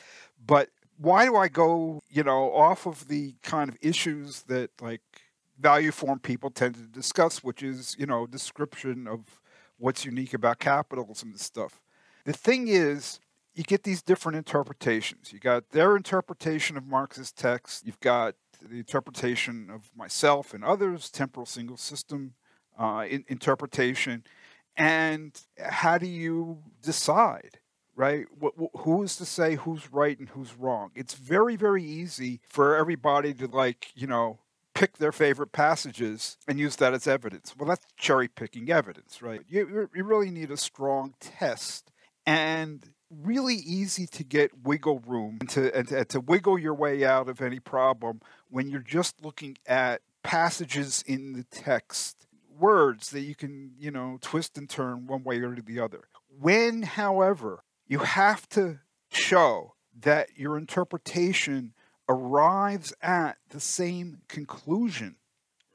But 0.46 0.70
why 0.98 1.26
do 1.26 1.36
I 1.36 1.48
go, 1.48 2.02
you 2.10 2.24
know, 2.24 2.52
off 2.54 2.86
of 2.88 3.08
the 3.08 3.36
kind 3.44 3.70
of 3.70 3.78
issues 3.82 4.44
that, 4.44 4.72
like, 4.82 5.02
value 5.60 5.92
form 5.92 6.20
people 6.20 6.50
tend 6.50 6.76
to 6.76 6.82
discuss, 6.82 7.44
which 7.44 7.62
is, 7.62 7.96
you 8.00 8.06
know, 8.06 8.26
description 8.26 9.08
of 9.08 9.40
what's 9.78 10.06
unique 10.06 10.34
about 10.34 10.60
capitalism 10.60 11.30
and 11.30 11.40
stuff. 11.40 11.82
The 12.26 12.34
thing 12.34 12.68
is, 12.68 13.20
you 13.54 13.64
get 13.64 13.84
these 13.84 14.02
different 14.02 14.38
interpretations. 14.38 15.32
You 15.32 15.40
got 15.40 15.70
their 15.70 15.96
interpretation 15.96 16.76
of 16.76 16.86
Marx's 16.86 17.32
text. 17.32 17.86
You've 17.86 18.00
got 18.02 18.36
the 18.70 18.78
interpretation 18.78 19.70
of 19.70 19.92
myself 19.96 20.54
and 20.54 20.64
others, 20.64 21.10
temporal 21.10 21.46
single 21.46 21.78
system 21.78 22.34
uh, 22.80 23.06
in, 23.10 23.24
interpretation. 23.28 24.24
And 24.78 25.40
how 25.58 25.98
do 25.98 26.08
you 26.08 26.60
decide, 26.84 27.60
right? 27.96 28.26
Who 28.80 29.04
is 29.04 29.16
to 29.18 29.26
say 29.26 29.56
who's 29.56 29.92
right 29.92 30.20
and 30.20 30.30
who's 30.30 30.56
wrong? 30.56 30.92
It's 30.96 31.14
very, 31.14 31.56
very 31.56 31.84
easy 31.84 32.42
for 32.48 32.76
everybody 32.76 33.34
to, 33.36 33.48
like, 33.48 33.88
you 33.96 34.08
know, 34.08 34.40
pick 34.74 34.98
their 34.98 35.14
favorite 35.14 35.54
passages 35.54 36.38
and 36.48 36.60
use 36.60 36.76
that 36.76 36.94
as 36.94 37.08
evidence. 37.08 37.56
Well, 37.58 37.70
that's 37.70 37.86
cherry 37.98 38.28
picking 38.28 38.70
evidence, 38.70 39.22
right? 39.22 39.42
You, 39.48 39.90
you 39.96 40.04
really 40.04 40.30
need 40.30 40.52
a 40.52 40.58
strong 40.58 41.14
test 41.22 41.92
and 42.26 42.84
really 43.10 43.56
easy 43.56 44.08
to 44.08 44.24
get 44.24 44.66
wiggle 44.66 45.00
room 45.08 45.38
and 45.40 45.50
to, 45.52 45.78
and 45.78 45.88
to, 45.88 46.04
to 46.06 46.20
wiggle 46.20 46.60
your 46.60 46.74
way 46.74 47.06
out 47.06 47.30
of 47.30 47.42
any 47.42 47.60
problem 47.60 48.20
when 48.56 48.70
you're 48.70 48.80
just 48.80 49.22
looking 49.22 49.58
at 49.68 50.02
passages 50.24 51.04
in 51.06 51.34
the 51.34 51.44
text, 51.52 52.26
words 52.58 53.10
that 53.10 53.20
you 53.20 53.36
can, 53.36 53.74
you 53.78 53.92
know, 53.92 54.18
twist 54.22 54.58
and 54.58 54.70
turn 54.70 55.08
one 55.08 55.26
way 55.26 55.40
or 55.40 55.54
the 55.54 55.78
other. 55.78 56.08
When, 56.40 56.84
however, 56.84 57.66
you 57.86 58.00
have 58.00 58.48
to 58.52 58.80
show 59.12 59.74
that 60.00 60.38
your 60.38 60.58
interpretation 60.58 61.74
arrives 62.08 62.94
at 63.02 63.36
the 63.50 63.60
same 63.60 64.22
conclusion 64.30 65.18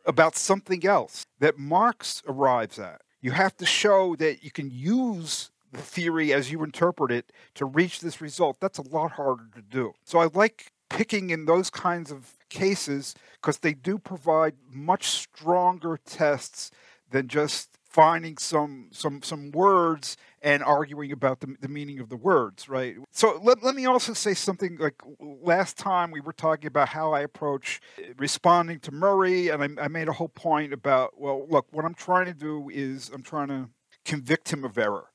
about 0.07 0.35
something 0.35 0.87
else 0.87 1.27
that 1.39 1.59
Marx 1.59 2.23
arrives 2.27 2.79
at. 2.79 3.03
You 3.21 3.33
have 3.33 3.59
to 3.59 3.67
show 3.67 4.17
that 4.17 4.43
you 4.43 4.51
can 4.51 4.71
use 4.71 5.51
the 5.71 5.83
theory 5.83 6.33
as 6.33 6.51
you 6.51 6.65
interpret 6.65 7.13
it 7.13 7.31
to 7.57 7.67
reach 7.67 8.01
this 8.01 8.23
result. 8.23 8.57
That's 8.59 8.79
a 8.79 8.89
lot 8.89 9.13
harder 9.13 9.51
to 9.55 9.61
do. 9.61 9.93
So 10.03 10.19
I 10.19 10.31
like 10.33 10.73
picking 10.91 11.31
in 11.31 11.47
those 11.47 11.71
kinds 11.71 12.11
of 12.11 12.35
cases 12.51 13.15
because 13.41 13.59
they 13.59 13.73
do 13.73 13.99
provide 13.99 14.55
much 14.71 15.07
stronger 15.07 15.99
tests 16.05 16.71
than 17.11 17.29
just 17.29 17.71
finding 17.91 18.37
some 18.37 18.89
some 18.93 19.21
some 19.23 19.51
words 19.51 20.17
and 20.43 20.63
arguing 20.63 21.11
about 21.11 21.41
the, 21.41 21.57
the 21.61 21.69
meaning 21.69 21.99
of 21.99 22.09
the 22.09 22.17
words 22.17 22.69
right? 22.69 22.97
So 23.11 23.41
let, 23.43 23.65
let 23.65 23.75
me 23.75 23.87
also 23.87 24.13
say 24.13 24.33
something 24.35 24.77
like 24.79 24.95
last 25.19 25.77
time 25.77 26.13
we 26.13 26.21
were 26.21 26.33
talking 26.33 26.67
about 26.67 26.89
how 26.89 27.13
i 27.13 27.21
approach 27.21 27.81
responding 28.17 28.79
to 28.81 28.93
murray 28.93 29.49
and 29.49 29.81
I, 29.81 29.85
I 29.85 29.89
made 29.89 30.09
a 30.09 30.13
whole 30.13 30.29
point 30.29 30.73
about 30.73 31.21
well 31.21 31.47
look 31.49 31.67
what 31.73 31.85
i'm 31.85 31.95
trying 31.95 32.27
to 32.27 32.35
do 32.35 32.71
is 32.73 33.11
i'm 33.13 33.23
trying 33.23 33.49
to 33.49 33.69
convict 34.05 34.53
him 34.53 34.65
of 34.65 34.79
error 34.79 35.09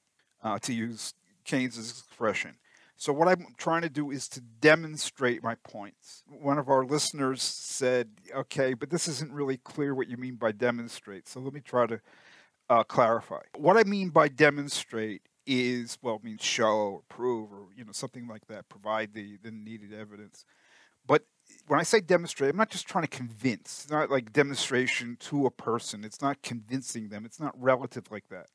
uh, 0.43 0.59
to 0.59 0.73
use 0.73 1.13
keynes's 1.45 2.03
expression 2.05 2.55
so 2.95 3.13
what 3.13 3.27
i'm 3.27 3.47
trying 3.57 3.81
to 3.81 3.89
do 3.89 4.11
is 4.11 4.27
to 4.27 4.41
demonstrate 4.41 5.43
my 5.43 5.55
points 5.55 6.23
one 6.27 6.57
of 6.57 6.69
our 6.69 6.85
listeners 6.85 7.41
said 7.41 8.09
okay 8.33 8.73
but 8.73 8.89
this 8.89 9.07
isn't 9.07 9.31
really 9.31 9.57
clear 9.57 9.93
what 9.93 10.07
you 10.07 10.17
mean 10.17 10.35
by 10.35 10.51
demonstrate 10.51 11.27
so 11.27 11.39
let 11.39 11.53
me 11.53 11.61
try 11.61 11.85
to 11.85 11.99
uh, 12.69 12.83
clarify. 12.83 13.41
What 13.55 13.77
I 13.77 13.83
mean 13.83 14.09
by 14.09 14.27
demonstrate 14.27 15.21
is, 15.45 15.97
well, 16.01 16.19
means 16.23 16.41
show 16.41 16.75
or 16.75 17.01
prove 17.07 17.51
or, 17.51 17.67
you 17.75 17.85
know, 17.85 17.91
something 17.91 18.27
like 18.27 18.47
that, 18.47 18.69
provide 18.69 19.13
the, 19.13 19.37
the 19.43 19.51
needed 19.51 19.93
evidence. 19.93 20.45
But 21.05 21.25
when 21.67 21.79
I 21.79 21.83
say 21.83 21.99
demonstrate, 21.99 22.49
I'm 22.49 22.57
not 22.57 22.71
just 22.71 22.87
trying 22.87 23.03
to 23.03 23.09
convince. 23.09 23.83
It's 23.83 23.91
not 23.91 24.09
like 24.09 24.33
demonstration 24.33 25.17
to 25.21 25.45
a 25.45 25.51
person. 25.51 26.03
It's 26.03 26.21
not 26.21 26.41
convincing 26.41 27.09
them. 27.09 27.25
It's 27.25 27.39
not 27.39 27.53
relative 27.61 28.11
like 28.11 28.27
that. 28.29 28.47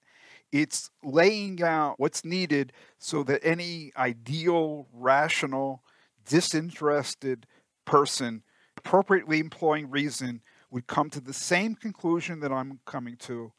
It's 0.53 0.91
laying 1.03 1.63
out 1.63 1.95
what's 1.99 2.25
needed 2.25 2.73
so 2.99 3.23
that 3.25 3.41
any 3.45 3.93
ideal, 3.97 4.87
rational, 4.93 5.83
disinterested 6.27 7.47
person, 7.85 8.43
appropriately 8.77 9.39
employing 9.39 9.91
reason, 9.91 10.43
would 10.71 10.87
come 10.87 11.11
to 11.11 11.21
the 11.21 11.33
same 11.33 11.75
conclusion 11.75 12.41
that 12.41 12.53
I'm 12.53 12.81
coming 12.85 13.17
to 13.19 13.53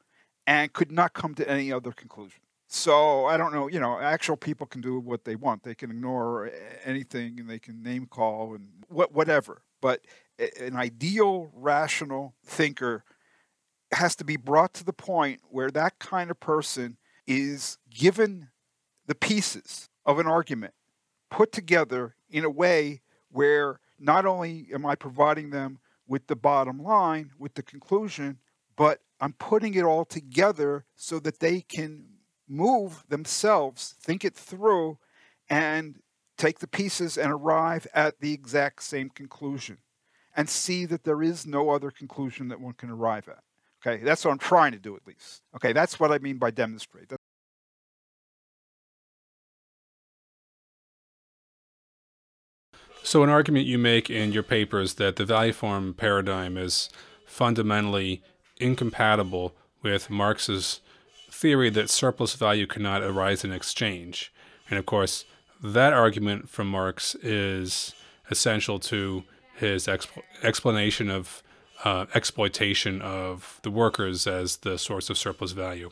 and 0.48 0.72
could 0.74 0.92
not 0.92 1.14
come 1.14 1.36
to 1.36 1.50
any 1.50 1.72
other 1.72 1.92
conclusion. 1.92 2.42
So 2.68 3.26
I 3.26 3.36
don't 3.36 3.54
know, 3.54 3.68
you 3.68 3.82
know, 3.82 4.00
actual 4.00 4.38
people 4.38 4.66
can 4.66 4.80
do 4.80 4.98
what 5.00 5.26
they 5.26 5.36
want. 5.36 5.64
They 5.64 5.76
can 5.76 5.92
ignore 5.92 6.48
eh, 6.48 6.52
anything 6.86 7.38
and 7.40 7.50
they 7.50 7.60
can 7.60 7.84
name 7.84 8.06
call 8.06 8.56
and 8.56 8.68
what 8.88 9.14
whatever. 9.14 9.64
But 9.82 10.06
an 10.60 10.76
ideal 10.76 11.52
rational 11.54 12.34
thinker 12.46 13.04
has 13.94 14.16
to 14.16 14.24
be 14.24 14.38
brought 14.38 14.74
to 14.76 14.84
the 14.84 14.94
point 14.94 15.42
where 15.50 15.70
that 15.72 16.00
kind 16.00 16.32
of 16.32 16.40
person 16.40 16.98
is 17.28 17.78
given 17.90 18.50
the 19.08 19.16
pieces 19.16 19.90
of 20.06 20.20
an 20.20 20.28
argument 20.28 20.74
put 21.30 21.52
together 21.52 22.16
in 22.30 22.44
a 22.44 22.50
way 22.50 23.02
where 23.30 23.80
not 24.00 24.26
only 24.26 24.68
am 24.74 24.86
I 24.86 24.96
providing 24.96 25.50
them 25.50 25.80
with 26.08 26.28
the 26.28 26.36
bottom 26.36 26.82
line, 26.84 27.32
with 27.40 27.54
the 27.54 27.64
conclusion, 27.64 28.40
but 28.76 29.00
I'm 29.20 29.34
putting 29.34 29.74
it 29.76 29.84
all 29.84 30.06
together 30.06 30.86
so 30.96 31.20
that 31.20 31.40
they 31.40 31.62
can 31.62 32.06
move 32.48 33.06
themselves, 33.08 33.96
think 34.02 34.26
it 34.26 34.36
through, 34.36 34.98
and 35.50 36.00
take 36.38 36.60
the 36.60 36.68
pieces 36.68 37.18
and 37.18 37.32
arrive 37.32 37.88
at 37.94 38.20
the 38.20 38.34
exact 38.34 38.84
same 38.84 39.10
conclusion 39.10 39.78
and 40.36 40.50
see 40.50 40.86
that 40.86 41.04
there 41.04 41.22
is 41.22 41.46
no 41.46 41.70
other 41.70 41.92
conclusion 41.92 42.48
that 42.48 42.60
one 42.60 42.74
can 42.74 42.90
arrive 42.90 43.30
at. 43.30 43.44
Okay, 43.86 44.04
that's 44.04 44.24
what 44.24 44.32
I'm 44.32 44.38
trying 44.38 44.74
to 44.74 44.80
do 44.80 44.96
at 44.96 45.08
least. 45.08 45.42
Okay, 45.56 45.74
that's 45.74 46.00
what 46.00 46.12
I 46.12 46.20
mean 46.20 46.38
by 46.38 46.52
demonstrate. 46.52 47.10
That's 47.10 47.22
so, 53.04 53.24
an 53.24 53.30
argument 53.30 53.66
you 53.66 53.80
make 53.80 54.10
in 54.10 54.32
your 54.32 54.44
paper 54.44 54.80
is 54.80 54.96
that 54.96 55.16
the 55.16 55.26
value 55.26 55.54
form 55.54 55.96
paradigm 55.96 56.58
is 56.58 56.90
fundamentally 57.26 58.22
incompatible 58.58 59.56
with 59.82 60.12
Marx's 60.12 60.82
theory 61.32 61.72
that 61.72 61.90
surplus 61.90 62.36
value 62.36 62.68
cannot 62.68 63.02
arise 63.02 63.44
in 63.44 63.52
exchange. 63.52 64.32
And 64.70 64.78
of 64.78 64.86
course, 64.86 65.26
that 65.64 65.94
argument 65.94 66.50
from 66.50 66.68
Marx 66.68 67.16
is 67.16 67.96
essential 68.30 68.80
to 68.80 69.24
his 69.56 69.88
exp- 69.88 70.22
explanation 70.44 71.10
of 71.10 71.42
uh, 71.84 72.06
exploitation 72.14 73.02
of 73.02 73.60
the 73.64 73.72
workers 73.72 74.28
as 74.28 74.58
the 74.58 74.78
source 74.78 75.10
of 75.10 75.18
surplus 75.18 75.52
value. 75.52 75.90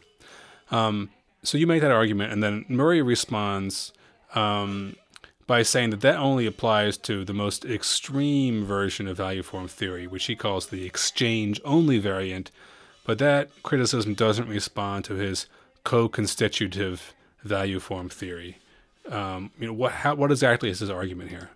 Um, 0.72 1.10
so 1.44 1.58
you 1.58 1.68
make 1.68 1.82
that 1.82 1.92
argument, 1.92 2.32
and 2.32 2.44
then 2.44 2.66
Murray 2.68 3.02
responds 3.02 3.94
um, 4.36 4.96
by 5.48 5.64
saying 5.64 5.90
that 5.92 6.02
that 6.02 6.18
only 6.18 6.46
applies 6.46 6.98
to 6.98 7.26
the 7.26 7.34
most 7.34 7.66
extreme 7.66 8.66
version 8.66 9.08
of 9.08 9.18
value 9.18 9.42
form 9.42 9.68
theory, 9.68 10.06
which 10.06 10.26
he 10.26 10.36
calls 10.36 10.68
the 10.68 10.86
exchange 10.86 11.60
only 11.66 11.98
variant. 11.98 12.52
But 13.06 13.18
that 13.20 13.50
criticism 13.64 14.14
doesn't 14.14 14.48
respond 14.48 15.06
to 15.06 15.16
his 15.16 15.48
co 15.84 16.08
constitutive 16.08 17.14
value 17.44 17.80
form 17.80 18.10
theory. 18.10 18.60
Um, 19.10 19.52
you 19.60 19.68
know, 19.68 19.74
what, 19.74 19.94
how, 19.94 20.14
what 20.16 20.30
exactly 20.30 20.70
is 20.70 20.80
his 20.80 20.90
argument 20.92 21.30
here? 21.32 21.50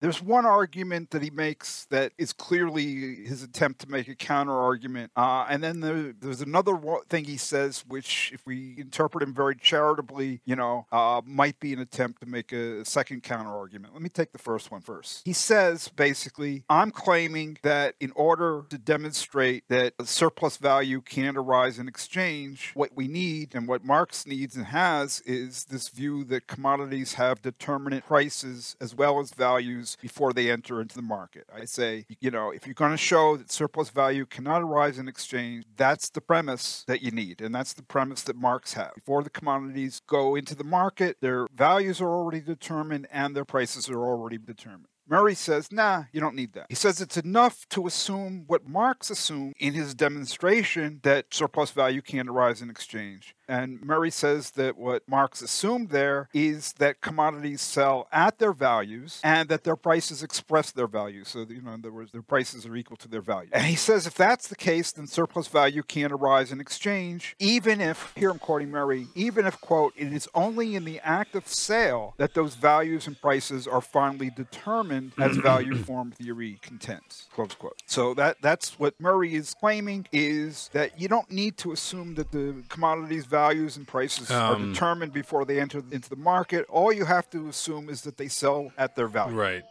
There's 0.00 0.22
one 0.22 0.44
argument 0.44 1.10
that 1.10 1.22
he 1.22 1.30
makes 1.30 1.86
that 1.86 2.12
is 2.18 2.32
clearly 2.32 3.24
his 3.24 3.42
attempt 3.42 3.80
to 3.80 3.90
make 3.90 4.08
a 4.08 4.14
counter 4.14 4.52
argument. 4.52 5.10
Uh, 5.16 5.46
and 5.48 5.62
then 5.62 5.80
there, 5.80 6.12
there's 6.20 6.42
another 6.42 6.78
thing 7.08 7.24
he 7.24 7.36
says, 7.36 7.84
which, 7.88 8.30
if 8.34 8.44
we 8.46 8.74
interpret 8.78 9.22
him 9.22 9.34
very 9.34 9.56
charitably, 9.56 10.40
you 10.44 10.54
know, 10.54 10.86
uh, 10.92 11.22
might 11.24 11.58
be 11.60 11.72
an 11.72 11.78
attempt 11.78 12.20
to 12.20 12.26
make 12.26 12.52
a 12.52 12.84
second 12.84 13.22
counter 13.22 13.50
argument. 13.50 13.94
Let 13.94 14.02
me 14.02 14.08
take 14.08 14.32
the 14.32 14.38
first 14.38 14.70
one 14.70 14.82
first. 14.82 15.22
He 15.24 15.32
says, 15.32 15.88
basically, 15.88 16.64
I'm 16.68 16.90
claiming 16.90 17.58
that 17.62 17.94
in 18.00 18.12
order 18.14 18.64
to 18.68 18.78
demonstrate 18.78 19.64
that 19.68 19.94
surplus 20.04 20.58
value 20.58 21.00
can't 21.00 21.36
arise 21.36 21.78
in 21.78 21.88
exchange, 21.88 22.72
what 22.74 22.94
we 22.94 23.08
need 23.08 23.54
and 23.54 23.66
what 23.66 23.84
Marx 23.84 24.26
needs 24.26 24.56
and 24.56 24.66
has 24.66 25.20
is 25.20 25.64
this 25.64 25.88
view 25.88 26.24
that 26.24 26.46
commodities 26.46 27.14
have 27.14 27.40
determinate 27.40 28.04
prices 28.04 28.76
as 28.80 28.94
well 28.94 29.20
as 29.20 29.30
values 29.30 29.85
before 29.94 30.32
they 30.32 30.50
enter 30.50 30.80
into 30.80 30.96
the 30.96 31.02
market. 31.02 31.44
I 31.54 31.66
say, 31.66 32.06
you 32.18 32.30
know, 32.30 32.50
if 32.50 32.66
you're 32.66 32.74
going 32.74 32.90
to 32.90 32.96
show 32.96 33.36
that 33.36 33.52
surplus 33.52 33.90
value 33.90 34.26
cannot 34.26 34.62
arise 34.62 34.98
in 34.98 35.06
exchange, 35.06 35.64
that's 35.76 36.08
the 36.08 36.20
premise 36.20 36.82
that 36.88 37.02
you 37.02 37.10
need. 37.12 37.40
And 37.40 37.54
that's 37.54 37.74
the 37.74 37.82
premise 37.82 38.22
that 38.22 38.36
Marx 38.36 38.72
had. 38.72 38.90
Before 38.94 39.22
the 39.22 39.30
commodities 39.30 40.00
go 40.08 40.34
into 40.34 40.54
the 40.54 40.64
market, 40.64 41.18
their 41.20 41.46
values 41.54 42.00
are 42.00 42.08
already 42.08 42.40
determined 42.40 43.06
and 43.12 43.36
their 43.36 43.44
prices 43.44 43.88
are 43.88 44.02
already 44.02 44.38
determined. 44.38 44.88
Murray 45.08 45.34
says, 45.34 45.70
nah, 45.70 46.04
you 46.12 46.20
don't 46.20 46.34
need 46.34 46.52
that. 46.54 46.66
He 46.68 46.74
says 46.74 47.00
it's 47.00 47.16
enough 47.16 47.68
to 47.70 47.86
assume 47.86 48.44
what 48.46 48.68
Marx 48.68 49.10
assumed 49.10 49.54
in 49.58 49.74
his 49.74 49.94
demonstration 49.94 51.00
that 51.02 51.32
surplus 51.32 51.70
value 51.70 52.02
can 52.02 52.28
arise 52.28 52.60
in 52.60 52.70
exchange. 52.70 53.34
And 53.48 53.80
Murray 53.80 54.10
says 54.10 54.50
that 54.52 54.76
what 54.76 55.08
Marx 55.08 55.40
assumed 55.40 55.90
there 55.90 56.28
is 56.34 56.72
that 56.74 57.00
commodities 57.00 57.60
sell 57.60 58.08
at 58.10 58.40
their 58.40 58.52
values 58.52 59.20
and 59.22 59.48
that 59.48 59.62
their 59.62 59.76
prices 59.76 60.24
express 60.24 60.72
their 60.72 60.88
value. 60.88 61.22
So, 61.22 61.46
you 61.48 61.62
know, 61.62 61.74
in 61.74 61.80
other 61.80 61.92
words, 61.92 62.10
their 62.10 62.22
prices 62.22 62.66
are 62.66 62.74
equal 62.74 62.96
to 62.96 63.08
their 63.08 63.20
value. 63.20 63.50
And 63.52 63.64
he 63.64 63.76
says 63.76 64.06
if 64.06 64.14
that's 64.14 64.48
the 64.48 64.56
case, 64.56 64.90
then 64.90 65.06
surplus 65.06 65.46
value 65.46 65.84
can 65.84 66.10
arise 66.10 66.50
in 66.50 66.60
exchange, 66.60 67.36
even 67.38 67.80
if, 67.80 68.12
here 68.16 68.30
I'm 68.30 68.40
quoting 68.40 68.70
Murray, 68.70 69.06
even 69.14 69.46
if, 69.46 69.60
quote, 69.60 69.92
it 69.96 70.12
is 70.12 70.28
only 70.34 70.74
in 70.74 70.84
the 70.84 70.98
act 71.00 71.36
of 71.36 71.46
sale 71.46 72.14
that 72.16 72.34
those 72.34 72.56
values 72.56 73.06
and 73.06 73.20
prices 73.20 73.68
are 73.68 73.80
finally 73.80 74.30
determined 74.30 74.95
as 75.18 75.36
value 75.36 75.76
form 75.88 76.12
theory 76.12 76.58
contends, 76.62 77.26
close 77.34 77.54
quote. 77.54 77.76
So 77.86 78.14
that, 78.14 78.36
that's 78.40 78.78
what 78.78 78.98
Murray 79.00 79.34
is 79.34 79.54
claiming 79.54 80.06
is 80.12 80.70
that 80.72 81.00
you 81.00 81.08
don't 81.08 81.30
need 81.30 81.56
to 81.58 81.72
assume 81.72 82.14
that 82.14 82.32
the 82.32 82.62
commodities 82.68 83.26
values 83.26 83.76
and 83.76 83.86
prices 83.86 84.30
um, 84.30 84.36
are 84.38 84.66
determined 84.72 85.12
before 85.12 85.44
they 85.44 85.60
enter 85.60 85.82
into 85.90 86.08
the 86.08 86.16
market. 86.16 86.66
All 86.68 86.92
you 86.92 87.04
have 87.04 87.28
to 87.30 87.48
assume 87.48 87.88
is 87.88 88.02
that 88.02 88.16
they 88.16 88.28
sell 88.28 88.72
at 88.78 88.96
their 88.96 89.08
value. 89.08 89.36
Right. 89.36 89.64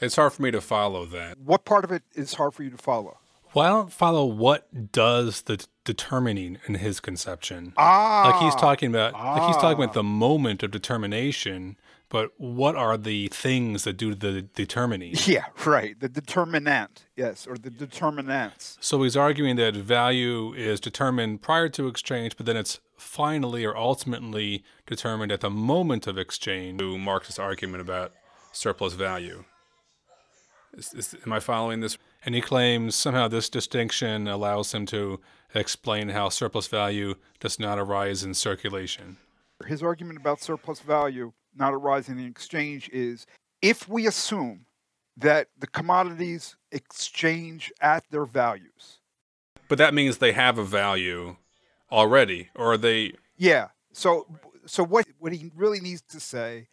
It's 0.00 0.16
hard 0.16 0.32
for 0.34 0.42
me 0.42 0.50
to 0.50 0.60
follow 0.60 1.06
that. 1.06 1.38
What 1.38 1.64
part 1.64 1.84
of 1.84 1.90
it 1.90 2.02
is 2.14 2.34
hard 2.34 2.54
for 2.54 2.62
you 2.62 2.70
to 2.70 2.76
follow? 2.76 3.18
Well, 3.56 3.64
I 3.64 3.68
don't 3.70 3.90
follow 3.90 4.26
what 4.26 4.92
does 4.92 5.40
the 5.40 5.66
determining 5.86 6.58
in 6.66 6.74
his 6.74 7.00
conception. 7.00 7.72
Ah, 7.78 8.30
like 8.30 8.42
he's 8.42 8.54
talking 8.54 8.90
about, 8.90 9.14
ah. 9.14 9.32
like 9.32 9.46
he's 9.46 9.56
talking 9.56 9.82
about 9.82 9.94
the 9.94 10.02
moment 10.02 10.62
of 10.62 10.70
determination. 10.70 11.78
But 12.10 12.32
what 12.36 12.76
are 12.76 12.98
the 12.98 13.28
things 13.28 13.84
that 13.84 13.96
do 13.96 14.14
the 14.14 14.42
determining? 14.42 15.14
Yeah, 15.26 15.46
right. 15.64 15.98
The 15.98 16.10
determinant, 16.10 17.06
yes, 17.16 17.46
or 17.46 17.56
the 17.56 17.70
determinants. 17.70 18.76
So 18.82 19.02
he's 19.02 19.16
arguing 19.16 19.56
that 19.56 19.74
value 19.74 20.52
is 20.52 20.78
determined 20.78 21.40
prior 21.40 21.70
to 21.70 21.88
exchange, 21.88 22.36
but 22.36 22.44
then 22.44 22.58
it's 22.58 22.80
finally 22.98 23.64
or 23.64 23.74
ultimately 23.74 24.64
determined 24.86 25.32
at 25.32 25.40
the 25.40 25.50
moment 25.50 26.06
of 26.06 26.18
exchange. 26.18 26.78
To 26.80 26.98
Marx's 26.98 27.38
argument 27.38 27.80
about 27.80 28.12
surplus 28.52 28.92
value. 28.92 29.44
Is, 30.76 30.92
is, 30.92 31.16
am 31.24 31.32
I 31.32 31.40
following 31.40 31.80
this? 31.80 31.96
And 32.26 32.34
he 32.34 32.40
claims 32.40 32.96
somehow 32.96 33.28
this 33.28 33.48
distinction 33.48 34.26
allows 34.26 34.74
him 34.74 34.84
to 34.86 35.20
explain 35.54 36.08
how 36.08 36.28
surplus 36.28 36.66
value 36.66 37.14
does 37.38 37.60
not 37.60 37.78
arise 37.78 38.24
in 38.24 38.34
circulation. 38.34 39.16
His 39.64 39.80
argument 39.80 40.18
about 40.18 40.42
surplus 40.42 40.80
value 40.80 41.32
not 41.54 41.72
arising 41.72 42.18
in 42.18 42.26
exchange 42.26 42.90
is 42.92 43.26
if 43.62 43.88
we 43.88 44.08
assume 44.08 44.66
that 45.16 45.48
the 45.56 45.68
commodities 45.68 46.56
exchange 46.72 47.72
at 47.80 48.04
their 48.10 48.26
values. 48.26 48.98
But 49.68 49.78
that 49.78 49.94
means 49.94 50.18
they 50.18 50.32
have 50.32 50.58
a 50.58 50.64
value 50.64 51.36
already, 51.90 52.50
or 52.54 52.72
are 52.72 52.76
they? 52.76 53.12
Yeah. 53.36 53.68
So, 53.92 54.26
so 54.66 54.84
what 54.84 55.06
what 55.18 55.32
he 55.32 55.50
really 55.54 55.80
needs 55.80 56.02
to 56.10 56.20
say 56.20 56.68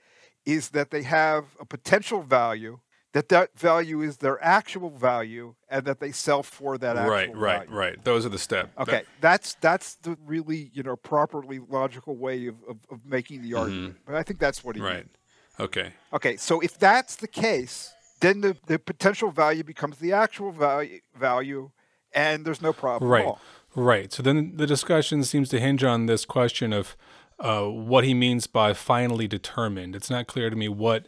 is 0.45 0.69
that 0.69 0.91
they 0.91 1.03
have 1.03 1.45
a 1.59 1.65
potential 1.65 2.21
value, 2.21 2.79
that 3.13 3.29
that 3.29 3.57
value 3.57 4.01
is 4.01 4.17
their 4.17 4.43
actual 4.43 4.89
value, 4.89 5.55
and 5.69 5.85
that 5.85 5.99
they 5.99 6.11
sell 6.11 6.43
for 6.43 6.77
that 6.79 6.97
actual 6.97 7.11
right, 7.11 7.35
right, 7.35 7.67
value. 7.67 7.79
right. 7.79 8.03
Those 8.03 8.25
are 8.25 8.29
the 8.29 8.39
steps. 8.39 8.69
Okay, 8.77 8.91
that, 8.91 9.05
that's 9.21 9.53
that's 9.61 9.95
the 9.95 10.17
really 10.25 10.71
you 10.73 10.83
know 10.83 10.95
properly 10.95 11.59
logical 11.59 12.15
way 12.15 12.47
of, 12.47 12.55
of, 12.67 12.77
of 12.91 13.05
making 13.05 13.41
the 13.41 13.51
mm-hmm. 13.51 13.59
argument. 13.59 13.97
But 14.05 14.15
I 14.15 14.23
think 14.23 14.39
that's 14.39 14.63
what 14.63 14.75
he 14.75 14.81
right. 14.81 14.95
Meant. 14.95 15.15
Okay. 15.59 15.93
Okay, 16.11 16.35
so 16.37 16.59
if 16.59 16.77
that's 16.77 17.15
the 17.15 17.27
case, 17.27 17.93
then 18.19 18.41
the, 18.41 18.57
the 18.65 18.79
potential 18.79 19.29
value 19.29 19.63
becomes 19.63 19.97
the 19.97 20.11
actual 20.11 20.51
value 20.51 20.99
value, 21.15 21.69
and 22.13 22.45
there's 22.45 22.61
no 22.61 22.73
problem. 22.73 23.09
Right. 23.09 23.33
Right. 23.75 24.13
So 24.13 24.21
then 24.21 24.53
the 24.55 24.67
discussion 24.67 25.23
seems 25.23 25.49
to 25.49 25.59
hinge 25.59 25.83
on 25.83 26.05
this 26.05 26.25
question 26.25 26.73
of 26.73 26.95
uh, 27.39 27.65
what 27.65 28.03
he 28.03 28.13
means 28.13 28.45
by 28.45 28.73
finally 28.73 29.27
determined. 29.27 29.95
It's 29.95 30.09
not 30.09 30.27
clear 30.27 30.49
to 30.49 30.55
me 30.55 30.69
what 30.69 31.07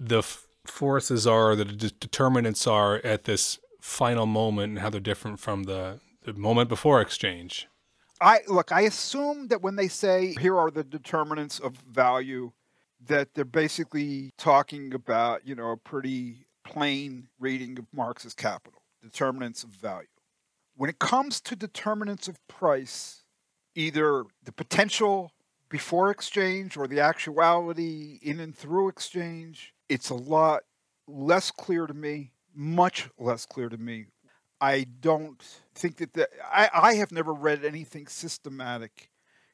the 0.00 0.18
f- 0.18 0.46
forces 0.66 1.26
are, 1.26 1.54
the 1.54 1.64
de- 1.64 1.90
determinants 1.90 2.66
are 2.66 2.96
at 3.04 3.24
this 3.24 3.58
final 3.80 4.26
moment, 4.26 4.70
and 4.70 4.78
how 4.78 4.90
they're 4.90 5.00
different 5.00 5.40
from 5.40 5.64
the, 5.64 6.00
the 6.24 6.32
moment 6.32 6.68
before 6.68 7.00
exchange. 7.00 7.68
I 8.20 8.40
look. 8.46 8.70
I 8.70 8.82
assume 8.82 9.48
that 9.48 9.62
when 9.62 9.74
they 9.74 9.88
say 9.88 10.34
here 10.38 10.56
are 10.56 10.70
the 10.70 10.84
determinants 10.84 11.58
of 11.58 11.76
value, 11.76 12.52
that 13.04 13.34
they're 13.34 13.44
basically 13.44 14.32
talking 14.38 14.94
about 14.94 15.44
you 15.44 15.56
know 15.56 15.72
a 15.72 15.76
pretty 15.76 16.46
plain 16.64 17.28
reading 17.40 17.76
of 17.80 17.86
Marx's 17.92 18.32
Capital, 18.32 18.80
determinants 19.02 19.64
of 19.64 19.70
value. 19.70 20.06
When 20.76 20.88
it 20.88 21.00
comes 21.00 21.40
to 21.42 21.56
determinants 21.56 22.28
of 22.28 22.38
price, 22.46 23.24
either 23.74 24.24
the 24.44 24.52
potential 24.52 25.32
before 25.68 26.10
exchange 26.10 26.76
or 26.76 26.86
the 26.86 27.00
actuality 27.00 28.20
in 28.22 28.38
and 28.38 28.56
through 28.56 28.88
exchange, 28.88 29.74
it's 29.92 30.08
a 30.08 30.14
lot 30.14 30.62
less 31.06 31.50
clear 31.50 31.86
to 31.86 31.92
me, 31.92 32.30
much 32.54 33.10
less 33.18 33.44
clear 33.44 33.68
to 33.68 33.76
me. 33.76 34.06
I 34.58 34.86
don't 35.00 35.42
think 35.74 35.98
that 35.98 36.14
the, 36.14 36.28
I, 36.50 36.70
I 36.72 36.94
have 36.94 37.12
never 37.12 37.34
read 37.34 37.62
anything 37.62 38.06
systematic 38.06 39.10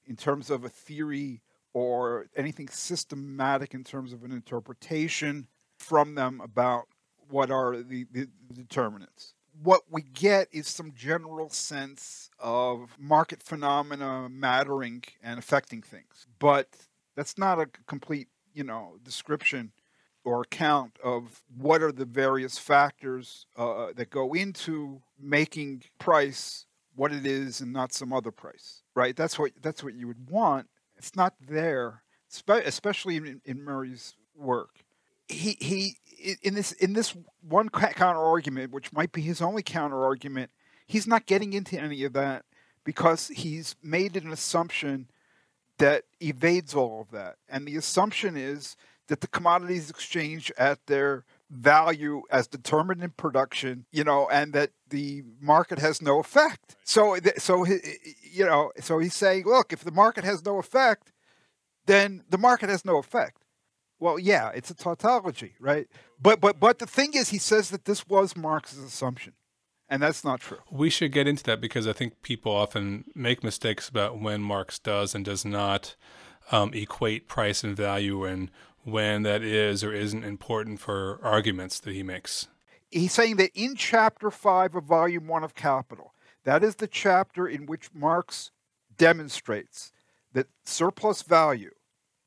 in 0.06 0.14
terms 0.14 0.48
of 0.48 0.64
a 0.64 0.68
theory 0.68 1.42
or 1.74 2.26
anything 2.36 2.68
systematic 2.68 3.74
in 3.74 3.82
terms 3.82 4.12
of 4.12 4.22
an 4.22 4.30
interpretation 4.30 5.48
from 5.76 6.14
them 6.14 6.40
about 6.40 6.86
what 7.28 7.50
are 7.50 7.76
the, 7.76 8.06
the 8.12 8.28
determinants 8.54 9.34
what 9.60 9.82
we 9.90 10.02
get 10.02 10.46
is 10.52 10.68
some 10.68 10.92
general 10.94 11.50
sense 11.50 12.30
of 12.38 12.94
market 12.96 13.42
phenomena 13.42 14.28
mattering 14.30 15.02
and 15.20 15.36
affecting 15.36 15.82
things. 15.82 16.28
But 16.38 16.68
that's 17.16 17.36
not 17.36 17.58
a 17.58 17.66
complete, 17.88 18.28
you 18.54 18.62
know, 18.62 18.98
description 19.02 19.72
or 20.28 20.42
account 20.42 20.98
of 21.02 21.42
what 21.56 21.82
are 21.82 21.90
the 21.90 22.04
various 22.04 22.58
factors 22.58 23.46
uh, 23.56 23.86
that 23.96 24.10
go 24.10 24.34
into 24.34 25.00
making 25.18 25.82
price 25.98 26.66
what 26.94 27.12
it 27.12 27.24
is 27.24 27.62
and 27.62 27.72
not 27.72 27.94
some 27.94 28.12
other 28.12 28.30
price, 28.30 28.82
right? 28.94 29.16
That's 29.16 29.38
what 29.38 29.52
that's 29.62 29.82
what 29.82 29.94
you 29.94 30.06
would 30.06 30.28
want. 30.28 30.68
It's 30.98 31.16
not 31.16 31.32
there, 31.40 32.02
especially 32.50 33.16
in, 33.16 33.40
in 33.46 33.64
Murray's 33.64 34.16
work. 34.36 34.84
He 35.28 35.56
he 35.60 35.96
in 36.42 36.52
this 36.52 36.72
in 36.72 36.92
this 36.92 37.16
one 37.40 37.70
counter 37.70 38.20
argument, 38.20 38.70
which 38.70 38.92
might 38.92 39.12
be 39.12 39.22
his 39.22 39.40
only 39.40 39.62
counter 39.62 40.04
argument, 40.04 40.50
he's 40.86 41.06
not 41.06 41.24
getting 41.24 41.54
into 41.54 41.80
any 41.80 42.04
of 42.04 42.12
that 42.12 42.44
because 42.84 43.28
he's 43.28 43.76
made 43.82 44.14
an 44.14 44.30
assumption 44.30 45.08
that 45.78 46.04
evades 46.20 46.74
all 46.74 47.00
of 47.00 47.12
that. 47.12 47.36
And 47.48 47.66
the 47.66 47.76
assumption 47.76 48.36
is 48.36 48.76
that 49.08 49.20
the 49.20 49.26
commodities 49.26 49.90
exchange 49.90 50.52
at 50.56 50.86
their 50.86 51.24
value 51.50 52.22
as 52.30 52.46
determined 52.46 53.02
in 53.02 53.10
production, 53.10 53.86
you 53.90 54.04
know, 54.04 54.28
and 54.30 54.52
that 54.52 54.70
the 54.90 55.24
market 55.40 55.78
has 55.78 56.00
no 56.00 56.20
effect. 56.20 56.76
So, 56.84 57.16
so 57.38 57.66
you 57.66 58.44
know, 58.44 58.70
so 58.80 58.98
he's 58.98 59.14
saying, 59.14 59.44
look, 59.46 59.72
if 59.72 59.82
the 59.82 59.90
market 59.90 60.24
has 60.24 60.44
no 60.44 60.58
effect, 60.58 61.12
then 61.86 62.22
the 62.28 62.38
market 62.38 62.68
has 62.68 62.84
no 62.84 62.98
effect. 62.98 63.44
Well, 63.98 64.18
yeah, 64.18 64.50
it's 64.54 64.70
a 64.70 64.74
tautology, 64.74 65.54
right? 65.58 65.88
But 66.20 66.40
but 66.40 66.60
but 66.60 66.78
the 66.78 66.86
thing 66.86 67.14
is, 67.14 67.30
he 67.30 67.38
says 67.38 67.70
that 67.70 67.84
this 67.84 68.06
was 68.06 68.36
Marx's 68.36 68.78
assumption, 68.78 69.32
and 69.88 70.02
that's 70.02 70.22
not 70.22 70.40
true. 70.40 70.58
We 70.70 70.90
should 70.90 71.12
get 71.12 71.26
into 71.26 71.42
that 71.44 71.60
because 71.60 71.88
I 71.88 71.92
think 71.92 72.22
people 72.22 72.52
often 72.52 73.04
make 73.14 73.42
mistakes 73.42 73.88
about 73.88 74.20
when 74.20 74.40
Marx 74.42 74.78
does 74.78 75.14
and 75.14 75.24
does 75.24 75.44
not 75.44 75.96
um, 76.52 76.72
equate 76.74 77.26
price 77.26 77.64
and 77.64 77.76
value 77.76 78.24
and 78.24 78.50
when 78.84 79.22
that 79.22 79.42
is 79.42 79.84
or 79.84 79.92
isn't 79.92 80.24
important 80.24 80.80
for 80.80 81.18
arguments 81.22 81.80
that 81.80 81.94
he 81.94 82.02
makes. 82.02 82.48
He's 82.90 83.12
saying 83.12 83.36
that 83.36 83.50
in 83.54 83.74
chapter 83.76 84.30
5 84.30 84.74
of 84.74 84.84
volume 84.84 85.26
1 85.26 85.44
of 85.44 85.54
Capital, 85.54 86.14
that 86.44 86.64
is 86.64 86.76
the 86.76 86.86
chapter 86.86 87.46
in 87.46 87.66
which 87.66 87.92
Marx 87.92 88.50
demonstrates 88.96 89.92
that 90.32 90.46
surplus 90.64 91.22
value, 91.22 91.72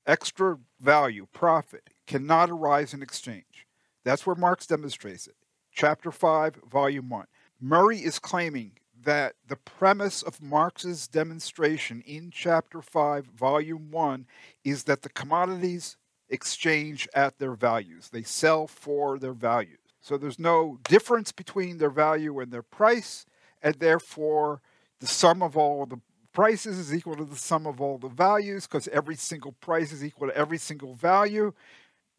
extra 0.05 0.57
value, 0.79 1.27
profit, 1.33 1.89
cannot 2.05 2.49
arise 2.49 2.93
in 2.93 3.01
exchange. 3.01 3.67
That's 4.03 4.25
where 4.25 4.35
Marx 4.35 4.67
demonstrates 4.67 5.27
it. 5.27 5.35
Chapter 5.71 6.11
5, 6.11 6.55
volume 6.69 7.09
1. 7.09 7.25
Murray 7.59 7.99
is 7.99 8.19
claiming 8.19 8.73
that 9.03 9.35
the 9.47 9.55
premise 9.55 10.21
of 10.21 10.41
Marx's 10.41 11.07
demonstration 11.07 12.01
in 12.05 12.29
chapter 12.31 12.81
5, 12.81 13.25
volume 13.25 13.89
1 13.91 14.25
is 14.63 14.83
that 14.83 15.01
the 15.01 15.09
commodities 15.09 15.97
exchange 16.31 17.07
at 17.13 17.37
their 17.37 17.53
values. 17.53 18.09
They 18.09 18.23
sell 18.23 18.65
for 18.65 19.19
their 19.19 19.33
values. 19.33 19.77
So 20.01 20.17
there's 20.17 20.39
no 20.39 20.79
difference 20.85 21.31
between 21.31 21.77
their 21.77 21.91
value 21.91 22.39
and 22.39 22.51
their 22.51 22.63
price, 22.63 23.25
and 23.61 23.75
therefore 23.75 24.61
the 24.99 25.07
sum 25.07 25.43
of 25.43 25.55
all 25.55 25.85
the 25.85 25.99
prices 26.33 26.79
is 26.79 26.95
equal 26.95 27.15
to 27.17 27.25
the 27.25 27.35
sum 27.35 27.67
of 27.67 27.81
all 27.81 27.97
the 27.97 28.07
values 28.07 28.65
because 28.65 28.87
every 28.87 29.15
single 29.15 29.51
price 29.51 29.91
is 29.91 30.03
equal 30.03 30.29
to 30.29 30.35
every 30.35 30.57
single 30.57 30.93
value. 30.93 31.53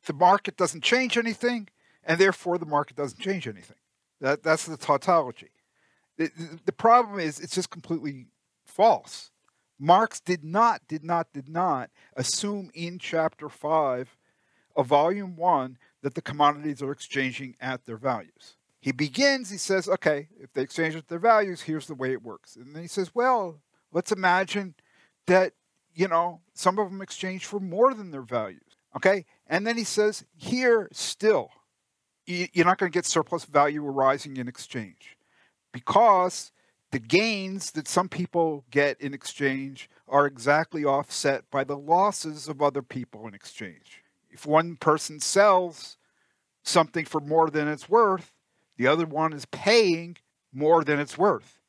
The 0.04 0.12
market 0.12 0.56
doesn't 0.56 0.84
change 0.84 1.16
anything, 1.16 1.68
and 2.04 2.20
therefore 2.20 2.58
the 2.58 2.66
market 2.66 2.96
doesn't 2.96 3.20
change 3.20 3.48
anything. 3.48 3.76
That, 4.20 4.42
that's 4.42 4.66
the 4.66 4.76
tautology. 4.76 5.50
The, 6.18 6.30
the 6.64 6.72
problem 6.72 7.18
is 7.18 7.40
it's 7.40 7.54
just 7.54 7.70
completely 7.70 8.26
false. 8.64 9.30
Marx 9.82 10.20
did 10.20 10.44
not, 10.44 10.80
did 10.86 11.02
not, 11.02 11.32
did 11.32 11.48
not 11.48 11.90
assume 12.16 12.70
in 12.72 13.00
chapter 13.00 13.48
5 13.48 14.16
of 14.76 14.86
volume 14.86 15.34
1 15.34 15.76
that 16.02 16.14
the 16.14 16.22
commodities 16.22 16.80
are 16.80 16.92
exchanging 16.92 17.56
at 17.60 17.84
their 17.84 17.96
values. 17.96 18.54
He 18.78 18.92
begins, 18.92 19.50
he 19.50 19.58
says, 19.58 19.88
okay, 19.88 20.28
if 20.40 20.52
they 20.52 20.62
exchange 20.62 20.94
at 20.94 21.08
their 21.08 21.18
values, 21.18 21.62
here's 21.62 21.88
the 21.88 21.96
way 21.96 22.12
it 22.12 22.22
works. 22.22 22.54
And 22.54 22.76
then 22.76 22.82
he 22.82 22.86
says, 22.86 23.12
well, 23.12 23.60
let's 23.90 24.12
imagine 24.12 24.76
that, 25.26 25.54
you 25.92 26.06
know, 26.06 26.42
some 26.54 26.78
of 26.78 26.88
them 26.88 27.02
exchange 27.02 27.46
for 27.46 27.58
more 27.58 27.92
than 27.92 28.12
their 28.12 28.22
values. 28.22 28.76
Okay? 28.94 29.24
And 29.48 29.66
then 29.66 29.76
he 29.76 29.84
says, 29.84 30.24
here 30.36 30.88
still, 30.92 31.50
you're 32.24 32.66
not 32.66 32.78
going 32.78 32.92
to 32.92 32.96
get 32.96 33.04
surplus 33.04 33.46
value 33.46 33.84
arising 33.84 34.36
in 34.36 34.46
exchange 34.46 35.16
because 35.72 36.51
the 36.92 37.00
gains 37.00 37.70
that 37.72 37.88
some 37.88 38.08
people 38.08 38.64
get 38.70 39.00
in 39.00 39.14
exchange 39.14 39.88
are 40.06 40.26
exactly 40.26 40.84
offset 40.84 41.50
by 41.50 41.64
the 41.64 41.76
losses 41.76 42.48
of 42.48 42.60
other 42.60 42.82
people 42.82 43.26
in 43.26 43.34
exchange. 43.34 44.02
If 44.30 44.46
one 44.46 44.76
person 44.76 45.18
sells 45.18 45.96
something 46.62 47.06
for 47.06 47.20
more 47.20 47.50
than 47.50 47.66
it's 47.66 47.88
worth, 47.88 48.32
the 48.76 48.86
other 48.86 49.06
one 49.06 49.32
is 49.32 49.46
paying 49.46 50.18
more 50.52 50.84
than 50.84 51.00
it's 51.00 51.16
worth. 51.16 51.60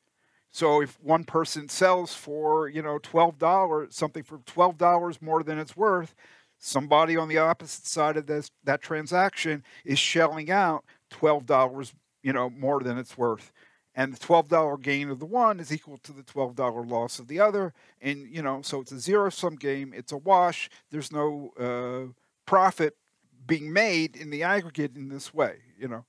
So 0.51 0.81
if 0.81 0.99
one 1.01 1.23
person 1.23 1.69
sells 1.69 2.13
for, 2.13 2.67
you 2.67 2.81
know, 2.81 2.99
$12, 2.99 3.93
something 3.93 4.23
for 4.23 4.39
$12 4.39 5.21
more 5.21 5.41
than 5.41 5.57
it's 5.57 5.75
worth, 5.75 6.13
somebody 6.59 7.15
on 7.15 7.29
the 7.29 7.37
opposite 7.37 7.85
side 7.85 8.17
of 8.17 8.27
this 8.27 8.51
that 8.65 8.81
transaction 8.81 9.63
is 9.85 9.99
shelling 9.99 10.51
out 10.51 10.83
$12, 11.11 11.93
you 12.21 12.33
know, 12.33 12.49
more 12.49 12.81
than 12.81 12.97
it's 12.97 13.17
worth 13.17 13.53
and 13.95 14.13
the 14.13 14.25
$12 14.25 14.81
gain 14.81 15.09
of 15.09 15.19
the 15.19 15.25
one 15.25 15.59
is 15.59 15.71
equal 15.71 15.97
to 15.97 16.11
the 16.11 16.23
$12 16.23 16.89
loss 16.89 17.19
of 17.19 17.27
the 17.27 17.39
other 17.39 17.73
and 18.01 18.27
you 18.27 18.41
know 18.41 18.61
so 18.61 18.81
it's 18.81 18.91
a 18.91 18.99
zero 18.99 19.29
sum 19.29 19.55
game 19.55 19.93
it's 19.95 20.11
a 20.11 20.17
wash 20.17 20.69
there's 20.91 21.11
no 21.11 21.51
uh, 21.59 22.11
profit 22.45 22.95
being 23.45 23.71
made 23.71 24.15
in 24.15 24.29
the 24.29 24.43
aggregate 24.43 24.95
in 24.95 25.09
this 25.09 25.33
way 25.33 25.57
you 25.77 25.87
know? 25.87 26.05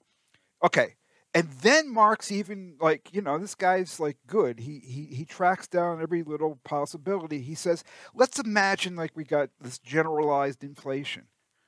Okay 0.62 0.94
and 1.35 1.49
then 1.62 1.92
marx 1.92 2.31
even 2.31 2.77
like 2.81 3.12
you 3.12 3.20
know 3.20 3.38
this 3.38 3.55
guy's 3.55 3.99
like 3.99 4.16
good 4.27 4.61
he 4.61 4.79
he 4.79 5.14
he 5.14 5.25
tracks 5.25 5.66
down 5.66 6.01
every 6.01 6.23
little 6.23 6.59
possibility. 6.64 7.40
He 7.40 7.55
says 7.55 7.85
let's 8.14 8.38
imagine 8.38 8.97
like 8.97 9.11
we 9.14 9.25
got 9.25 9.51
this 9.61 9.79
generalized 9.79 10.62
inflation. 10.62 11.25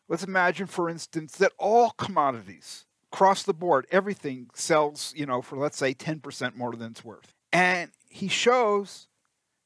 Let's 0.08 0.22
imagine 0.22 0.68
for 0.68 0.88
instance 0.88 1.32
that 1.36 1.52
all 1.58 1.90
commodities 1.90 2.86
across 3.16 3.44
the 3.44 3.54
board, 3.54 3.86
everything 3.90 4.50
sells, 4.52 5.14
you 5.16 5.24
know, 5.24 5.40
for 5.40 5.56
let's 5.56 5.78
say 5.78 5.94
10% 5.94 6.54
more 6.54 6.76
than 6.76 6.90
it's 6.90 7.02
worth. 7.02 7.32
And 7.50 7.90
he 8.10 8.28
shows 8.28 9.08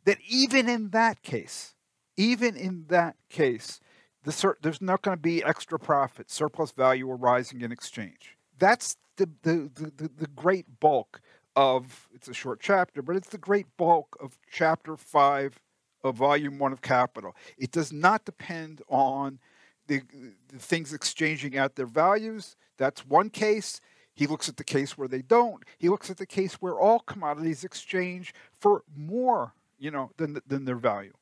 that 0.04 0.18
even 0.28 0.68
in 0.68 0.90
that 0.90 1.22
case, 1.22 1.74
even 2.16 2.54
in 2.54 2.84
that 2.90 3.16
case, 3.28 3.80
the 4.22 4.30
sur- 4.30 4.56
there's 4.62 4.80
not 4.80 5.02
going 5.02 5.16
to 5.16 5.20
be 5.20 5.42
extra 5.42 5.80
profit, 5.80 6.30
surplus 6.30 6.70
value 6.70 7.10
arising 7.10 7.60
in 7.60 7.72
exchange. 7.72 8.36
That's 8.56 8.96
the, 9.16 9.28
the, 9.42 9.68
the, 9.74 10.08
the 10.16 10.28
great 10.28 10.78
bulk 10.78 11.20
of, 11.56 12.08
it's 12.14 12.28
a 12.28 12.34
short 12.34 12.60
chapter, 12.60 13.02
but 13.02 13.16
it's 13.16 13.30
the 13.30 13.38
great 13.38 13.66
bulk 13.76 14.16
of 14.20 14.38
chapter 14.48 14.96
five 14.96 15.58
of 16.04 16.14
volume 16.14 16.60
one 16.60 16.72
of 16.72 16.82
Capital. 16.82 17.34
It 17.58 17.72
does 17.72 17.92
not 17.92 18.24
depend 18.24 18.80
on 18.88 19.40
the, 19.90 20.02
the 20.48 20.58
things 20.58 20.92
exchanging 20.92 21.56
at 21.56 21.74
their 21.74 21.86
values. 21.86 22.54
That's 22.78 23.04
one 23.04 23.28
case. 23.28 23.80
He 24.14 24.28
looks 24.28 24.48
at 24.48 24.56
the 24.56 24.64
case 24.64 24.96
where 24.96 25.08
they 25.08 25.22
don't. 25.22 25.64
He 25.78 25.88
looks 25.88 26.10
at 26.10 26.16
the 26.16 26.26
case 26.26 26.54
where 26.54 26.78
all 26.78 27.00
commodities 27.00 27.64
exchange 27.64 28.32
for 28.60 28.84
more, 28.96 29.54
you 29.78 29.90
know, 29.90 30.12
than 30.16 30.40
than 30.46 30.64
their 30.64 30.76
value. 30.76 31.12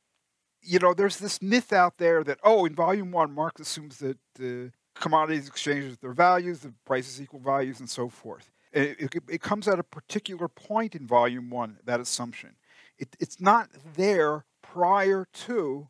You 0.61 0.81
know, 0.81 0.93
there's 0.93 1.19
this 1.19 1.41
myth 1.41 1.73
out 1.73 1.97
there 1.97 2.23
that 2.25 2.39
oh, 2.45 2.67
in 2.67 2.75
volume 2.75 3.11
one, 3.11 3.35
Marx 3.35 3.61
assumes 3.61 3.99
that 3.99 4.19
uh, 4.39 4.71
commodities 5.01 5.49
exchange 5.49 5.99
their 6.01 6.13
values, 6.13 6.61
the 6.61 6.75
prices 6.85 7.23
equal 7.23 7.41
values, 7.41 7.81
and 7.81 7.89
so 7.89 8.09
forth. 8.11 8.51
It, 8.73 9.01
it, 9.01 9.23
it, 9.31 9.41
comes 9.41 9.67
at 9.67 9.79
a 9.79 9.83
particular 9.83 10.47
point 10.47 10.95
in 10.95 11.07
volume 11.07 11.49
one. 11.49 11.79
That 11.85 12.01
assumption, 12.01 12.57
it, 12.99 13.17
it's 13.19 13.41
not 13.41 13.71
there 13.97 14.45
prior 14.61 15.27
to 15.47 15.89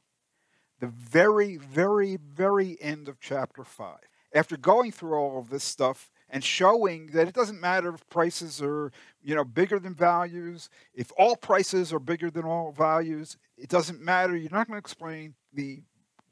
the 0.81 0.87
very, 0.87 1.57
very, 1.57 2.17
very 2.17 2.77
end 2.81 3.09
of 3.09 3.21
chapter 3.21 3.65
5. 3.65 3.97
After 4.35 4.57
going 4.57 4.93
through 4.93 5.15
all 5.15 5.39
of 5.39 5.51
this 5.51 5.65
stuff 5.65 6.11
and 6.29 6.45
showing 6.45 7.09
that 7.09 7.29
it 7.29 7.35
doesn't 7.35 7.61
matter 7.61 7.95
if 7.95 8.09
prices 8.11 8.61
are, 8.61 8.93
you 9.23 9.35
know, 9.35 9.45
bigger 9.45 9.79
than 9.79 9.95
values, 9.95 10.69
if 10.95 11.11
all 11.19 11.37
prices 11.37 11.93
are 11.93 11.99
bigger 11.99 12.31
than 12.31 12.45
all 12.45 12.71
values, 12.71 13.39
it 13.57 13.69
doesn't 13.69 14.01
matter. 14.01 14.37
You're 14.37 14.51
not 14.51 14.67
going 14.67 14.77
to 14.77 14.85
explain 14.85 15.35
the 15.53 15.83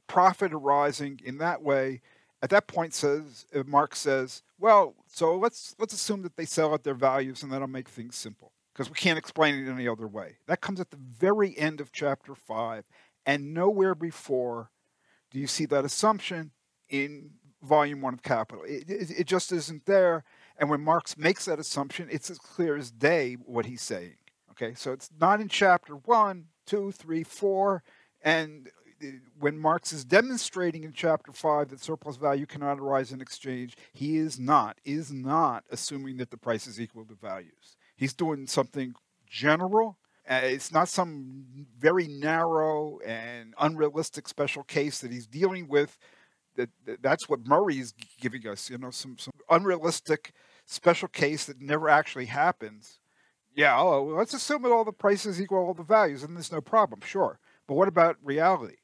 profit 0.06 0.52
arising 0.52 1.20
in 1.24 1.38
that 1.38 1.62
way. 1.62 2.02
At 2.42 2.50
that 2.50 2.66
point, 2.66 2.92
says 2.92 3.46
uh, 3.54 3.62
Marx 3.66 3.98
says, 3.98 4.42
well, 4.58 4.94
so 5.06 5.36
let's 5.36 5.74
let's 5.78 5.94
assume 5.94 6.22
that 6.22 6.36
they 6.36 6.44
sell 6.44 6.74
at 6.74 6.84
their 6.84 6.94
values, 6.94 7.42
and 7.42 7.50
that'll 7.50 7.66
make 7.66 7.88
things 7.88 8.14
simple 8.14 8.52
because 8.72 8.90
we 8.90 8.94
can't 8.94 9.18
explain 9.18 9.54
it 9.54 9.70
any 9.70 9.88
other 9.88 10.06
way. 10.06 10.36
That 10.46 10.60
comes 10.60 10.80
at 10.80 10.90
the 10.90 10.98
very 10.98 11.56
end 11.58 11.80
of 11.80 11.92
chapter 11.92 12.34
five, 12.34 12.84
and 13.26 13.52
nowhere 13.52 13.94
before 13.94 14.70
do 15.30 15.38
you 15.38 15.46
see 15.46 15.66
that 15.66 15.84
assumption 15.84 16.52
in 16.88 17.32
volume 17.62 18.00
one 18.00 18.14
of 18.14 18.22
Capital. 18.22 18.62
It, 18.64 18.88
it, 18.88 19.10
it, 19.20 19.26
just 19.26 19.52
isn't 19.52 19.86
there. 19.86 20.24
And 20.56 20.70
when 20.70 20.80
Marx 20.80 21.18
makes 21.18 21.44
that 21.46 21.58
assumption, 21.58 22.08
it's 22.10 22.30
as 22.30 22.38
clear 22.38 22.76
as 22.76 22.90
day 22.90 23.36
what 23.44 23.66
he's 23.66 23.82
saying. 23.82 24.16
Okay, 24.52 24.74
so 24.74 24.92
it's 24.92 25.10
not 25.20 25.40
in 25.40 25.48
chapter 25.48 25.94
one, 25.94 26.46
two, 26.66 26.92
three, 26.92 27.22
four. 27.22 27.82
And 28.22 28.70
uh, 29.02 29.06
when 29.38 29.58
Marx 29.58 29.92
is 29.92 30.04
demonstrating 30.04 30.84
in 30.84 30.92
chapter 30.92 31.32
five 31.32 31.68
that 31.68 31.80
surplus 31.80 32.16
value 32.16 32.46
cannot 32.46 32.78
arise 32.78 33.12
in 33.12 33.20
exchange, 33.20 33.76
he 33.92 34.16
is 34.16 34.38
not, 34.38 34.78
is 34.84 35.12
not 35.12 35.64
assuming 35.70 36.16
that 36.18 36.30
the 36.30 36.38
price 36.38 36.66
is 36.66 36.80
equal 36.80 37.04
to 37.04 37.14
values. 37.14 37.76
He's 37.96 38.14
doing 38.14 38.46
something 38.46 38.94
general 39.26 39.98
uh, 40.28 40.40
it's 40.42 40.72
not 40.72 40.88
some 40.88 41.44
very 41.78 42.08
narrow 42.08 42.98
and 43.06 43.54
unrealistic 43.60 44.28
special 44.28 44.64
case 44.64 45.00
that 45.00 45.12
he's 45.12 45.26
dealing 45.26 45.68
with. 45.68 45.98
That, 46.56 46.70
that 46.86 47.02
that's 47.02 47.28
what 47.28 47.46
Murray 47.46 47.78
is 47.78 47.92
giving 48.20 48.46
us. 48.48 48.70
You 48.70 48.78
know, 48.78 48.90
some 48.90 49.18
some 49.18 49.34
unrealistic 49.50 50.32
special 50.64 51.08
case 51.08 51.44
that 51.46 51.60
never 51.60 51.88
actually 51.88 52.26
happens. 52.26 52.98
Yeah, 53.54 53.78
oh, 53.78 54.04
let's 54.04 54.34
assume 54.34 54.62
that 54.62 54.72
all 54.72 54.84
the 54.84 54.92
prices 54.92 55.40
equal 55.40 55.58
all 55.58 55.74
the 55.74 55.82
values, 55.82 56.22
and 56.22 56.36
there's 56.36 56.52
no 56.52 56.60
problem. 56.60 57.00
Sure, 57.04 57.38
But 57.66 57.74
what 57.74 57.88
about 57.88 58.16
reality? 58.22 58.76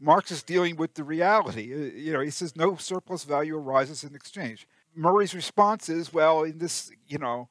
Marx 0.00 0.30
is 0.30 0.42
dealing 0.42 0.76
with 0.76 0.94
the 0.94 1.04
reality. 1.04 1.74
Uh, 1.74 1.94
you 1.94 2.12
know, 2.12 2.20
he 2.20 2.30
says 2.30 2.56
no 2.56 2.76
surplus 2.76 3.24
value 3.24 3.56
arises 3.56 4.02
in 4.04 4.14
exchange. 4.14 4.66
Murray's 4.94 5.34
response 5.34 5.88
is, 5.88 6.12
well, 6.12 6.42
in 6.42 6.58
this, 6.58 6.90
you 7.06 7.18
know, 7.18 7.48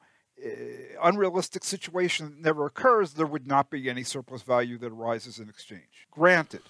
unrealistic 1.02 1.64
situation 1.64 2.30
that 2.30 2.40
never 2.40 2.66
occurs, 2.66 3.14
there 3.14 3.26
would 3.26 3.46
not 3.46 3.70
be 3.70 3.88
any 3.88 4.02
surplus 4.02 4.42
value 4.42 4.78
that 4.78 4.92
arises 4.92 5.38
in 5.38 5.48
exchange. 5.48 6.06
Granted. 6.10 6.62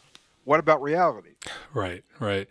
What 0.44 0.60
about 0.60 0.82
reality? 0.82 1.34
Right, 1.74 2.04
right. 2.18 2.48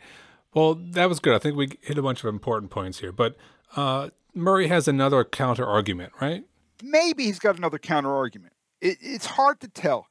Well, 0.54 0.76
that 0.76 1.10
was 1.10 1.20
good. 1.20 1.36
I 1.36 1.40
think 1.40 1.56
we 1.56 1.78
hit 1.82 1.98
a 1.98 2.02
bunch 2.02 2.24
of 2.24 2.30
important 2.30 2.72
points 2.72 3.00
here. 3.00 3.12
But 3.12 3.36
uh, 3.76 4.10
Murray 4.34 4.68
has 4.68 4.88
another 4.88 5.24
counter 5.24 5.66
argument, 5.66 6.14
right? 6.22 6.44
Maybe 6.84 7.26
he's 7.26 7.40
got 7.40 7.58
another 7.58 7.80
counter 7.80 8.14
argument. 8.14 8.54
It, 8.82 8.98
it's 9.02 9.26
hard 9.26 9.60
to 9.62 9.68
tell 9.68 10.08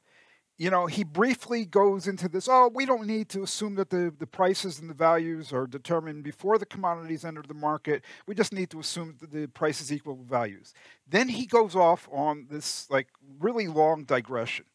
you 0.59 0.69
know, 0.69 0.87
he 0.87 1.05
briefly 1.05 1.63
goes 1.63 2.05
into 2.05 2.27
this. 2.27 2.49
Oh, 2.51 2.69
we 2.75 2.85
don't 2.85 3.07
need 3.07 3.29
to 3.29 3.43
assume 3.43 3.75
that 3.75 3.89
the, 3.89 4.13
the 4.19 4.27
prices 4.27 4.77
and 4.77 4.89
the 4.89 4.93
values 4.93 5.53
are 5.53 5.65
determined 5.65 6.25
before 6.25 6.57
the 6.57 6.65
commodities 6.65 7.23
enter 7.23 7.41
the 7.41 7.53
market. 7.53 8.03
We 8.27 8.35
just 8.35 8.51
need 8.51 8.69
to 8.71 8.79
assume 8.81 9.15
that 9.21 9.31
the 9.31 9.47
prices 9.47 9.91
equal 9.91 10.17
values. 10.17 10.73
Then 11.07 11.29
he 11.29 11.45
goes 11.45 11.77
off 11.77 12.09
on 12.11 12.47
this 12.51 12.89
like 12.89 13.07
really 13.39 13.67
long 13.67 14.03
digression, 14.03 14.65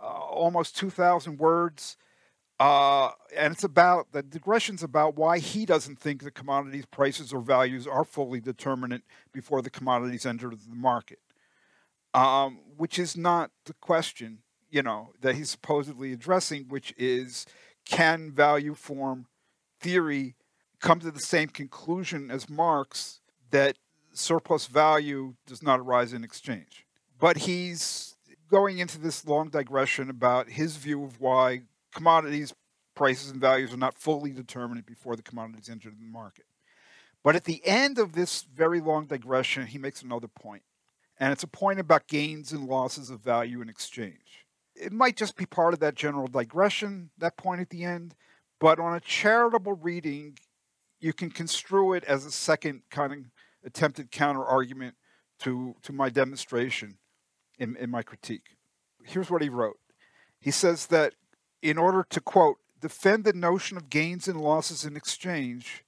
uh, 0.00 0.06
almost 0.06 0.76
2,000 0.76 1.36
words. 1.36 1.96
Uh, 2.60 3.10
and 3.36 3.52
it's 3.52 3.64
about 3.64 4.12
the 4.12 4.22
digression's 4.22 4.84
about 4.84 5.16
why 5.16 5.40
he 5.40 5.66
doesn't 5.66 5.98
think 5.98 6.22
the 6.22 6.30
commodities 6.30 6.86
prices 6.86 7.32
or 7.32 7.40
values 7.40 7.88
are 7.88 8.04
fully 8.04 8.40
determinate 8.40 9.02
before 9.32 9.62
the 9.62 9.70
commodities 9.70 10.24
enter 10.24 10.50
the 10.50 10.76
market, 10.76 11.18
um, 12.14 12.60
which 12.76 13.00
is 13.00 13.16
not 13.16 13.50
the 13.64 13.74
question 13.74 14.38
you 14.70 14.82
know, 14.82 15.12
that 15.20 15.34
he's 15.34 15.50
supposedly 15.50 16.12
addressing, 16.12 16.64
which 16.68 16.94
is 16.96 17.46
can 17.84 18.30
value 18.30 18.74
form 18.74 19.26
theory 19.80 20.34
come 20.80 21.00
to 21.00 21.10
the 21.10 21.20
same 21.20 21.48
conclusion 21.48 22.30
as 22.30 22.48
Marx 22.48 23.20
that 23.50 23.76
surplus 24.12 24.66
value 24.66 25.34
does 25.46 25.62
not 25.62 25.80
arise 25.80 26.12
in 26.12 26.22
exchange? 26.22 26.86
But 27.18 27.38
he's 27.38 28.16
going 28.50 28.78
into 28.78 28.98
this 28.98 29.26
long 29.26 29.48
digression 29.48 30.10
about 30.10 30.50
his 30.50 30.76
view 30.76 31.02
of 31.04 31.20
why 31.20 31.62
commodities 31.94 32.52
prices 32.94 33.30
and 33.30 33.40
values 33.40 33.72
are 33.72 33.78
not 33.78 33.96
fully 33.96 34.32
determined 34.32 34.84
before 34.84 35.16
the 35.16 35.22
commodities 35.22 35.68
enter 35.68 35.88
the 35.90 36.04
market. 36.04 36.44
But 37.22 37.36
at 37.36 37.44
the 37.44 37.64
end 37.64 37.98
of 37.98 38.12
this 38.12 38.42
very 38.42 38.80
long 38.80 39.06
digression, 39.06 39.66
he 39.66 39.78
makes 39.78 40.02
another 40.02 40.28
point, 40.28 40.62
and 41.18 41.32
it's 41.32 41.42
a 41.42 41.48
point 41.48 41.80
about 41.80 42.06
gains 42.06 42.52
and 42.52 42.66
losses 42.66 43.10
of 43.10 43.20
value 43.20 43.60
in 43.60 43.68
exchange 43.68 44.46
it 44.80 44.92
might 44.92 45.16
just 45.16 45.36
be 45.36 45.46
part 45.46 45.74
of 45.74 45.80
that 45.80 45.94
general 45.94 46.26
digression, 46.26 47.10
that 47.18 47.36
point 47.36 47.60
at 47.60 47.70
the 47.70 47.84
end, 47.84 48.14
but 48.60 48.78
on 48.78 48.94
a 48.94 49.00
charitable 49.00 49.74
reading, 49.74 50.38
you 51.00 51.12
can 51.12 51.30
construe 51.30 51.92
it 51.92 52.04
as 52.04 52.24
a 52.24 52.30
second 52.30 52.82
kind 52.90 53.12
of 53.12 53.18
attempted 53.64 54.10
counter 54.10 54.44
argument 54.44 54.94
to, 55.40 55.74
to 55.82 55.92
my 55.92 56.08
demonstration 56.08 56.98
in, 57.58 57.76
in 57.76 57.90
my 57.90 58.02
critique. 58.02 58.56
Here's 59.04 59.30
what 59.30 59.42
he 59.42 59.48
wrote. 59.48 59.78
He 60.40 60.50
says 60.50 60.86
that 60.86 61.14
in 61.62 61.78
order 61.78 62.04
to, 62.10 62.20
quote, 62.20 62.58
defend 62.80 63.24
the 63.24 63.32
notion 63.32 63.76
of 63.76 63.90
gains 63.90 64.28
and 64.28 64.40
losses 64.40 64.84
in 64.84 64.96
exchange, 64.96 65.84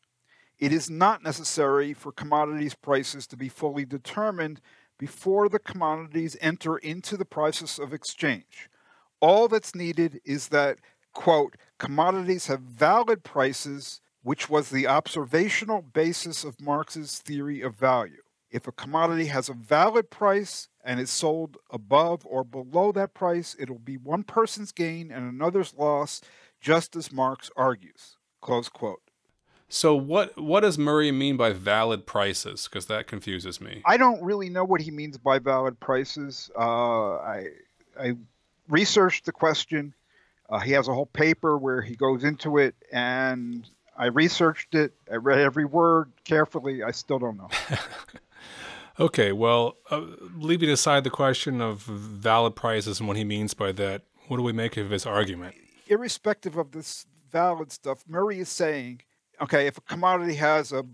it 0.58 0.72
is 0.72 0.90
not 0.90 1.22
necessary 1.22 1.94
for 1.94 2.12
commodities 2.12 2.74
prices 2.74 3.26
to 3.28 3.36
be 3.36 3.48
fully 3.48 3.84
determined 3.84 4.60
before 4.98 5.48
the 5.48 5.58
commodities 5.58 6.36
enter 6.40 6.76
into 6.76 7.16
the 7.16 7.24
process 7.24 7.78
of 7.78 7.94
exchange. 7.94 8.68
All 9.20 9.48
that's 9.48 9.74
needed 9.74 10.20
is 10.24 10.48
that, 10.48 10.78
quote, 11.12 11.56
commodities 11.78 12.46
have 12.46 12.60
valid 12.60 13.22
prices, 13.22 14.00
which 14.22 14.48
was 14.48 14.70
the 14.70 14.86
observational 14.86 15.82
basis 15.82 16.44
of 16.44 16.60
Marx's 16.60 17.18
theory 17.18 17.60
of 17.60 17.74
value. 17.74 18.22
If 18.50 18.66
a 18.66 18.72
commodity 18.72 19.26
has 19.26 19.48
a 19.48 19.54
valid 19.54 20.10
price 20.10 20.68
and 20.84 20.98
is 20.98 21.10
sold 21.10 21.56
above 21.70 22.26
or 22.26 22.42
below 22.42 22.90
that 22.92 23.14
price, 23.14 23.54
it'll 23.58 23.78
be 23.78 23.96
one 23.96 24.24
person's 24.24 24.72
gain 24.72 25.12
and 25.12 25.28
another's 25.28 25.74
loss, 25.74 26.20
just 26.60 26.96
as 26.96 27.12
Marx 27.12 27.50
argues. 27.56 28.16
Close 28.40 28.68
quote. 28.68 29.02
So 29.72 29.94
what 29.94 30.36
what 30.36 30.60
does 30.60 30.78
Murray 30.78 31.12
mean 31.12 31.36
by 31.36 31.52
valid 31.52 32.04
prices? 32.04 32.66
Because 32.66 32.86
that 32.86 33.06
confuses 33.06 33.60
me. 33.60 33.82
I 33.86 33.96
don't 33.96 34.20
really 34.20 34.50
know 34.50 34.64
what 34.64 34.80
he 34.80 34.90
means 34.90 35.16
by 35.16 35.38
valid 35.38 35.78
prices. 35.78 36.50
Uh, 36.58 37.18
I 37.18 37.46
I 37.98 38.16
researched 38.70 39.26
the 39.26 39.32
question. 39.32 39.94
Uh, 40.48 40.58
he 40.58 40.72
has 40.72 40.88
a 40.88 40.94
whole 40.94 41.06
paper 41.06 41.58
where 41.58 41.80
he 41.80 41.94
goes 41.94 42.24
into 42.24 42.58
it, 42.58 42.74
and 42.92 43.68
I 43.96 44.06
researched 44.06 44.74
it. 44.74 44.94
I 45.10 45.16
read 45.16 45.38
every 45.38 45.64
word 45.64 46.12
carefully. 46.24 46.82
I 46.82 46.90
still 46.90 47.18
don't 47.18 47.36
know. 47.36 47.48
okay, 49.00 49.32
well, 49.32 49.76
uh, 49.90 50.02
leaving 50.36 50.70
aside 50.70 51.04
the 51.04 51.10
question 51.10 51.60
of 51.60 51.82
valid 51.82 52.56
prices 52.56 52.98
and 52.98 53.06
what 53.06 53.16
he 53.16 53.24
means 53.24 53.54
by 53.54 53.72
that, 53.72 54.02
what 54.28 54.38
do 54.38 54.42
we 54.42 54.52
make 54.52 54.76
of 54.76 54.90
his 54.90 55.06
argument? 55.06 55.54
Irrespective 55.86 56.56
of 56.56 56.72
this 56.72 57.06
valid 57.30 57.70
stuff, 57.70 58.04
Murray 58.08 58.40
is 58.40 58.48
saying, 58.48 59.02
okay, 59.40 59.66
if 59.66 59.78
a 59.78 59.82
commodity 59.82 60.34
has 60.34 60.72
a 60.72 60.84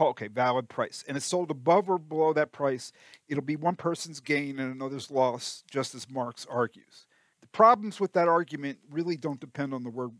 okay, 0.00 0.28
valid 0.28 0.68
price, 0.68 1.04
and 1.06 1.16
it's 1.16 1.26
sold 1.26 1.50
above 1.50 1.88
or 1.88 1.98
below 1.98 2.32
that 2.32 2.52
price, 2.52 2.92
it'll 3.28 3.44
be 3.44 3.54
one 3.54 3.76
person's 3.76 4.18
gain 4.18 4.58
and 4.58 4.74
another's 4.74 5.10
loss, 5.10 5.62
just 5.70 5.94
as 5.94 6.10
Marx 6.10 6.46
argues 6.50 7.06
problems 7.54 8.00
with 8.00 8.12
that 8.12 8.28
argument 8.28 8.78
really 8.90 9.16
don't 9.16 9.40
depend 9.40 9.72
on 9.72 9.82
the 9.84 9.88
word 9.88 10.10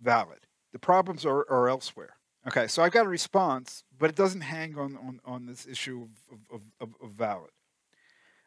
valid. 0.00 0.38
The 0.72 0.78
problems 0.78 1.26
are, 1.26 1.44
are 1.50 1.68
elsewhere. 1.68 2.16
Okay, 2.46 2.68
so 2.68 2.82
I've 2.82 2.92
got 2.92 3.06
a 3.06 3.08
response, 3.08 3.82
but 3.98 4.08
it 4.08 4.16
doesn't 4.16 4.42
hang 4.42 4.78
on, 4.78 4.96
on, 4.96 5.20
on 5.24 5.46
this 5.46 5.66
issue 5.66 6.08
of, 6.30 6.38
of, 6.54 6.62
of, 6.80 6.94
of 7.02 7.10
valid. 7.10 7.50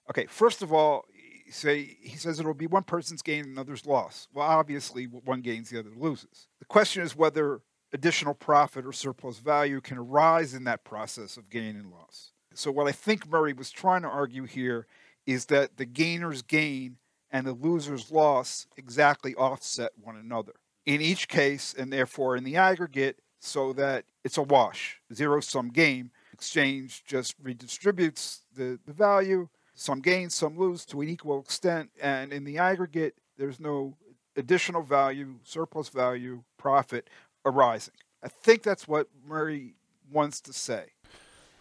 Okay, 0.10 0.26
first 0.26 0.64
of 0.64 0.72
all, 0.72 1.06
say 1.52 1.98
he 2.02 2.16
says 2.16 2.40
it'll 2.40 2.54
be 2.54 2.66
one 2.66 2.84
person's 2.84 3.22
gain 3.22 3.44
and 3.44 3.52
another's 3.52 3.86
loss. 3.86 4.28
Well, 4.34 4.48
obviously, 4.48 5.04
one 5.06 5.42
gains, 5.42 5.70
the 5.70 5.80
other 5.80 5.92
loses. 5.96 6.48
The 6.60 6.66
question 6.66 7.04
is 7.04 7.16
whether 7.16 7.60
additional 7.92 8.34
profit 8.34 8.86
or 8.86 8.94
surplus 8.94 9.40
value 9.40 9.82
can 9.82 9.98
arise 9.98 10.54
in 10.54 10.64
that 10.64 10.84
process 10.84 11.36
of 11.36 11.50
gain 11.50 11.76
and 11.76 11.92
loss. 11.92 12.32
So, 12.54 12.72
what 12.72 12.88
I 12.88 12.92
think 12.92 13.30
Murray 13.30 13.54
was 13.54 13.70
trying 13.70 14.04
to 14.04 14.08
argue 14.08 14.46
here 14.46 14.88
is 15.26 15.46
that 15.48 15.78
the 15.78 15.86
gainer's 15.86 16.42
gain 16.42 16.98
and 17.32 17.46
the 17.46 17.54
loser's 17.54 18.12
loss 18.12 18.68
exactly 18.78 19.36
offset 19.36 19.92
one 20.02 20.16
another. 20.16 20.54
In 20.86 21.02
each 21.02 21.28
case, 21.28 21.76
and 21.78 21.92
therefore 21.92 22.36
in 22.36 22.44
the 22.44 22.56
aggregate, 22.56 23.20
so 23.40 23.74
that 23.74 24.06
it's 24.24 24.38
a 24.38 24.44
wash, 24.44 25.00
zero 25.14 25.40
sum 25.40 25.70
game. 25.70 26.12
Exchange 26.34 27.04
just 27.06 27.42
redistributes 27.44 28.42
the, 28.56 28.80
the 28.86 28.94
value, 28.94 29.48
some 29.76 30.00
gain, 30.00 30.30
some 30.30 30.58
lose 30.58 30.86
to 30.86 31.02
an 31.02 31.10
equal 31.10 31.40
extent, 31.40 31.90
and 32.02 32.34
in 32.34 32.44
the 32.44 32.58
aggregate, 32.58 33.16
there's 33.38 33.60
no 33.60 33.96
additional 34.36 34.82
value, 34.82 35.36
surplus 35.44 35.90
value, 35.90 36.44
profit 36.58 37.10
arising. 37.46 37.94
I 38.24 38.28
think 38.28 38.64
that's 38.64 38.88
what 38.88 39.08
Murray 39.26 39.76
wants 40.12 40.42
to 40.42 40.54
say. 40.54 40.88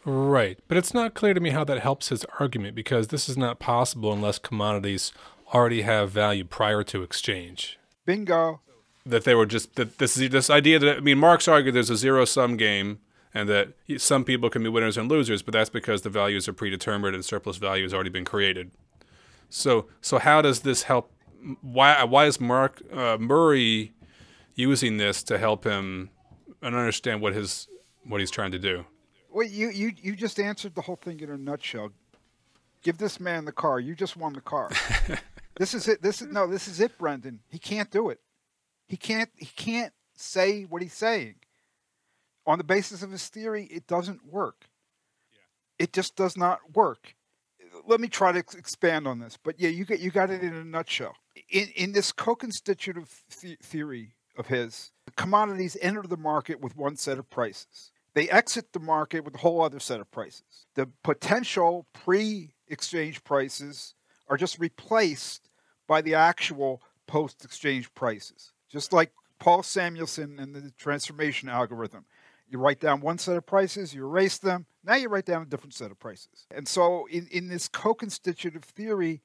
Right. 0.04 0.58
But 0.68 0.76
it's 0.78 0.94
not 0.94 1.14
clear 1.14 1.34
to 1.34 1.40
me 1.40 1.50
how 1.50 1.64
that 1.64 1.80
helps 1.80 2.08
his 2.08 2.24
argument 2.38 2.74
because 2.74 3.08
this 3.08 3.28
is 3.28 3.36
not 3.36 3.58
possible 3.58 4.12
unless 4.12 4.38
commodities 4.38 5.12
already 5.54 5.82
have 5.82 6.10
value 6.10 6.44
prior 6.44 6.82
to 6.84 7.02
exchange. 7.02 7.78
Bingo. 8.04 8.60
That 9.04 9.24
they 9.24 9.34
were 9.34 9.46
just 9.46 9.76
that 9.76 9.98
this 9.98 10.16
is 10.16 10.30
this 10.30 10.50
idea 10.50 10.78
that 10.78 10.98
I 10.98 11.00
mean 11.00 11.18
Marx 11.18 11.48
argued 11.48 11.74
there's 11.74 11.90
a 11.90 11.96
zero 11.96 12.24
sum 12.24 12.56
game 12.56 12.98
and 13.32 13.48
that 13.48 13.68
some 13.98 14.24
people 14.24 14.50
can 14.50 14.62
be 14.62 14.68
winners 14.68 14.96
and 14.96 15.10
losers, 15.10 15.42
but 15.42 15.52
that's 15.52 15.70
because 15.70 16.02
the 16.02 16.10
values 16.10 16.48
are 16.48 16.52
predetermined 16.52 17.14
and 17.14 17.24
surplus 17.24 17.56
value 17.56 17.84
has 17.84 17.94
already 17.94 18.10
been 18.10 18.24
created. 18.24 18.70
So 19.48 19.86
so 20.00 20.18
how 20.18 20.42
does 20.42 20.60
this 20.60 20.84
help? 20.84 21.10
Why 21.62 22.04
why 22.04 22.26
is 22.26 22.40
Mark 22.40 22.82
uh, 22.92 23.16
Murray 23.18 23.94
using 24.54 24.98
this 24.98 25.22
to 25.24 25.38
help 25.38 25.64
him 25.64 26.10
and 26.60 26.74
understand 26.74 27.22
what 27.22 27.32
his 27.32 27.68
what 28.04 28.20
he's 28.20 28.30
trying 28.30 28.52
to 28.52 28.58
do? 28.58 28.84
Well, 29.30 29.46
you, 29.46 29.70
you 29.70 29.92
you 29.96 30.16
just 30.16 30.40
answered 30.40 30.74
the 30.74 30.82
whole 30.82 30.96
thing 30.96 31.20
in 31.20 31.30
a 31.30 31.36
nutshell. 31.36 31.90
Give 32.82 32.98
this 32.98 33.20
man 33.20 33.44
the 33.44 33.52
car. 33.52 33.80
You 33.80 33.94
just 33.94 34.16
won 34.16 34.32
the 34.32 34.40
car. 34.40 34.70
This 35.58 35.74
is 35.74 35.88
it. 35.88 36.00
This 36.00 36.22
is 36.22 36.28
no. 36.28 36.46
This 36.46 36.68
is 36.68 36.80
it, 36.80 36.96
Brendan. 36.98 37.40
He 37.48 37.58
can't 37.58 37.90
do 37.90 38.10
it. 38.10 38.20
He 38.86 38.96
can't. 38.96 39.30
He 39.36 39.46
can't 39.46 39.92
say 40.16 40.62
what 40.62 40.82
he's 40.82 40.94
saying. 40.94 41.34
On 42.46 42.58
the 42.58 42.64
basis 42.64 43.02
of 43.02 43.10
his 43.10 43.28
theory, 43.28 43.64
it 43.64 43.86
doesn't 43.86 44.24
work. 44.24 44.68
Yeah. 45.32 45.84
It 45.84 45.92
just 45.92 46.16
does 46.16 46.36
not 46.36 46.60
work. 46.74 47.14
Let 47.86 48.00
me 48.00 48.08
try 48.08 48.32
to 48.32 48.38
expand 48.38 49.06
on 49.06 49.18
this. 49.18 49.36
But 49.42 49.60
yeah, 49.60 49.68
you 49.68 49.84
got 49.84 49.98
you 49.98 50.10
got 50.10 50.30
it 50.30 50.42
in 50.42 50.54
a 50.54 50.64
nutshell. 50.64 51.16
In 51.50 51.68
in 51.74 51.92
this 51.92 52.12
co-constitutive 52.12 53.24
th- 53.40 53.58
theory 53.58 54.14
of 54.36 54.46
his, 54.46 54.92
commodities 55.16 55.76
enter 55.82 56.02
the 56.02 56.16
market 56.16 56.60
with 56.60 56.76
one 56.76 56.96
set 56.96 57.18
of 57.18 57.28
prices. 57.28 57.90
They 58.14 58.30
exit 58.30 58.72
the 58.72 58.80
market 58.80 59.24
with 59.24 59.34
a 59.34 59.38
whole 59.38 59.60
other 59.60 59.80
set 59.80 60.00
of 60.00 60.10
prices. 60.10 60.66
The 60.74 60.88
potential 61.04 61.86
pre-exchange 61.92 63.22
prices 63.24 63.94
are 64.28 64.36
just 64.36 64.58
replaced 64.58 65.48
by 65.86 66.02
the 66.02 66.14
actual 66.14 66.82
post 67.06 67.44
exchange 67.44 67.92
prices. 67.94 68.52
Just 68.68 68.92
like 68.92 69.12
Paul 69.38 69.62
Samuelson 69.62 70.38
and 70.38 70.54
the 70.54 70.72
transformation 70.78 71.48
algorithm. 71.48 72.04
You 72.50 72.58
write 72.58 72.80
down 72.80 73.00
one 73.00 73.18
set 73.18 73.36
of 73.36 73.46
prices, 73.46 73.94
you 73.94 74.02
erase 74.02 74.38
them, 74.38 74.66
now 74.84 74.94
you 74.94 75.08
write 75.08 75.26
down 75.26 75.42
a 75.42 75.46
different 75.46 75.74
set 75.74 75.90
of 75.90 75.98
prices. 75.98 76.46
And 76.50 76.66
so 76.66 77.06
in, 77.10 77.28
in 77.30 77.48
this 77.48 77.68
co 77.68 77.92
constitutive 77.94 78.64
theory, 78.64 79.20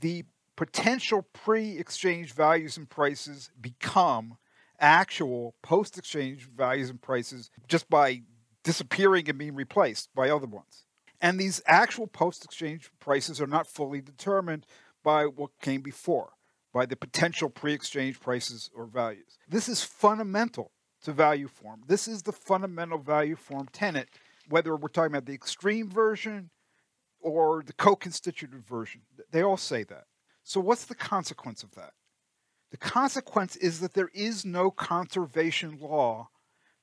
the 0.00 0.24
potential 0.54 1.26
pre 1.32 1.78
exchange 1.78 2.34
values 2.34 2.76
and 2.76 2.88
prices 2.88 3.50
become 3.60 4.36
actual 4.80 5.54
post 5.62 5.96
exchange 5.96 6.48
values 6.56 6.90
and 6.90 7.00
prices 7.00 7.50
just 7.68 7.88
by 7.88 8.22
disappearing 8.64 9.28
and 9.28 9.38
being 9.38 9.54
replaced 9.54 10.14
by 10.14 10.28
other 10.28 10.46
ones. 10.46 10.84
And 11.20 11.38
these 11.38 11.60
actual 11.66 12.06
post 12.06 12.44
exchange 12.44 12.90
prices 13.00 13.40
are 13.40 13.46
not 13.46 13.66
fully 13.66 14.00
determined 14.00 14.66
by 15.02 15.26
what 15.26 15.50
came 15.60 15.80
before, 15.80 16.30
by 16.72 16.86
the 16.86 16.96
potential 16.96 17.48
pre 17.48 17.72
exchange 17.72 18.20
prices 18.20 18.70
or 18.74 18.86
values. 18.86 19.38
This 19.48 19.68
is 19.68 19.82
fundamental 19.82 20.72
to 21.02 21.12
value 21.12 21.48
form. 21.48 21.82
This 21.86 22.08
is 22.08 22.22
the 22.22 22.32
fundamental 22.32 22.98
value 22.98 23.36
form 23.36 23.68
tenet, 23.72 24.08
whether 24.48 24.76
we're 24.76 24.88
talking 24.88 25.12
about 25.12 25.26
the 25.26 25.34
extreme 25.34 25.88
version 25.88 26.50
or 27.20 27.62
the 27.66 27.72
co 27.72 27.96
constitutive 27.96 28.64
version. 28.66 29.02
They 29.30 29.42
all 29.42 29.56
say 29.56 29.84
that. 29.84 30.04
So, 30.44 30.60
what's 30.60 30.84
the 30.84 30.94
consequence 30.94 31.62
of 31.62 31.74
that? 31.74 31.92
The 32.70 32.76
consequence 32.76 33.56
is 33.56 33.80
that 33.80 33.94
there 33.94 34.10
is 34.14 34.44
no 34.44 34.70
conservation 34.70 35.78
law 35.80 36.28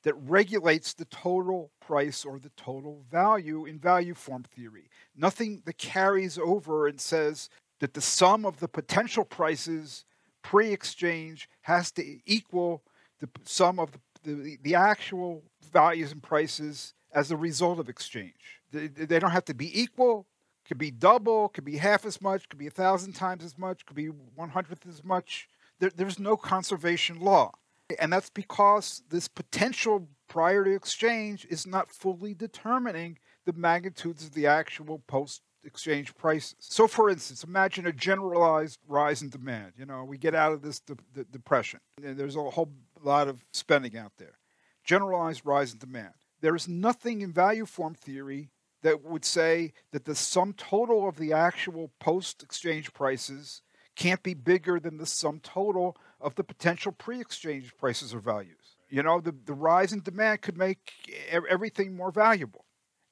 that 0.04 0.16
regulates 0.16 0.94
the 0.94 1.06
total 1.06 1.72
price 1.86 2.26
or 2.26 2.40
the 2.40 2.52
total 2.58 3.04
value 3.12 3.66
in 3.66 3.80
value 3.80 4.14
form 4.14 4.44
theory. 4.44 4.90
Nothing 5.16 5.62
that 5.66 5.78
carries 5.78 6.38
over 6.38 6.88
and 6.88 7.00
says 7.00 7.50
that 7.80 7.94
the 7.94 8.02
sum 8.02 8.46
of 8.46 8.60
the 8.60 8.68
potential 8.68 9.26
prices 9.26 10.06
pre 10.42 10.72
exchange 10.72 11.50
has 11.62 11.92
to 11.92 12.20
equal 12.26 12.84
the 13.20 13.30
sum 13.44 13.80
of 13.80 13.92
the, 13.92 14.00
the, 14.34 14.58
the, 14.62 14.76
actual 14.76 15.44
values 15.72 16.12
and 16.12 16.22
prices 16.22 16.94
as 17.14 17.32
a 17.32 17.38
result 17.38 17.80
of 17.80 17.90
exchange. 17.90 18.62
They, 18.72 18.88
they 18.88 19.20
don't 19.20 19.32
have 19.32 19.46
to 19.46 19.54
be 19.54 19.82
equal, 19.82 20.28
could 20.68 20.78
be 20.78 20.92
double, 20.92 21.50
could 21.50 21.66
be 21.66 21.78
half 21.78 22.06
as 22.06 22.22
much, 22.22 22.50
could 22.50 22.60
be 22.60 22.68
a 22.68 22.72
thousand 22.72 23.14
times 23.14 23.44
as 23.44 23.58
much, 23.58 23.86
could 23.86 23.96
be 23.96 24.08
one 24.08 24.50
hundredth 24.50 24.88
as 24.88 25.04
much. 25.04 25.48
There, 25.80 25.92
there's 25.96 26.20
no 26.20 26.36
conservation 26.38 27.20
law. 27.20 27.52
And 28.00 28.12
that's 28.12 28.32
because 28.32 29.04
this 29.10 29.28
potential 29.28 30.08
prior 30.36 30.66
to 30.66 30.76
exchange 30.76 31.48
is 31.50 31.66
not 31.66 31.90
fully 31.90 32.34
determining 32.34 33.18
the 33.46 33.54
magnitudes 33.54 34.26
of 34.26 34.34
the 34.34 34.46
actual 34.46 35.02
post 35.08 35.42
exchange 35.64 36.14
prices. 36.18 36.58
So, 36.60 36.90
for 36.90 37.10
instance, 37.10 37.46
imagine 37.46 37.88
a 37.88 37.94
generalized 37.94 38.78
rise 38.86 39.22
in 39.22 39.30
demand. 39.30 39.72
You 39.78 39.86
know, 39.86 40.04
we 40.04 40.18
get 40.18 40.36
out 40.36 40.52
of 40.52 40.62
this 40.62 40.82
de- 40.82 40.98
de- 41.14 41.24
depression, 41.24 41.80
and 42.04 42.18
there's 42.18 42.36
a 42.36 42.50
whole 42.50 42.74
lot 43.02 43.30
of 43.30 43.46
spending 43.54 43.98
out 43.98 44.12
there. 44.18 44.38
Generalized 44.84 45.44
rise 45.46 45.72
in 45.72 45.80
demand. 45.80 46.16
There 46.42 46.54
is 46.54 46.68
nothing 46.68 47.22
in 47.22 47.32
value 47.32 47.66
form 47.66 47.96
theory 47.96 48.50
that 48.82 49.06
would 49.06 49.24
say 49.24 49.72
that 49.94 50.04
the 50.04 50.16
sum 50.16 50.52
total 50.52 51.08
of 51.08 51.16
the 51.16 51.32
actual 51.32 51.92
post 52.02 52.44
exchange 52.44 52.92
prices 52.92 53.62
can't 53.96 54.22
be 54.22 54.34
bigger 54.34 54.82
than 54.82 54.98
the 54.98 55.06
sum 55.06 55.40
total 55.40 55.96
of 56.20 56.36
the 56.36 56.44
potential 56.44 56.92
pre 56.92 57.22
exchange 57.22 57.72
prices 57.78 58.14
or 58.14 58.20
values. 58.20 58.65
You 58.90 59.04
know, 59.04 59.20
the, 59.20 59.34
the 59.46 59.54
rise 59.54 59.94
in 59.94 60.02
demand 60.02 60.42
could 60.42 60.58
make 60.58 60.94
everything 61.32 61.96
more 61.96 62.12
valuable. 62.12 62.66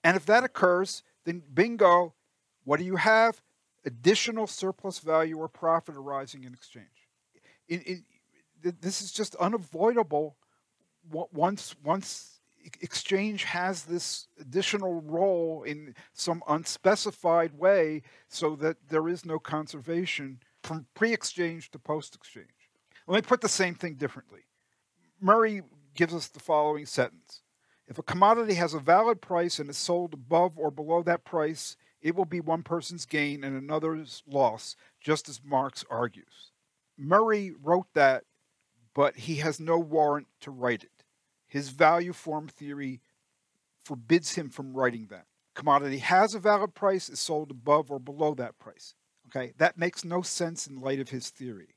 And 0.03 0.15
if 0.15 0.25
that 0.27 0.43
occurs, 0.43 1.03
then 1.25 1.41
bingo, 1.53 2.13
what 2.63 2.77
do 2.77 2.85
you 2.85 2.97
have? 2.97 3.41
Additional 3.85 4.47
surplus 4.47 4.99
value 4.99 5.37
or 5.37 5.47
profit 5.47 5.95
arising 5.95 6.43
in 6.43 6.53
exchange. 6.53 6.87
In, 7.67 7.81
in, 7.81 8.03
this 8.81 9.01
is 9.01 9.11
just 9.11 9.35
unavoidable 9.35 10.37
once, 11.11 11.75
once 11.83 12.39
exchange 12.81 13.43
has 13.43 13.83
this 13.83 14.27
additional 14.39 15.01
role 15.01 15.63
in 15.63 15.95
some 16.13 16.43
unspecified 16.47 17.57
way 17.57 18.01
so 18.27 18.55
that 18.55 18.77
there 18.89 19.07
is 19.07 19.25
no 19.25 19.39
conservation 19.39 20.39
from 20.61 20.85
pre 20.93 21.13
exchange 21.13 21.71
to 21.71 21.79
post 21.79 22.15
exchange. 22.15 22.47
Let 23.07 23.15
me 23.23 23.27
put 23.27 23.41
the 23.41 23.49
same 23.49 23.75
thing 23.75 23.95
differently. 23.95 24.41
Murray 25.19 25.61
gives 25.95 26.13
us 26.13 26.27
the 26.27 26.39
following 26.39 26.85
sentence 26.85 27.41
If 27.87 27.97
a 27.97 28.03
commodity 28.03 28.55
has 28.55 28.73
a 28.73 28.79
valid 28.79 29.21
price 29.21 29.59
and 29.59 29.69
is 29.69 29.77
sold 29.77 30.13
above 30.13 30.57
or 30.57 30.71
below 30.71 31.03
that 31.03 31.25
price, 31.25 31.77
it 32.01 32.15
will 32.15 32.25
be 32.25 32.41
one 32.41 32.63
person's 32.63 33.05
gain 33.05 33.43
and 33.43 33.55
another's 33.55 34.23
loss, 34.27 34.75
just 34.99 35.29
as 35.29 35.41
Marx 35.43 35.85
argues. 35.89 36.51
Murray 36.97 37.53
wrote 37.61 37.87
that, 37.93 38.25
but 38.93 39.15
he 39.15 39.35
has 39.35 39.59
no 39.59 39.79
warrant 39.79 40.27
to 40.41 40.51
write 40.51 40.83
it. 40.83 41.03
His 41.47 41.69
value 41.69 42.13
form 42.13 42.47
theory 42.47 43.01
forbids 43.83 44.35
him 44.35 44.49
from 44.49 44.73
writing 44.73 45.07
that. 45.09 45.25
Commodity 45.55 45.99
has 45.99 46.33
a 46.33 46.39
valid 46.39 46.73
price, 46.73 47.09
is 47.09 47.19
sold 47.19 47.51
above 47.51 47.91
or 47.91 47.99
below 47.99 48.33
that 48.35 48.57
price. 48.59 48.95
Okay, 49.27 49.53
that 49.57 49.77
makes 49.77 50.03
no 50.03 50.21
sense 50.21 50.67
in 50.67 50.81
light 50.81 50.99
of 50.99 51.09
his 51.09 51.29
theory. 51.29 51.72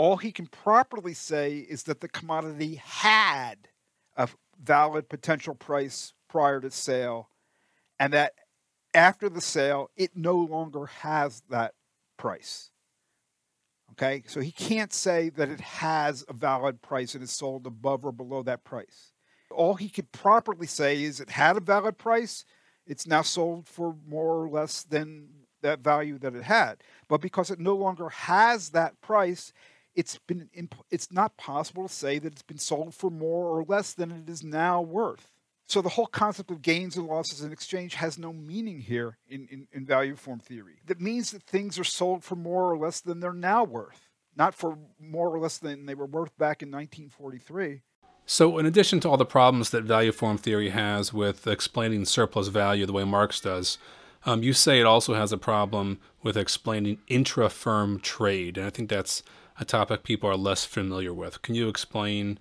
All 0.00 0.16
he 0.16 0.32
can 0.32 0.46
properly 0.46 1.12
say 1.12 1.58
is 1.58 1.82
that 1.82 2.00
the 2.00 2.08
commodity 2.08 2.76
had 2.76 3.68
a 4.16 4.30
valid 4.58 5.10
potential 5.10 5.54
price 5.54 6.14
prior 6.26 6.58
to 6.58 6.70
sale, 6.70 7.28
and 7.98 8.14
that 8.14 8.32
after 8.94 9.28
the 9.28 9.42
sale, 9.42 9.90
it 9.98 10.16
no 10.16 10.36
longer 10.36 10.86
has 10.86 11.42
that 11.50 11.74
price. 12.16 12.70
Okay, 13.90 14.22
so 14.26 14.40
he 14.40 14.52
can't 14.52 14.94
say 14.94 15.28
that 15.28 15.50
it 15.50 15.60
has 15.60 16.24
a 16.30 16.32
valid 16.32 16.80
price 16.80 17.14
and 17.14 17.22
is 17.22 17.30
sold 17.30 17.66
above 17.66 18.06
or 18.06 18.12
below 18.12 18.42
that 18.44 18.64
price. 18.64 19.12
All 19.50 19.74
he 19.74 19.90
could 19.90 20.10
properly 20.12 20.66
say 20.66 21.02
is 21.02 21.20
it 21.20 21.28
had 21.28 21.58
a 21.58 21.60
valid 21.60 21.98
price, 21.98 22.46
it's 22.86 23.06
now 23.06 23.20
sold 23.20 23.68
for 23.68 23.94
more 24.08 24.44
or 24.44 24.48
less 24.48 24.82
than 24.82 25.28
that 25.60 25.80
value 25.80 26.18
that 26.20 26.34
it 26.34 26.44
had. 26.44 26.82
But 27.06 27.20
because 27.20 27.50
it 27.50 27.60
no 27.60 27.76
longer 27.76 28.08
has 28.08 28.70
that 28.70 28.98
price, 29.02 29.52
it's 29.94 30.18
been 30.26 30.48
imp- 30.54 30.84
it's 30.90 31.12
not 31.12 31.36
possible 31.36 31.86
to 31.86 31.92
say 31.92 32.18
that 32.18 32.32
it's 32.32 32.42
been 32.42 32.58
sold 32.58 32.94
for 32.94 33.10
more 33.10 33.46
or 33.46 33.64
less 33.64 33.92
than 33.92 34.10
it 34.10 34.28
is 34.28 34.42
now 34.42 34.80
worth. 34.80 35.32
So 35.66 35.80
the 35.80 35.90
whole 35.90 36.06
concept 36.06 36.50
of 36.50 36.62
gains 36.62 36.96
and 36.96 37.06
losses 37.06 37.42
in 37.42 37.52
exchange 37.52 37.94
has 37.94 38.18
no 38.18 38.32
meaning 38.32 38.80
here 38.80 39.18
in, 39.28 39.46
in, 39.52 39.68
in 39.72 39.86
value 39.86 40.16
form 40.16 40.40
theory. 40.40 40.80
That 40.86 41.00
means 41.00 41.30
that 41.30 41.44
things 41.44 41.78
are 41.78 41.84
sold 41.84 42.24
for 42.24 42.34
more 42.34 42.72
or 42.72 42.76
less 42.76 43.00
than 43.00 43.20
they're 43.20 43.32
now 43.32 43.62
worth, 43.62 44.08
not 44.36 44.52
for 44.52 44.78
more 44.98 45.28
or 45.28 45.38
less 45.38 45.58
than 45.58 45.86
they 45.86 45.94
were 45.94 46.06
worth 46.06 46.36
back 46.36 46.60
in 46.60 46.72
1943. 46.72 47.82
So, 48.26 48.58
in 48.58 48.66
addition 48.66 48.98
to 49.00 49.08
all 49.08 49.16
the 49.16 49.24
problems 49.24 49.70
that 49.70 49.84
value 49.84 50.12
form 50.12 50.38
theory 50.38 50.70
has 50.70 51.12
with 51.12 51.46
explaining 51.46 52.04
surplus 52.04 52.48
value 52.48 52.84
the 52.84 52.92
way 52.92 53.04
Marx 53.04 53.40
does, 53.40 53.78
um, 54.26 54.42
you 54.42 54.52
say 54.52 54.80
it 54.80 54.86
also 54.86 55.14
has 55.14 55.32
a 55.32 55.38
problem 55.38 56.00
with 56.22 56.36
explaining 56.36 56.98
intra 57.06 57.48
firm 57.48 58.00
trade. 58.00 58.58
And 58.58 58.66
I 58.66 58.70
think 58.70 58.90
that's 58.90 59.22
a 59.60 59.64
topic 59.64 60.02
people 60.02 60.28
are 60.28 60.36
less 60.36 60.64
familiar 60.64 61.12
with. 61.12 61.42
Can 61.42 61.54
you 61.54 61.68
explain 61.68 62.38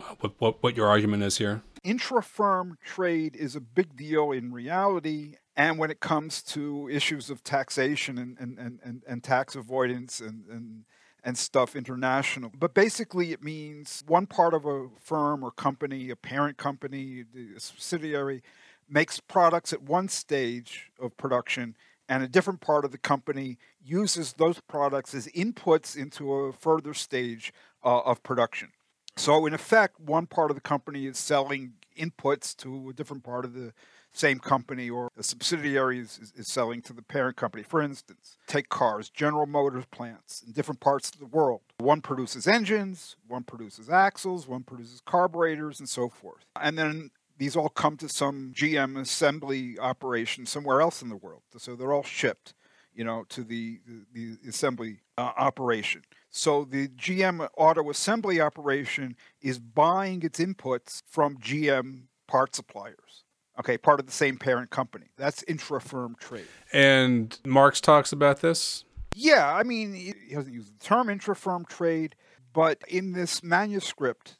uh, 0.00 0.14
what, 0.20 0.32
what, 0.38 0.62
what 0.62 0.76
your 0.76 0.88
argument 0.88 1.24
is 1.24 1.38
here? 1.38 1.62
Intra 1.82 2.22
firm 2.22 2.78
trade 2.84 3.34
is 3.34 3.56
a 3.56 3.60
big 3.60 3.96
deal 3.96 4.30
in 4.30 4.52
reality. 4.52 5.34
And 5.56 5.78
when 5.78 5.90
it 5.90 6.00
comes 6.00 6.40
to 6.44 6.88
issues 6.88 7.28
of 7.28 7.42
taxation 7.42 8.16
and, 8.16 8.38
and, 8.38 8.78
and, 8.82 9.02
and 9.06 9.22
tax 9.22 9.54
avoidance 9.54 10.20
and, 10.20 10.46
and, 10.48 10.84
and 11.24 11.36
stuff 11.36 11.76
international. 11.76 12.52
But 12.58 12.72
basically, 12.72 13.32
it 13.32 13.42
means 13.42 14.02
one 14.06 14.26
part 14.26 14.54
of 14.54 14.64
a 14.64 14.88
firm 15.00 15.42
or 15.42 15.50
company, 15.50 16.08
a 16.10 16.16
parent 16.16 16.56
company, 16.56 17.24
a 17.56 17.60
subsidiary, 17.60 18.42
makes 18.88 19.20
products 19.20 19.72
at 19.72 19.82
one 19.82 20.08
stage 20.08 20.90
of 21.00 21.16
production 21.16 21.76
and 22.08 22.22
a 22.22 22.28
different 22.28 22.60
part 22.60 22.84
of 22.84 22.92
the 22.92 22.98
company 22.98 23.58
uses 23.84 24.34
those 24.34 24.60
products 24.60 25.14
as 25.14 25.26
inputs 25.28 25.96
into 25.96 26.32
a 26.32 26.52
further 26.52 26.94
stage 26.94 27.52
uh, 27.84 28.00
of 28.00 28.22
production. 28.22 28.70
So, 29.16 29.46
in 29.46 29.54
effect, 29.54 30.00
one 30.00 30.26
part 30.26 30.50
of 30.50 30.56
the 30.56 30.62
company 30.62 31.06
is 31.06 31.18
selling 31.18 31.74
inputs 31.98 32.56
to 32.58 32.90
a 32.90 32.92
different 32.92 33.22
part 33.22 33.44
of 33.44 33.54
the 33.54 33.72
same 34.14 34.38
company, 34.38 34.90
or 34.90 35.08
a 35.16 35.22
subsidiary 35.22 35.98
is, 35.98 36.18
is, 36.18 36.32
is, 36.36 36.48
selling 36.48 36.82
to 36.82 36.92
the 36.92 37.02
parent 37.02 37.36
company. 37.36 37.62
For 37.62 37.80
instance, 37.80 38.36
take 38.46 38.68
cars, 38.68 39.08
General 39.08 39.46
Motors 39.46 39.86
plants 39.90 40.42
in 40.46 40.52
different 40.52 40.80
parts 40.80 41.10
of 41.10 41.18
the 41.18 41.26
world. 41.26 41.62
One 41.78 42.02
produces 42.02 42.46
engines, 42.46 43.16
one 43.26 43.44
produces 43.44 43.88
axles, 43.88 44.46
one 44.46 44.64
produces 44.64 45.00
carburetors, 45.00 45.80
and 45.80 45.88
so 45.88 46.08
forth. 46.08 46.44
And 46.60 46.78
then 46.78 47.10
these 47.42 47.56
all 47.56 47.68
come 47.68 47.96
to 47.96 48.08
some 48.08 48.52
GM 48.54 48.96
assembly 49.00 49.76
operation 49.76 50.46
somewhere 50.46 50.80
else 50.80 51.02
in 51.02 51.08
the 51.08 51.16
world. 51.16 51.42
So 51.58 51.74
they're 51.74 51.92
all 51.92 52.04
shipped, 52.04 52.54
you 52.94 53.02
know, 53.02 53.24
to 53.30 53.42
the, 53.42 53.80
the, 54.12 54.36
assembly 54.48 55.00
uh, 55.18 55.32
operation. 55.36 56.02
So 56.30 56.64
the 56.64 56.86
GM 56.86 57.48
auto 57.56 57.90
assembly 57.90 58.40
operation 58.40 59.16
is 59.40 59.58
buying 59.58 60.22
its 60.22 60.38
inputs 60.38 61.02
from 61.04 61.36
GM 61.38 62.02
part 62.28 62.54
suppliers. 62.54 63.24
Okay, 63.58 63.76
part 63.76 63.98
of 63.98 64.06
the 64.06 64.12
same 64.12 64.38
parent 64.38 64.70
company. 64.70 65.06
That's 65.16 65.42
intra-firm 65.42 66.14
trade. 66.20 66.46
And 66.72 67.36
Marx 67.44 67.80
talks 67.80 68.12
about 68.12 68.40
this. 68.40 68.84
Yeah, 69.16 69.52
I 69.52 69.64
mean, 69.64 69.92
he 69.92 70.14
doesn't 70.32 70.54
use 70.54 70.70
the 70.70 70.78
term 70.78 71.10
intra-firm 71.10 71.64
trade, 71.64 72.14
but 72.52 72.78
in 72.88 73.12
this 73.12 73.42
manuscript 73.42 74.36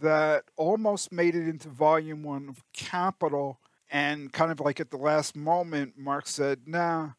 that 0.00 0.44
almost 0.56 1.12
made 1.12 1.34
it 1.34 1.48
into 1.48 1.68
volume 1.68 2.22
one 2.22 2.48
of 2.48 2.62
Capital, 2.72 3.60
and 3.90 4.32
kind 4.32 4.50
of 4.50 4.60
like 4.60 4.80
at 4.80 4.90
the 4.90 4.96
last 4.96 5.36
moment, 5.36 5.94
Marx 5.96 6.30
said, 6.30 6.60
nah, 6.66 7.10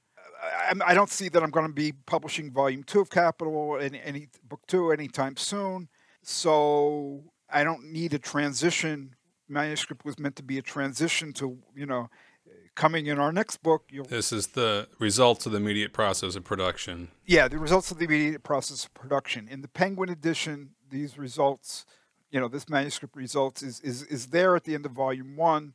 I, 0.43 0.73
I 0.86 0.93
don't 0.93 1.09
see 1.09 1.30
that 1.30 1.41
I'm 1.43 1.51
going 1.51 1.67
to 1.67 1.73
be 1.73 1.91
publishing 1.91 2.51
volume 2.51 2.84
two 2.84 2.99
of 2.99 3.09
Capital, 3.09 3.78
any, 3.80 4.01
any 4.01 4.28
book 4.47 4.61
two, 4.67 4.91
anytime 4.91 5.38
soon. 5.38 5.89
So 6.21 7.23
I 7.49 7.63
don't 7.63 7.91
need 7.91 8.13
a 8.13 8.19
transition. 8.19 9.15
Manuscript 9.47 10.03
was 10.03 10.17
meant 10.17 10.36
to 10.38 10.43
be 10.43 10.57
a 10.57 10.61
transition 10.61 11.34
to, 11.34 11.57
you 11.76 11.86
know, 11.86 12.09
coming 12.76 13.07
in 13.07 13.19
our 13.19 13.32
next 13.32 13.57
book. 13.63 13.89
this 14.09 14.34
is 14.34 14.47
the 14.47 14.88
results 14.99 15.45
of 15.45 15.53
the 15.53 15.57
immediate 15.57 15.93
process 15.93 16.36
of 16.36 16.43
production. 16.43 17.09
Yeah, 17.26 17.47
the 17.47 17.57
results 17.57 17.89
of 17.91 17.99
the 17.99 18.05
immediate 18.05 18.43
process 18.43 18.86
of 18.86 18.93
production. 18.93 19.47
In 19.49 19.61
the 19.61 19.67
Penguin 19.67 20.09
edition, 20.09 20.71
these 20.89 21.17
results, 21.17 21.86
you 22.36 22.41
know, 22.41 22.49
this 22.49 22.67
manuscript 22.67 23.15
results 23.15 23.63
is, 23.63 23.79
is, 23.79 24.03
is 24.03 24.27
there 24.27 24.57
at 24.57 24.65
the 24.65 24.75
end 24.75 24.86
of 24.86 24.91
volume 24.91 25.38
one. 25.38 25.73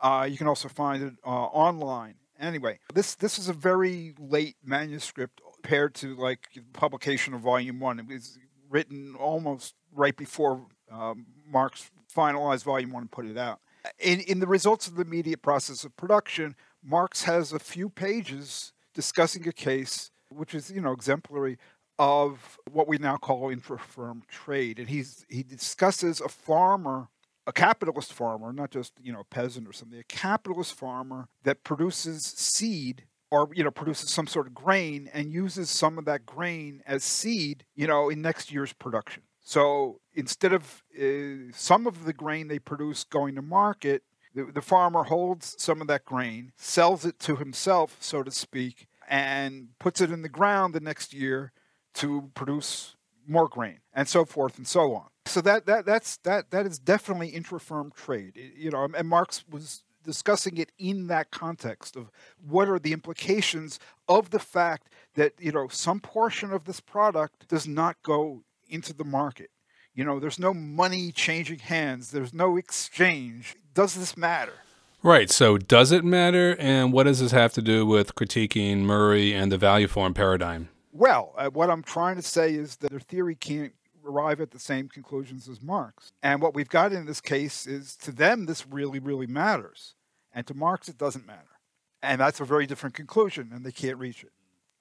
Uh, 0.00 0.26
you 0.28 0.36
can 0.36 0.48
also 0.48 0.66
find 0.68 1.00
it 1.00 1.14
uh, 1.24 1.28
online. 1.28 2.16
Anyway, 2.40 2.80
this 2.92 3.14
this 3.14 3.38
is 3.38 3.48
a 3.48 3.52
very 3.52 4.12
late 4.18 4.56
manuscript 4.64 5.40
compared 5.54 5.94
to 5.94 6.16
like 6.16 6.48
publication 6.72 7.34
of 7.34 7.40
volume 7.42 7.78
one. 7.78 8.00
It 8.00 8.08
was 8.08 8.36
written 8.68 9.14
almost 9.14 9.76
right 9.94 10.16
before 10.16 10.66
um, 10.90 11.26
Marx 11.46 11.92
finalized 12.12 12.64
volume 12.64 12.90
one 12.90 13.04
and 13.04 13.10
put 13.12 13.26
it 13.26 13.38
out. 13.38 13.60
In, 14.00 14.18
in 14.22 14.40
the 14.40 14.48
results 14.48 14.88
of 14.88 14.96
the 14.96 15.02
immediate 15.02 15.40
process 15.40 15.84
of 15.84 15.96
production, 15.96 16.56
Marx 16.82 17.22
has 17.24 17.52
a 17.52 17.60
few 17.60 17.88
pages 17.88 18.72
discussing 18.92 19.46
a 19.46 19.52
case 19.52 20.10
which 20.34 20.54
is, 20.54 20.70
you 20.70 20.80
know, 20.80 20.92
exemplary 20.92 21.58
of 21.98 22.58
what 22.70 22.88
we 22.88 22.98
now 22.98 23.16
call 23.16 23.50
intra-firm 23.50 24.22
trade. 24.28 24.78
And 24.78 24.88
he's 24.88 25.24
he 25.28 25.42
discusses 25.42 26.20
a 26.20 26.28
farmer, 26.28 27.08
a 27.46 27.52
capitalist 27.52 28.12
farmer, 28.12 28.52
not 28.52 28.70
just, 28.70 28.92
you 29.02 29.12
know, 29.12 29.20
a 29.20 29.24
peasant 29.24 29.68
or 29.68 29.72
something, 29.72 29.98
a 29.98 30.04
capitalist 30.04 30.74
farmer 30.74 31.28
that 31.44 31.64
produces 31.64 32.24
seed 32.24 33.04
or 33.30 33.48
you 33.54 33.64
know 33.64 33.70
produces 33.70 34.10
some 34.10 34.26
sort 34.26 34.46
of 34.46 34.54
grain 34.54 35.08
and 35.14 35.32
uses 35.32 35.70
some 35.70 35.98
of 35.98 36.04
that 36.04 36.26
grain 36.26 36.82
as 36.86 37.02
seed, 37.02 37.64
you 37.74 37.86
know, 37.86 38.10
in 38.10 38.20
next 38.20 38.52
year's 38.52 38.72
production. 38.72 39.22
So 39.44 40.00
instead 40.14 40.52
of 40.52 40.82
uh, 41.00 41.50
some 41.52 41.86
of 41.86 42.04
the 42.04 42.12
grain 42.12 42.48
they 42.48 42.58
produce 42.58 43.04
going 43.04 43.34
to 43.34 43.42
market, 43.42 44.02
the, 44.34 44.44
the 44.44 44.62
farmer 44.62 45.04
holds 45.04 45.56
some 45.58 45.80
of 45.80 45.86
that 45.88 46.04
grain, 46.04 46.52
sells 46.56 47.04
it 47.04 47.18
to 47.20 47.36
himself, 47.36 47.96
so 48.00 48.22
to 48.22 48.30
speak, 48.30 48.86
and 49.08 49.68
puts 49.78 50.00
it 50.00 50.10
in 50.12 50.22
the 50.22 50.28
ground 50.28 50.74
the 50.74 50.80
next 50.80 51.12
year 51.12 51.52
to 51.94 52.30
produce 52.34 52.96
more 53.26 53.48
grain, 53.48 53.78
and 53.94 54.08
so 54.08 54.24
forth 54.24 54.58
and 54.58 54.66
so 54.66 54.94
on. 54.94 55.06
So 55.26 55.40
that 55.42 55.66
that 55.66 55.86
that's 55.86 56.16
that 56.18 56.50
that 56.50 56.66
is 56.66 56.78
definitely 56.78 57.28
intra-firm 57.28 57.92
trade. 57.94 58.36
You 58.56 58.70
know, 58.70 58.88
and 58.96 59.08
Marx 59.08 59.44
was 59.48 59.84
discussing 60.02 60.56
it 60.56 60.72
in 60.78 61.06
that 61.06 61.30
context 61.30 61.96
of 61.96 62.10
what 62.44 62.68
are 62.68 62.78
the 62.78 62.92
implications 62.92 63.78
of 64.08 64.30
the 64.30 64.40
fact 64.40 64.88
that 65.14 65.34
you 65.38 65.52
know 65.52 65.68
some 65.68 66.00
portion 66.00 66.52
of 66.52 66.64
this 66.64 66.80
product 66.80 67.48
does 67.48 67.68
not 67.68 67.96
go 68.02 68.42
into 68.68 68.92
the 68.92 69.04
market. 69.04 69.50
You 69.94 70.04
know, 70.04 70.18
there's 70.18 70.38
no 70.38 70.54
money 70.54 71.12
changing 71.12 71.58
hands, 71.60 72.10
there's 72.10 72.32
no 72.32 72.56
exchange. 72.56 73.56
Does 73.74 73.94
this 73.94 74.16
matter? 74.16 74.54
Right. 75.02 75.30
So, 75.30 75.58
does 75.58 75.90
it 75.90 76.04
matter? 76.04 76.56
And 76.58 76.92
what 76.92 77.04
does 77.04 77.20
this 77.20 77.32
have 77.32 77.52
to 77.54 77.62
do 77.62 77.84
with 77.84 78.14
critiquing 78.14 78.78
Murray 78.78 79.34
and 79.34 79.50
the 79.50 79.58
value 79.58 79.88
form 79.88 80.14
paradigm? 80.14 80.68
Well, 80.92 81.32
uh, 81.38 81.48
what 81.48 81.70
I'm 81.70 81.82
trying 81.82 82.16
to 82.16 82.22
say 82.22 82.54
is 82.54 82.76
that 82.76 82.90
their 82.90 83.00
theory 83.00 83.34
can't 83.34 83.72
arrive 84.04 84.40
at 84.40 84.50
the 84.50 84.58
same 84.58 84.88
conclusions 84.88 85.48
as 85.48 85.62
Marx. 85.62 86.12
And 86.22 86.42
what 86.42 86.54
we've 86.54 86.68
got 86.68 86.92
in 86.92 87.06
this 87.06 87.20
case 87.20 87.66
is 87.66 87.96
to 87.96 88.12
them, 88.12 88.44
this 88.44 88.66
really, 88.66 88.98
really 88.98 89.26
matters. 89.26 89.94
And 90.34 90.46
to 90.46 90.54
Marx, 90.54 90.88
it 90.88 90.98
doesn't 90.98 91.26
matter. 91.26 91.58
And 92.02 92.20
that's 92.20 92.40
a 92.40 92.44
very 92.44 92.66
different 92.66 92.94
conclusion, 92.94 93.50
and 93.54 93.64
they 93.64 93.72
can't 93.72 93.96
reach 93.96 94.22
it. 94.22 94.32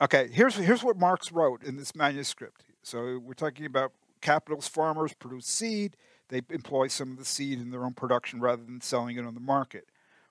Okay, 0.01 0.27
here's, 0.31 0.55
here's 0.55 0.83
what 0.83 0.97
Marx 0.97 1.31
wrote 1.31 1.63
in 1.63 1.77
this 1.77 1.95
manuscript. 1.95 2.63
So 2.83 3.19
we're 3.23 3.33
talking 3.33 3.65
about 3.65 3.93
capitalist 4.21 4.73
farmers 4.73 5.13
produce 5.13 5.45
seed. 5.45 5.95
They 6.29 6.41
employ 6.49 6.87
some 6.87 7.11
of 7.11 7.17
the 7.17 7.25
seed 7.25 7.59
in 7.59 7.69
their 7.69 7.85
own 7.85 7.93
production 7.93 8.41
rather 8.41 8.63
than 8.63 8.81
selling 8.81 9.17
it 9.17 9.25
on 9.25 9.35
the 9.35 9.39
market. 9.39 9.85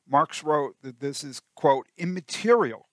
Marx 0.07 0.43
wrote 0.43 0.75
that 0.83 1.01
this 1.01 1.23
is, 1.23 1.41
quote, 1.55 1.87
immaterial. 1.97 2.89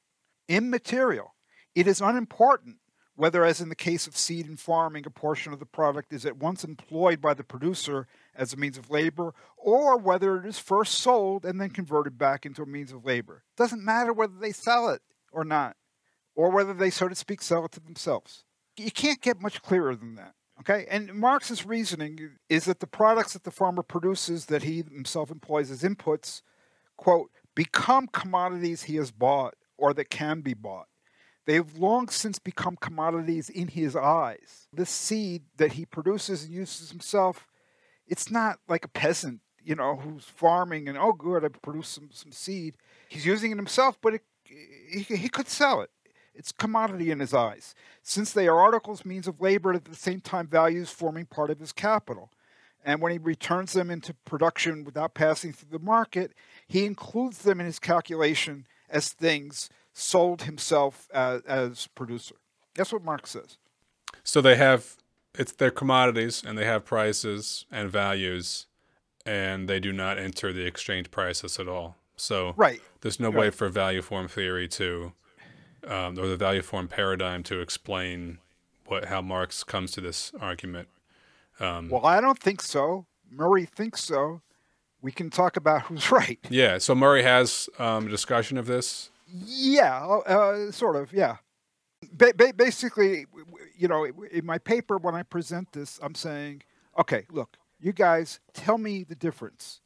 Immaterial. 0.47 1.33
It 1.77 1.85
is 1.85 2.01
unimportant 2.01 2.77
whether, 3.15 3.45
as 3.45 3.61
in 3.61 3.69
the 3.69 3.75
case 3.75 4.07
of 4.07 4.17
seed 4.17 4.47
and 4.47 4.59
farming, 4.59 5.03
a 5.05 5.11
portion 5.11 5.53
of 5.53 5.59
the 5.59 5.65
product 5.67 6.11
is 6.11 6.25
at 6.25 6.37
once 6.37 6.63
employed 6.63 7.21
by 7.21 7.35
the 7.35 7.43
producer 7.43 8.07
as 8.35 8.51
a 8.51 8.57
means 8.57 8.79
of 8.79 8.89
labor, 8.89 9.35
or 9.57 9.95
whether 9.95 10.37
it 10.37 10.47
is 10.47 10.57
first 10.57 10.95
sold 10.95 11.45
and 11.45 11.61
then 11.61 11.69
converted 11.69 12.17
back 12.17 12.47
into 12.47 12.63
a 12.63 12.65
means 12.65 12.91
of 12.91 13.05
labor. 13.05 13.43
It 13.53 13.61
doesn't 13.61 13.85
matter 13.85 14.11
whether 14.11 14.33
they 14.39 14.51
sell 14.51 14.89
it 14.89 15.03
or 15.31 15.43
not, 15.43 15.77
or 16.33 16.49
whether 16.49 16.73
they, 16.73 16.89
so 16.89 17.07
to 17.07 17.13
speak, 17.13 17.43
sell 17.43 17.65
it 17.65 17.73
to 17.73 17.79
themselves. 17.79 18.43
You 18.75 18.89
can't 18.89 19.21
get 19.21 19.39
much 19.39 19.61
clearer 19.61 19.95
than 19.95 20.15
that. 20.15 20.33
Okay, 20.61 20.87
and 20.89 21.13
Marx's 21.13 21.63
reasoning 21.63 22.37
is 22.49 22.65
that 22.65 22.79
the 22.79 22.87
products 22.87 23.33
that 23.33 23.43
the 23.43 23.51
farmer 23.51 23.83
produces 23.83 24.47
that 24.47 24.63
he 24.63 24.77
himself 24.77 25.29
employs 25.29 25.69
as 25.69 25.83
inputs, 25.83 26.41
quote, 26.95 27.29
become 27.53 28.07
commodities 28.07 28.83
he 28.83 28.95
has 28.95 29.11
bought 29.11 29.53
or 29.77 29.93
that 29.93 30.09
can 30.09 30.41
be 30.41 30.55
bought. 30.55 30.87
They 31.47 31.53
have 31.53 31.77
long 31.77 32.09
since 32.09 32.39
become 32.39 32.75
commodities 32.75 33.49
in 33.49 33.69
his 33.69 33.95
eyes. 33.95 34.67
This 34.73 34.89
seed 34.89 35.43
that 35.55 35.71
he 35.71 35.85
produces 35.85 36.43
and 36.43 36.53
uses 36.53 36.91
himself, 36.91 37.47
it's 38.05 38.29
not 38.29 38.59
like 38.67 38.83
a 38.83 38.89
peasant, 38.89 39.39
you 39.63 39.73
know, 39.73 39.95
who's 39.95 40.25
farming 40.25 40.89
and, 40.89 40.97
oh, 40.97 41.13
good, 41.13 41.45
I 41.45 41.47
produced 41.47 41.93
some, 41.93 42.09
some 42.11 42.33
seed. 42.33 42.75
He's 43.07 43.25
using 43.25 43.51
it 43.51 43.55
himself, 43.55 43.97
but 44.01 44.15
it, 44.15 44.23
he, 44.43 45.03
he 45.03 45.29
could 45.29 45.47
sell 45.47 45.79
it. 45.79 45.89
It's 46.35 46.51
commodity 46.51 47.11
in 47.11 47.21
his 47.21 47.33
eyes, 47.33 47.73
since 48.03 48.33
they 48.33 48.49
are 48.49 48.59
articles, 48.59 49.05
means 49.05 49.25
of 49.25 49.39
labor, 49.39 49.71
at 49.71 49.85
the 49.85 49.95
same 49.95 50.19
time 50.19 50.47
values 50.47 50.89
forming 50.89 51.25
part 51.25 51.49
of 51.49 51.61
his 51.61 51.71
capital. 51.71 52.29
And 52.83 53.01
when 53.01 53.13
he 53.13 53.17
returns 53.17 53.71
them 53.71 53.89
into 53.89 54.13
production 54.13 54.83
without 54.83 55.13
passing 55.13 55.53
through 55.53 55.79
the 55.79 55.83
market, 55.83 56.33
he 56.67 56.85
includes 56.85 57.39
them 57.39 57.61
in 57.61 57.65
his 57.65 57.79
calculation 57.79 58.67
as 58.89 59.09
things 59.09 59.69
sold 59.97 60.43
himself 60.43 61.09
as, 61.11 61.41
as 61.41 61.87
producer. 61.87 62.35
That's 62.75 62.93
what 62.93 63.03
Marx 63.03 63.31
says. 63.31 63.57
So 64.23 64.41
they 64.41 64.55
have 64.55 64.95
it's 65.33 65.51
their 65.53 65.71
commodities 65.71 66.43
and 66.45 66.57
they 66.57 66.65
have 66.65 66.85
prices 66.85 67.65
and 67.71 67.89
values 67.89 68.67
and 69.25 69.67
they 69.67 69.79
do 69.79 69.91
not 69.91 70.19
enter 70.19 70.53
the 70.53 70.65
exchange 70.65 71.09
prices 71.09 71.59
at 71.59 71.67
all. 71.67 71.95
So 72.15 72.53
right. 72.57 72.79
there's 73.01 73.19
no 73.19 73.29
right. 73.29 73.39
way 73.39 73.49
for 73.49 73.69
value 73.69 74.01
form 74.03 74.27
theory 74.27 74.67
to 74.69 75.13
um, 75.87 76.19
or 76.19 76.27
the 76.27 76.37
value 76.37 76.61
form 76.61 76.87
paradigm 76.87 77.41
to 77.43 77.59
explain 77.59 78.37
what 78.85 79.05
how 79.05 79.21
Marx 79.21 79.63
comes 79.63 79.91
to 79.93 80.01
this 80.01 80.31
argument. 80.39 80.89
Um, 81.59 81.89
well, 81.89 82.05
I 82.05 82.21
don't 82.21 82.39
think 82.39 82.61
so. 82.61 83.07
Murray 83.31 83.65
thinks 83.65 84.03
so. 84.03 84.41
We 85.01 85.11
can 85.11 85.31
talk 85.31 85.57
about 85.57 85.83
who's 85.83 86.11
right. 86.11 86.39
Yeah. 86.49 86.77
So 86.77 86.93
Murray 86.93 87.23
has 87.23 87.67
um, 87.79 88.05
a 88.05 88.09
discussion 88.09 88.59
of 88.59 88.67
this. 88.67 89.09
Yeah, 89.27 90.05
uh, 90.05 90.71
sort 90.71 90.95
of. 90.95 91.13
Yeah. 91.13 91.37
Ba- 92.11 92.33
ba- 92.35 92.53
basically, 92.55 93.25
you 93.77 93.87
know, 93.87 94.05
in 94.05 94.45
my 94.45 94.57
paper 94.57 94.97
when 94.97 95.15
I 95.15 95.23
present 95.23 95.71
this, 95.73 95.99
I'm 96.01 96.15
saying, 96.15 96.63
okay, 96.97 97.25
look, 97.31 97.57
you 97.79 97.93
guys, 97.93 98.39
tell 98.53 98.77
me 98.77 99.03
the 99.03 99.15
difference 99.15 99.81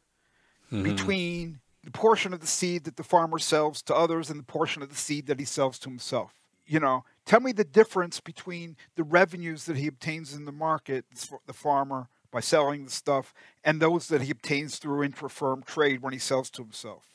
mm-hmm. 0.72 0.84
between 0.84 1.60
the 1.84 1.92
portion 1.92 2.34
of 2.34 2.39
the 2.39 2.48
seed 2.48 2.84
that 2.84 2.98
the 2.98 3.04
farmer 3.04 3.39
sells 3.39 3.82
to 3.84 3.96
others 3.96 4.30
and 4.30 4.39
the 4.39 4.44
portion 4.44 4.82
of 4.82 4.89
the 4.89 4.96
seed 4.96 5.28
that 5.28 5.39
he 5.39 5.46
sells 5.46 5.80
to 5.80 5.89
himself. 5.89 6.34
You 6.66 6.80
know, 6.80 7.04
tell 7.26 7.39
me 7.39 7.52
the 7.52 7.64
difference 7.64 8.20
between 8.20 8.78
the 8.96 9.04
revenues 9.04 9.66
that 9.66 9.78
he 9.78 9.88
obtains 9.88 10.34
in 10.34 10.46
the 10.46 10.52
market, 10.52 11.06
the 11.46 11.54
farmer, 11.54 12.08
by 12.32 12.39
selling 12.39 12.86
the 12.86 12.92
stuff, 12.92 13.34
and 13.64 13.82
those 13.82 14.08
that 14.08 14.22
he 14.22 14.32
obtains 14.32 14.78
through 14.78 15.04
intra-firm 15.04 15.64
trade 15.64 16.02
when 16.02 16.14
he 16.14 16.20
sells 16.20 16.50
to 16.52 16.62
himself. 16.62 17.11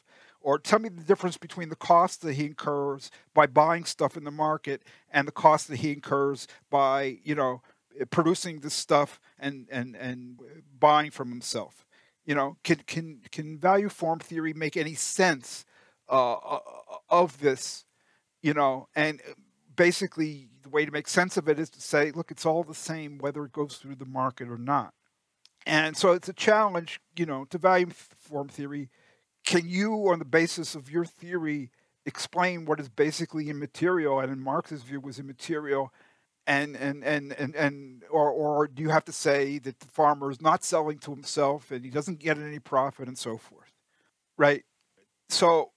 Or 0.47 0.59
tell 0.59 0.78
me 0.78 0.88
the 0.88 1.03
difference 1.03 1.36
between 1.36 1.70
the 1.70 1.76
cost 1.76 2.22
that 2.22 2.34
he 2.34 2.47
incurs 2.47 3.11
by 3.34 3.47
buying 3.47 3.84
stuff 3.84 4.16
in 4.16 4.22
the 4.22 4.30
market 4.30 4.82
and 5.11 5.26
the 5.26 5.32
cost 5.32 5.66
that 5.68 5.78
he 5.78 5.92
incurs 5.92 6.47
by, 6.70 7.18
you 7.24 7.34
know, 7.34 7.62
producing 8.11 8.61
this 8.61 8.74
stuff 8.74 9.20
and, 9.40 9.66
and, 9.72 9.97
and 9.97 10.38
buying 10.78 11.11
from 11.11 11.30
himself 11.30 11.86
you 12.26 12.34
know, 12.34 12.57
can 12.64 12.78
can 12.86 13.20
can 13.30 13.57
value 13.57 13.88
form 13.88 14.18
theory 14.18 14.53
make 14.53 14.76
any 14.76 14.94
sense 14.94 15.64
uh, 16.11 16.34
uh, 16.34 16.59
of 17.09 17.38
this? 17.38 17.84
You 18.42 18.53
know, 18.53 18.88
and 18.94 19.22
basically 19.76 20.49
the 20.62 20.68
way 20.68 20.84
to 20.84 20.90
make 20.90 21.09
sense 21.09 21.36
of 21.36 21.49
it 21.49 21.59
is 21.59 21.70
to 21.70 21.80
say, 21.80 22.11
look, 22.11 22.30
it's 22.30 22.44
all 22.44 22.64
the 22.64 22.74
same 22.74 23.18
whether 23.18 23.44
it 23.44 23.53
goes 23.53 23.76
through 23.76 23.94
the 23.94 24.05
market 24.05 24.49
or 24.49 24.59
not. 24.59 24.92
And 25.64 25.97
so 25.97 26.12
it's 26.12 26.28
a 26.28 26.32
challenge, 26.32 27.01
you 27.16 27.26
know, 27.26 27.44
to 27.47 27.59
value 27.59 27.88
form 27.90 28.49
theory. 28.49 28.90
Can 29.47 29.68
you, 29.68 30.09
on 30.09 30.18
the 30.18 30.24
basis 30.24 30.74
of 30.74 30.90
your 30.90 31.05
theory, 31.07 31.70
explain 32.05 32.66
what 32.66 32.80
is 32.80 32.88
basically 32.88 33.49
immaterial 33.49 34.20
and 34.20 34.30
in 34.30 34.40
Marx's 34.40 34.82
view 34.82 35.01
was 35.01 35.18
immaterial 35.18 35.92
and 36.47 36.76
and 36.76 37.03
and 37.03 37.32
and, 37.32 37.55
and 37.57 38.05
or 38.11 38.30
or 38.30 38.68
do 38.68 38.82
you 38.82 38.90
have 38.90 39.05
to 39.05 39.12
say 39.12 39.59
that 39.59 39.80
the 39.80 39.88
farmer 39.88 40.30
is 40.30 40.40
not 40.40 40.62
selling 40.62 40.99
to 40.99 41.11
himself 41.11 41.72
and 41.72 41.84
he 41.84 41.90
doesn't 41.90 42.20
get 42.20 42.38
any 42.38 42.61
profit 42.61 43.09
and 43.09 43.18
so 43.18 43.36
forth 43.36 43.72
right 44.38 44.62
so 45.28 45.72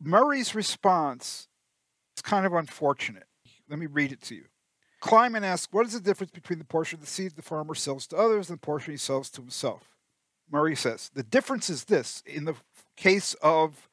murray's 0.00 0.54
response 0.54 1.48
is 2.16 2.22
kind 2.22 2.46
of 2.46 2.52
unfortunate 2.52 3.26
let 3.68 3.80
me 3.80 3.86
read 3.86 4.12
it 4.12 4.22
to 4.22 4.36
you 4.36 4.44
Kliman 5.04 5.42
asks, 5.42 5.70
what 5.70 5.86
is 5.86 5.92
the 5.92 6.00
difference 6.00 6.30
between 6.30 6.58
the 6.58 6.64
portion 6.64 6.96
of 6.96 7.04
the 7.04 7.10
seed 7.10 7.32
the 7.36 7.42
farmer 7.42 7.74
sells 7.74 8.06
to 8.06 8.16
others 8.16 8.48
and 8.48 8.56
the 8.56 8.64
portion 8.64 8.94
he 8.94 8.96
sells 8.96 9.28
to 9.28 9.42
himself? 9.42 9.94
Murray 10.50 10.74
says, 10.74 11.10
the 11.12 11.22
difference 11.22 11.68
is 11.68 11.84
this. 11.84 12.22
In 12.24 12.46
the 12.46 12.54
case 12.96 13.34
of 13.42 13.88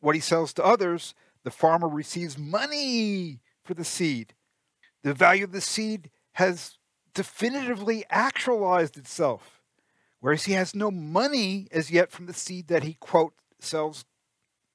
what 0.00 0.14
he 0.14 0.20
sells 0.20 0.52
to 0.54 0.64
others, 0.64 1.14
the 1.44 1.50
farmer 1.50 1.88
receives 1.88 2.38
money 2.38 3.40
for 3.64 3.74
the 3.74 3.84
seed. 3.84 4.34
The 5.02 5.14
value 5.14 5.44
of 5.44 5.52
the 5.52 5.60
seed 5.60 6.10
has 6.32 6.78
definitively 7.14 8.04
actualized 8.10 8.96
itself, 8.96 9.62
whereas 10.20 10.44
he 10.44 10.52
has 10.52 10.74
no 10.74 10.90
money 10.90 11.68
as 11.72 11.90
yet 11.90 12.10
from 12.10 12.26
the 12.26 12.32
seed 12.32 12.68
that 12.68 12.82
he, 12.82 12.94
quote, 12.94 13.34
sells 13.60 14.04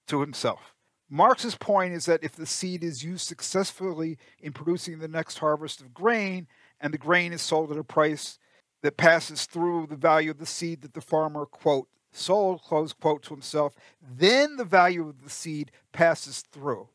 to 0.07 0.21
himself. 0.21 0.73
Marx's 1.09 1.55
point 1.55 1.93
is 1.93 2.05
that 2.05 2.23
if 2.23 2.33
the 2.33 2.45
seed 2.45 2.83
is 2.83 3.03
used 3.03 3.25
successfully 3.25 4.17
in 4.39 4.51
producing 4.51 4.99
the 4.99 5.07
next 5.07 5.37
harvest 5.39 5.79
of 5.79 5.93
grain, 5.93 6.47
and 6.81 6.93
the 6.93 6.97
grain 6.97 7.33
is 7.33 7.41
sold 7.41 7.71
at 7.71 7.77
a 7.77 7.83
price 7.83 8.37
that 8.83 8.97
passes 8.97 9.45
through 9.45 9.87
the 9.87 9.95
value 9.95 10.29
of 10.29 10.37
the 10.37 10.45
seed 10.45 10.81
that 10.81 10.93
the 10.93 11.01
farmer, 11.01 11.45
quote, 11.45 11.87
sold, 12.11 12.63
close 12.63 12.93
quote, 12.93 13.23
to 13.23 13.33
himself, 13.33 13.75
then 14.01 14.55
the 14.55 14.65
value 14.65 15.07
of 15.07 15.23
the 15.23 15.29
seed 15.29 15.71
passes 15.91 16.41
through. 16.51 16.89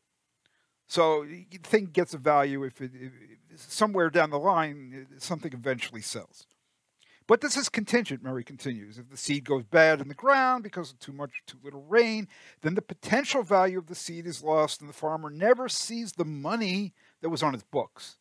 So 0.87 1.25
the 1.25 1.45
thing 1.63 1.85
gets 1.85 2.13
a 2.13 2.17
value 2.17 2.63
if, 2.63 2.81
it, 2.81 2.91
if 2.93 3.11
somewhere 3.59 4.09
down 4.09 4.29
the 4.29 4.39
line 4.39 5.07
something 5.17 5.53
eventually 5.53 6.01
sells. 6.01 6.45
But 7.25 7.39
this 7.39 7.55
is 7.55 7.69
contingent, 7.69 8.21
Murray 8.21 8.43
continues. 8.43 8.97
If 8.97 9.09
the 9.09 9.17
seed 9.17 9.45
goes 9.45 9.63
bad 9.63 10.01
in 10.01 10.09
the 10.09 10.13
ground 10.13 10.61
because 10.61 10.91
of 10.91 10.99
too 10.99 11.13
much 11.13 11.29
or 11.29 11.41
too 11.47 11.57
little 11.63 11.83
rain, 11.83 12.27
then 12.61 12.75
the 12.75 12.81
potential 12.81 13.43
value 13.43 13.77
of 13.77 13.87
the 13.87 13.95
seed 13.95 14.27
is 14.27 14.43
lost 14.43 14.81
and 14.81 14.89
the 14.89 14.93
farmer 14.93 15.29
never 15.29 15.69
sees 15.69 16.11
the 16.11 16.25
money 16.25 16.93
that 17.21 17.29
was 17.29 17.41
on 17.41 17.53
his 17.53 17.63
books. 17.63 18.17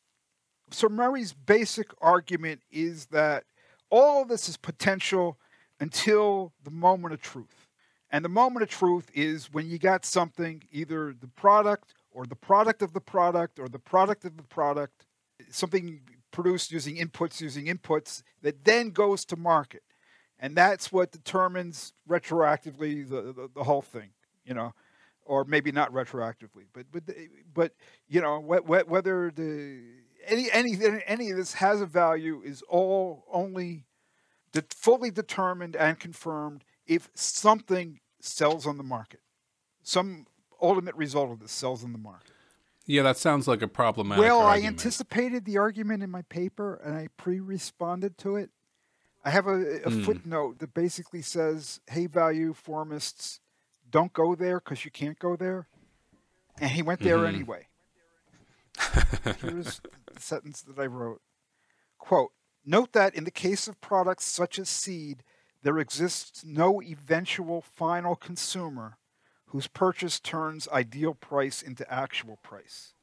So 0.70 0.88
Murray's 0.88 1.32
basic 1.32 1.88
argument 2.00 2.62
is 2.70 3.06
that 3.06 3.44
all 3.90 4.22
of 4.22 4.28
this 4.28 4.48
is 4.48 4.56
potential 4.56 5.36
until 5.82 6.52
the 6.62 6.70
moment 6.70 7.12
of 7.12 7.20
truth. 7.20 7.68
And 8.08 8.24
the 8.24 8.28
moment 8.28 8.62
of 8.62 8.68
truth 8.68 9.10
is 9.14 9.52
when 9.52 9.68
you 9.68 9.78
got 9.78 10.04
something, 10.04 10.62
either 10.70 11.12
the 11.18 11.26
product 11.26 11.94
or 12.12 12.24
the 12.24 12.36
product 12.36 12.82
of 12.82 12.92
the 12.92 13.00
product 13.00 13.58
or 13.58 13.68
the 13.68 13.80
product 13.80 14.24
of 14.24 14.36
the 14.36 14.44
product, 14.44 15.06
something 15.50 16.00
produced 16.30 16.70
using 16.70 16.96
inputs 16.96 17.40
using 17.40 17.66
inputs 17.66 18.22
that 18.42 18.64
then 18.64 18.90
goes 18.90 19.24
to 19.26 19.36
market 19.36 19.82
and 20.38 20.56
that's 20.56 20.90
what 20.90 21.12
determines 21.12 21.92
retroactively 22.08 23.06
the, 23.06 23.20
the, 23.20 23.50
the, 23.54 23.62
whole 23.62 23.82
thing 23.82 24.08
you 24.46 24.54
know 24.54 24.72
or 25.26 25.44
maybe 25.44 25.70
not 25.70 25.92
retroactively 25.92 26.64
but 26.72 26.86
but 26.90 27.02
but 27.52 27.74
you 28.08 28.18
know 28.18 28.40
whether 28.40 29.30
the 29.30 29.82
any 30.26 30.50
any 30.52 30.74
any 31.06 31.30
of 31.30 31.36
this 31.36 31.52
has 31.52 31.82
a 31.82 31.86
value 31.86 32.40
is 32.42 32.62
all 32.62 33.26
only 33.30 33.84
fully 34.60 35.10
determined 35.10 35.76
and 35.76 35.98
confirmed 35.98 36.64
if 36.86 37.08
something 37.14 38.00
sells 38.20 38.66
on 38.66 38.76
the 38.76 38.82
market 38.82 39.20
some 39.82 40.26
ultimate 40.60 40.94
result 40.94 41.30
of 41.30 41.40
this 41.40 41.52
sells 41.52 41.82
on 41.82 41.92
the 41.92 41.98
market 41.98 42.32
yeah, 42.86 43.02
that 43.02 43.16
sounds 43.16 43.46
like 43.46 43.62
a 43.62 43.68
problematic. 43.68 44.22
Well, 44.22 44.40
argument. 44.40 44.64
I 44.64 44.68
anticipated 44.68 45.44
the 45.44 45.58
argument 45.58 46.02
in 46.02 46.10
my 46.10 46.22
paper 46.22 46.80
and 46.84 46.96
I 46.96 47.08
pre-responded 47.16 48.18
to 48.18 48.36
it. 48.36 48.50
I 49.24 49.30
have 49.30 49.46
a, 49.46 49.82
a 49.82 49.90
mm. 49.90 50.04
footnote 50.04 50.58
that 50.58 50.74
basically 50.74 51.22
says, 51.22 51.80
"Hey, 51.88 52.06
value 52.06 52.52
formists, 52.52 53.40
don't 53.88 54.12
go 54.12 54.34
there 54.34 54.58
because 54.58 54.84
you 54.84 54.90
can't 54.90 55.18
go 55.18 55.36
there," 55.36 55.68
and 56.60 56.72
he 56.72 56.82
went 56.82 57.00
there 57.00 57.18
mm-hmm. 57.18 57.34
anyway. 57.34 57.68
Here's 59.40 59.80
the 60.12 60.20
sentence 60.20 60.62
that 60.62 60.78
I 60.78 60.86
wrote: 60.86 61.20
"Quote: 61.98 62.32
Note 62.64 62.92
that 62.92 63.14
in 63.14 63.24
the 63.24 63.30
case 63.30 63.66
of 63.68 63.80
products 63.80 64.24
such 64.24 64.58
as 64.58 64.68
seed, 64.68 65.22
there 65.62 65.78
exists 65.78 66.44
no 66.44 66.82
eventual 66.82 67.62
final 67.62 68.16
consumer." 68.16 68.98
whose 69.52 69.66
purchase 69.66 70.18
turns 70.18 70.66
ideal 70.72 71.12
price 71.12 71.60
into 71.60 71.90
actual 71.92 72.38
price. 72.42 72.94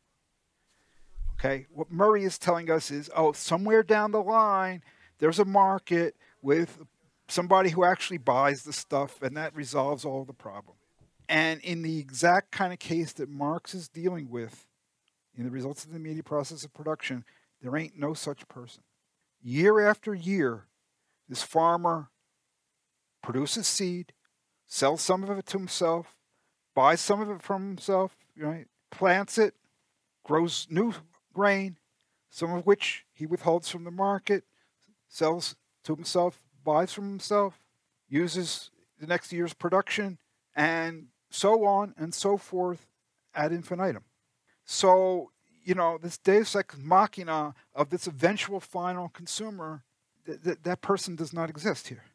Okay, 1.36 1.68
what 1.72 1.92
Murray 1.92 2.24
is 2.24 2.40
telling 2.40 2.72
us 2.72 2.90
is 2.90 3.08
oh, 3.16 3.34
somewhere 3.34 3.84
down 3.84 4.12
the 4.12 4.22
line, 4.22 4.82
there's 5.20 5.38
a 5.38 5.46
market 5.46 6.16
with 6.42 6.80
somebody 7.28 7.70
who 7.70 7.84
actually 7.84 8.18
buys 8.18 8.64
the 8.64 8.74
stuff, 8.74 9.22
and 9.22 9.38
that 9.38 9.56
resolves 9.56 10.04
all 10.04 10.26
the 10.26 10.34
problem. 10.34 10.76
And 11.30 11.62
in 11.62 11.84
the 11.84 12.00
exact 12.00 12.52
kind 12.52 12.74
of 12.74 12.80
case 12.80 13.14
that 13.14 13.30
Marx 13.30 13.76
is 13.76 13.88
dealing 13.88 14.32
with, 14.32 14.66
in 15.38 15.44
the 15.44 15.52
results 15.52 15.86
of 15.86 15.92
the 15.92 15.98
immediate 15.98 16.26
process 16.26 16.64
of 16.64 16.74
production, 16.74 17.24
there 17.62 17.78
ain't 17.78 17.96
no 17.96 18.16
such 18.16 18.48
person. 18.48 18.82
Year 19.42 19.88
after 19.88 20.14
year, 20.14 20.66
this 21.28 21.42
farmer 21.42 22.10
produces 23.22 23.68
seed, 23.68 24.14
sells 24.68 25.02
some 25.02 25.24
of 25.24 25.38
it 25.38 25.46
to 25.48 25.58
himself, 25.58 26.16
buys 26.76 27.02
some 27.02 27.22
of 27.22 27.30
it 27.30 27.42
from 27.42 27.68
himself, 27.68 28.16
right? 28.38 28.68
Plants 28.92 29.38
it, 29.38 29.56
grows 30.24 30.68
new 30.70 30.94
grain, 31.34 31.78
some 32.30 32.54
of 32.54 32.66
which 32.66 33.06
he 33.14 33.26
withholds 33.26 33.70
from 33.70 33.84
the 33.84 33.92
market, 33.92 34.44
sells 35.08 35.56
to 35.84 35.96
himself, 35.96 36.44
buys 36.64 36.94
from 36.94 37.10
himself, 37.10 37.60
uses 38.08 38.72
the 39.00 39.08
next 39.08 39.32
year's 39.32 39.54
production, 39.54 40.18
and 40.56 41.08
so 41.30 41.66
on 41.66 41.94
and 41.98 42.14
so 42.14 42.38
forth 42.38 42.88
ad 43.34 43.52
infinitum. 43.52 44.04
So, 44.66 45.32
you 45.64 45.76
know, 45.76 45.98
this 46.02 46.18
deus 46.18 46.56
ex 46.56 46.76
machina 46.78 47.54
of 47.76 47.90
this 47.90 48.08
eventual 48.08 48.60
final 48.60 49.10
consumer, 49.10 49.84
th- 50.26 50.44
th- 50.44 50.58
that 50.64 50.82
person 50.82 51.16
does 51.16 51.34
not 51.34 51.50
exist 51.50 51.88
here. 51.88 52.06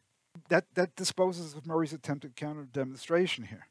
That, 0.49 0.65
that 0.75 0.95
disposes 0.95 1.53
of 1.53 1.65
Murray's 1.65 1.93
attempted 1.93 2.35
counter 2.35 2.67
demonstration 2.71 3.45
here. 3.45 3.67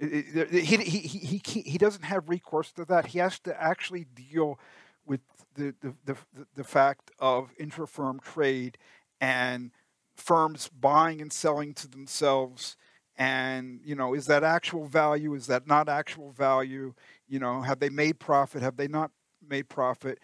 He, 0.00 0.22
he, 0.60 0.76
he, 0.76 1.60
he, 1.60 1.78
doesn't 1.78 2.02
have 2.02 2.28
recourse 2.28 2.72
to 2.72 2.84
that. 2.86 3.06
He 3.06 3.18
has 3.20 3.38
to 3.40 3.62
actually 3.62 4.04
deal 4.04 4.58
with 5.06 5.20
the, 5.54 5.74
the, 5.80 5.94
the, 6.04 6.16
the 6.56 6.64
fact 6.64 7.10
of 7.18 7.50
intra-firm 7.58 8.20
trade 8.20 8.78
and 9.20 9.70
firms 10.16 10.68
buying 10.68 11.20
and 11.20 11.32
selling 11.32 11.74
to 11.74 11.88
themselves 11.88 12.76
and 13.16 13.80
you 13.84 13.94
know 13.94 14.14
is 14.14 14.26
that 14.26 14.42
actual 14.42 14.86
value 14.86 15.34
is 15.34 15.46
that 15.46 15.66
not 15.66 15.88
actual 15.88 16.30
value 16.30 16.94
you 17.32 17.38
know 17.38 17.62
have 17.62 17.80
they 17.80 17.88
made 17.88 18.18
profit 18.18 18.62
have 18.62 18.76
they 18.76 18.88
not 18.88 19.10
made 19.48 19.68
profit 19.68 20.18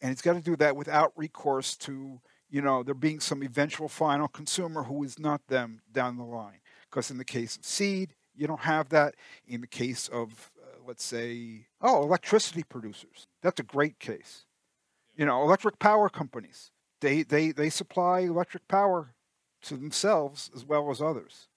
and 0.00 0.10
it's 0.10 0.22
got 0.22 0.34
to 0.34 0.40
do 0.40 0.56
that 0.56 0.76
without 0.76 1.12
recourse 1.16 1.76
to 1.76 2.20
you 2.50 2.62
know 2.62 2.82
there 2.82 2.94
being 2.94 3.20
some 3.20 3.42
eventual 3.42 3.88
final 3.88 4.28
consumer 4.28 4.82
who 4.84 5.04
is 5.04 5.18
not 5.18 5.40
them 5.48 5.80
down 5.92 6.16
the 6.16 6.24
line 6.24 6.60
because 6.90 7.10
in 7.10 7.18
the 7.18 7.24
case 7.24 7.56
of 7.56 7.64
seed 7.64 8.14
you 8.36 8.46
don't 8.46 8.60
have 8.60 8.90
that 8.90 9.14
in 9.46 9.60
the 9.60 9.66
case 9.66 10.08
of, 10.08 10.50
uh, 10.62 10.76
let's 10.86 11.04
say, 11.04 11.66
oh, 11.80 12.02
electricity 12.02 12.62
producers. 12.62 13.26
That's 13.42 13.60
a 13.60 13.64
great 13.64 13.98
case. 13.98 14.44
You 15.16 15.26
know, 15.26 15.42
electric 15.42 15.78
power 15.78 16.08
companies. 16.08 16.70
They, 17.00 17.22
they, 17.22 17.52
they 17.52 17.70
supply 17.70 18.20
electric 18.20 18.68
power 18.68 19.14
to 19.62 19.76
themselves 19.76 20.50
as 20.54 20.64
well 20.64 20.90
as 20.90 21.00
others. 21.00 21.48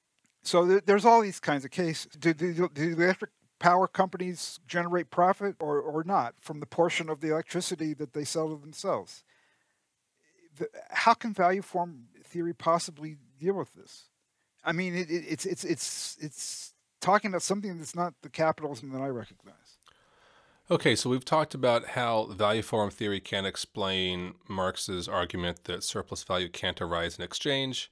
So 0.41 0.65
th- 0.65 0.83
there's 0.85 1.05
all 1.05 1.21
these 1.21 1.39
kinds 1.39 1.65
of 1.65 1.71
cases. 1.71 2.11
Do, 2.17 2.33
do, 2.33 2.69
do 2.73 2.95
the 2.95 3.03
electric 3.03 3.31
power 3.59 3.87
companies 3.87 4.59
generate 4.67 5.11
profit 5.11 5.55
or, 5.59 5.79
or 5.79 6.03
not 6.03 6.35
from 6.39 6.59
the 6.59 6.65
portion 6.65 7.09
of 7.09 7.21
the 7.21 7.31
electricity 7.31 7.93
that 7.93 8.13
they 8.13 8.23
sell 8.23 8.49
to 8.49 8.59
themselves? 8.59 9.23
The, 10.57 10.67
how 10.89 11.13
can 11.13 11.33
value 11.33 11.61
form 11.61 12.05
theory 12.23 12.53
possibly 12.53 13.17
deal 13.39 13.55
with 13.55 13.73
this? 13.73 14.05
I 14.63 14.71
mean, 14.71 14.95
it, 14.95 15.09
it, 15.09 15.23
it's 15.27 15.45
it's 15.45 15.63
it's 15.63 16.17
it's 16.19 16.73
talking 17.01 17.29
about 17.29 17.41
something 17.41 17.77
that's 17.77 17.95
not 17.95 18.13
the 18.21 18.29
capitalism 18.29 18.91
that 18.91 19.01
I 19.01 19.07
recognize. 19.07 19.77
Okay, 20.71 20.95
so 20.95 21.09
we've 21.09 21.25
talked 21.25 21.55
about 21.55 21.87
how 21.87 22.25
value 22.25 22.61
form 22.61 22.91
theory 22.91 23.19
can 23.19 23.45
explain 23.45 24.35
Marx's 24.47 25.07
argument 25.07 25.63
that 25.63 25.83
surplus 25.83 26.23
value 26.23 26.49
can't 26.49 26.79
arise 26.79 27.17
in 27.17 27.23
exchange, 27.23 27.91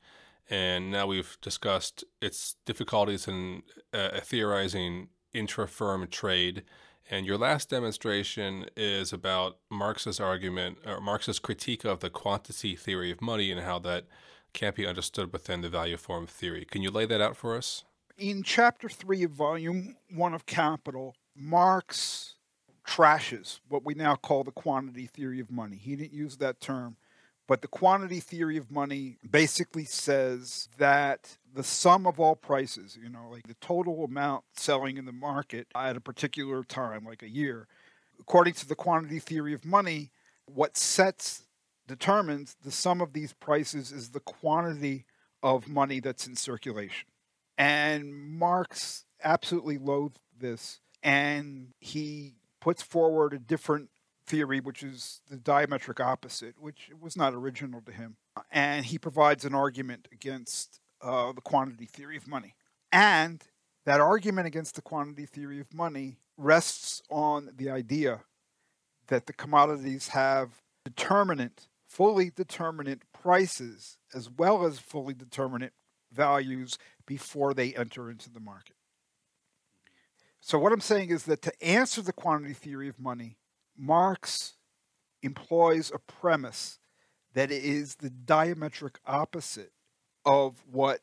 and 0.50 0.92
now 0.92 1.08
we've 1.08 1.38
discussed 1.42 2.04
its 2.22 2.56
difficulties 2.66 3.28
in 3.28 3.64
uh, 3.94 4.20
theorizing 4.22 5.08
intra-firm 5.38 6.08
trade. 6.08 6.64
And 7.10 7.26
your 7.26 7.38
last 7.38 7.70
demonstration 7.70 8.66
is 8.76 9.14
about 9.14 9.60
Marx's 9.70 10.20
argument, 10.20 10.80
or 10.86 11.00
Marx's 11.00 11.40
critique 11.40 11.86
of 11.86 12.00
the 12.02 12.10
quantity 12.10 12.76
theory 12.76 13.12
of 13.12 13.22
money 13.22 13.52
and 13.52 13.62
how 13.62 13.80
that 13.80 14.06
can't 14.54 14.76
be 14.76 14.88
understood 14.88 15.32
within 15.32 15.62
the 15.62 15.70
value 15.70 15.98
form 15.98 16.28
theory. 16.28 16.66
Can 16.66 16.82
you 16.82 16.92
lay 16.92 17.06
that 17.06 17.22
out 17.22 17.38
for 17.38 17.56
us? 17.56 17.86
In 18.18 18.44
chapter 18.44 18.90
three 18.90 19.24
of 19.24 19.32
volume 19.32 19.96
one 20.14 20.34
of 20.34 20.46
Capital, 20.46 21.16
Marx 21.36 22.36
trashes 22.86 23.60
what 23.70 23.86
we 23.86 23.94
now 23.94 24.16
call 24.16 24.44
the 24.44 24.52
quantity 24.52 25.06
theory 25.06 25.40
of 25.40 25.52
money. 25.52 25.78
He 25.78 25.96
didn't 25.96 26.14
use 26.14 26.38
that 26.38 26.60
term, 26.60 26.98
but 27.48 27.62
the 27.62 27.68
quantity 27.68 28.20
theory 28.20 28.58
of 28.58 28.70
money 28.70 29.18
basically 29.30 29.86
says 29.86 30.68
that 30.78 31.38
the 31.54 31.64
sum 31.64 32.06
of 32.06 32.20
all 32.20 32.36
prices, 32.36 32.98
you 33.02 33.10
know, 33.10 33.30
like 33.32 33.48
the 33.48 33.56
total 33.56 34.04
amount 34.04 34.44
selling 34.54 34.98
in 34.98 35.06
the 35.06 35.12
market 35.12 35.68
at 35.74 35.96
a 35.96 36.02
particular 36.02 36.64
time, 36.64 37.06
like 37.06 37.24
a 37.24 37.30
year, 37.30 37.68
according 38.20 38.54
to 38.54 38.68
the 38.68 38.76
quantity 38.76 39.20
theory 39.20 39.54
of 39.54 39.66
money, 39.66 40.12
what 40.46 40.78
sets 40.78 41.44
determines 41.88 42.58
the 42.64 42.72
sum 42.72 43.02
of 43.02 43.14
these 43.14 43.34
prices 43.34 43.92
is 43.92 44.10
the 44.10 44.20
quantity 44.20 45.06
of 45.42 45.68
money 45.68 46.00
that's 46.00 46.28
in 46.28 46.36
circulation. 46.36 47.08
And 47.58 48.14
Marx 48.14 49.06
absolutely 49.24 49.78
loathed 49.78 50.20
this, 50.38 50.82
and 51.02 51.70
he 51.80 52.36
puts 52.60 52.84
forward 52.84 53.34
a 53.34 53.40
different 53.40 53.90
theory, 54.28 54.60
which 54.60 54.84
is 54.84 55.22
the 55.30 55.38
diametric 55.38 56.04
opposite, 56.04 56.56
which 56.60 56.92
was 57.00 57.16
not 57.16 57.34
original 57.34 57.82
to 57.82 57.92
him. 57.92 58.18
And 58.52 58.86
he 58.86 58.98
provides 58.98 59.46
an 59.46 59.56
argument 59.56 60.08
against 60.12 60.80
uh, 61.02 61.32
the 61.32 61.42
quantity 61.42 61.86
theory 61.86 62.18
of 62.18 62.28
money. 62.28 62.56
And 62.92 63.44
that 63.86 64.02
argument 64.02 64.48
against 64.48 64.76
the 64.76 64.82
quantity 64.82 65.26
theory 65.26 65.60
of 65.60 65.74
money 65.74 66.18
rests 66.38 67.02
on 67.10 67.50
the 67.56 67.70
idea 67.70 68.22
that 69.08 69.26
the 69.26 69.34
commodities 69.34 70.10
have 70.10 70.62
determinate, 70.84 71.68
fully 71.88 72.30
determinate 72.30 73.02
prices 73.14 73.98
as 74.14 74.30
well 74.30 74.66
as 74.66 74.80
fully 74.80 75.14
determinate 75.14 75.74
values 76.12 76.78
before 77.06 77.54
they 77.54 77.74
enter 77.74 78.10
into 78.10 78.30
the 78.30 78.40
market. 78.40 78.76
So, 80.42 80.58
what 80.58 80.72
I'm 80.72 80.82
saying 80.82 81.10
is 81.10 81.24
that 81.24 81.42
to 81.42 81.64
answer 81.64 82.02
the 82.02 82.14
quantity 82.14 82.54
theory 82.54 82.88
of 82.88 83.00
money, 83.00 83.38
Marx 83.78 84.54
employs 85.22 85.92
a 85.94 86.00
premise 86.00 86.80
that 87.34 87.52
is 87.52 87.96
the 87.96 88.10
diametric 88.10 88.96
opposite 89.06 89.72
of 90.26 90.64
what 90.70 91.02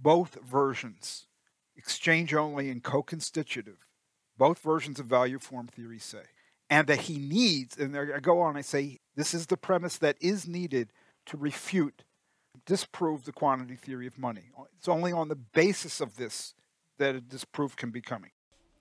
both 0.00 0.38
versions, 0.42 1.26
exchange 1.76 2.34
only 2.34 2.70
and 2.70 2.82
co 2.82 3.02
constitutive, 3.02 3.88
both 4.36 4.58
versions 4.58 4.98
of 4.98 5.06
value 5.06 5.38
form 5.38 5.66
theory 5.66 5.98
say. 5.98 6.22
And 6.68 6.86
that 6.86 7.00
he 7.00 7.18
needs, 7.18 7.76
and 7.76 7.96
I 7.96 8.20
go 8.20 8.40
on, 8.40 8.56
I 8.56 8.60
say, 8.60 9.00
this 9.16 9.34
is 9.34 9.46
the 9.46 9.56
premise 9.56 9.98
that 9.98 10.16
is 10.20 10.46
needed 10.46 10.92
to 11.26 11.36
refute, 11.36 12.04
disprove 12.64 13.24
the 13.24 13.32
quantity 13.32 13.74
theory 13.74 14.06
of 14.06 14.18
money. 14.18 14.50
It's 14.78 14.88
only 14.88 15.12
on 15.12 15.28
the 15.28 15.36
basis 15.36 16.00
of 16.00 16.16
this 16.16 16.54
that 16.98 17.16
a 17.16 17.20
disproof 17.20 17.74
can 17.74 17.90
be 17.90 18.00
coming. 18.00 18.30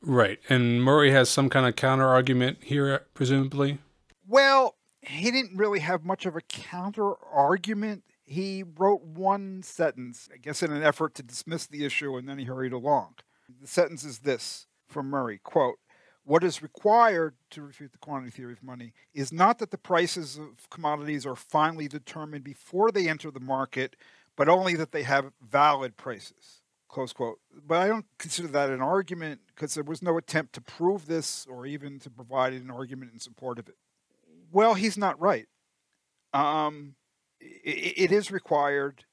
Right. 0.02 0.40
And 0.48 0.84
Murray 0.84 1.12
has 1.12 1.30
some 1.30 1.50
kind 1.50 1.66
of 1.66 1.76
counter 1.76 2.08
argument 2.08 2.60
here, 2.64 3.06
presumably? 3.14 3.80
Well, 4.28 4.76
he 5.02 5.32
didn't 5.32 5.58
really 5.58 5.80
have 5.80 6.06
much 6.06 6.26
of 6.26 6.36
a 6.36 6.42
counter 6.42 7.14
argument. 7.32 8.04
He 8.24 8.64
wrote 8.64 9.04
one 9.04 9.64
sentence, 9.64 10.30
I 10.34 10.38
guess, 10.38 10.64
in 10.64 10.72
an 10.72 10.84
effort 10.84 11.16
to 11.16 11.24
dismiss 11.24 11.66
the 11.66 11.84
issue, 11.86 12.16
and 12.16 12.30
then 12.30 12.38
he 12.38 12.46
hurried 12.46 12.74
along. 12.74 13.16
The 13.60 13.68
sentence 13.68 14.04
is 14.04 14.20
this 14.20 14.68
from 14.88 15.10
Murray 15.10 15.40
quote, 15.44 15.80
What 16.24 16.44
is 16.44 16.62
required 16.62 17.36
to 17.52 17.64
refute 17.64 17.92
the 17.92 17.98
quantity 17.98 18.32
theory 18.32 18.54
of 18.54 18.64
money 18.64 18.94
is 19.14 19.34
not 19.34 19.60
that 19.60 19.72
the 19.72 19.78
prices 19.78 20.38
of 20.38 20.70
commodities 20.70 21.26
are 21.26 21.36
finally 21.36 21.88
determined 21.88 22.44
before 22.44 22.92
they 22.92 23.10
enter 23.10 23.32
the 23.32 23.40
market, 23.40 23.96
but 24.36 24.48
only 24.48 24.76
that 24.76 24.92
they 24.92 25.04
have 25.04 25.34
valid 25.42 25.98
prices 25.98 26.59
close 26.90 27.14
quote. 27.14 27.40
But 27.66 27.78
I 27.78 27.88
don't 27.88 28.06
consider 28.18 28.50
that 28.50 28.70
an 28.70 28.82
argument 28.82 29.42
because 29.48 29.74
there 29.76 29.84
was 29.84 30.02
no 30.02 30.18
attempt 30.18 30.54
to 30.54 30.62
prove 30.62 31.06
this 31.06 31.46
or 31.50 31.66
even 31.66 32.00
to 32.00 32.10
provide 32.10 32.54
an 32.54 32.70
argument 32.70 33.12
in 33.14 33.20
support 33.20 33.60
of 33.60 33.70
it. 33.70 33.78
Well, 34.52 34.74
he's 34.74 34.98
not 34.98 35.20
right. 35.20 35.48
Um, 36.34 36.96
it, 37.40 37.94
it 37.98 38.12
is 38.12 38.32
required, 38.32 39.06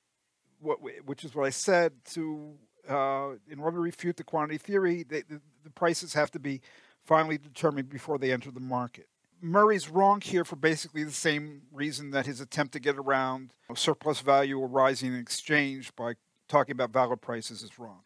which 0.60 1.24
is 1.24 1.34
what 1.34 1.46
I 1.46 1.50
said, 1.50 1.92
to 2.12 2.54
uh, 2.88 3.30
in 3.48 3.58
order 3.58 3.76
to 3.76 3.80
refute 3.80 4.16
the 4.16 4.24
quantity 4.24 4.58
theory, 4.58 5.02
they, 5.02 5.22
the, 5.22 5.40
the 5.64 5.70
prices 5.70 6.14
have 6.14 6.30
to 6.32 6.38
be 6.38 6.60
finally 7.04 7.38
determined 7.38 7.88
before 7.88 8.18
they 8.18 8.32
enter 8.32 8.50
the 8.50 8.60
market. 8.60 9.08
Murray's 9.40 9.88
wrong 9.88 10.20
here 10.20 10.44
for 10.44 10.56
basically 10.56 11.04
the 11.04 11.10
same 11.10 11.62
reason 11.72 12.10
that 12.10 12.26
his 12.26 12.40
attempt 12.40 12.72
to 12.72 12.80
get 12.80 12.96
around 12.96 13.52
surplus 13.74 14.20
value 14.20 14.62
arising 14.62 15.12
in 15.12 15.20
exchange 15.20 15.94
by 15.94 16.14
talking 16.48 16.72
about 16.72 16.90
valid 16.90 17.20
prices 17.20 17.62
is 17.62 17.78
wrong. 17.78 18.00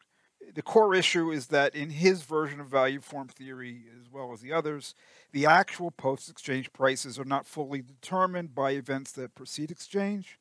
The 0.54 0.62
core 0.62 0.94
issue 0.94 1.30
is 1.30 1.48
that 1.48 1.74
in 1.74 1.90
his 1.90 2.22
version 2.22 2.60
of 2.60 2.66
value 2.66 3.00
form 3.00 3.28
theory, 3.28 3.84
as 4.00 4.10
well 4.10 4.32
as 4.32 4.40
the 4.40 4.52
others, 4.52 4.94
the 5.32 5.46
actual 5.46 5.90
post 5.90 6.28
exchange 6.28 6.72
prices 6.72 7.18
are 7.18 7.24
not 7.24 7.46
fully 7.46 7.82
determined 7.82 8.54
by 8.54 8.72
events 8.72 9.12
that 9.12 9.34
precede 9.34 9.70
exchange. 9.70 10.38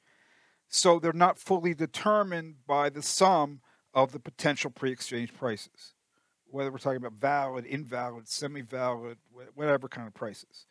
So 0.67 0.99
they're 0.99 1.13
not 1.13 1.37
fully 1.37 1.73
determined 1.73 2.55
by 2.65 2.89
the 2.89 3.01
sum 3.01 3.61
of 3.93 4.11
the 4.11 4.19
potential 4.19 4.71
pre 4.71 4.91
exchange 4.91 5.33
prices, 5.33 5.93
whether 6.49 6.71
we're 6.71 6.77
talking 6.77 6.97
about 6.97 7.13
valid, 7.13 7.65
invalid, 7.65 8.27
semi 8.27 8.61
valid, 8.61 9.17
whatever 9.53 9.87
kind 9.87 10.07
of 10.07 10.13
prices. 10.13 10.65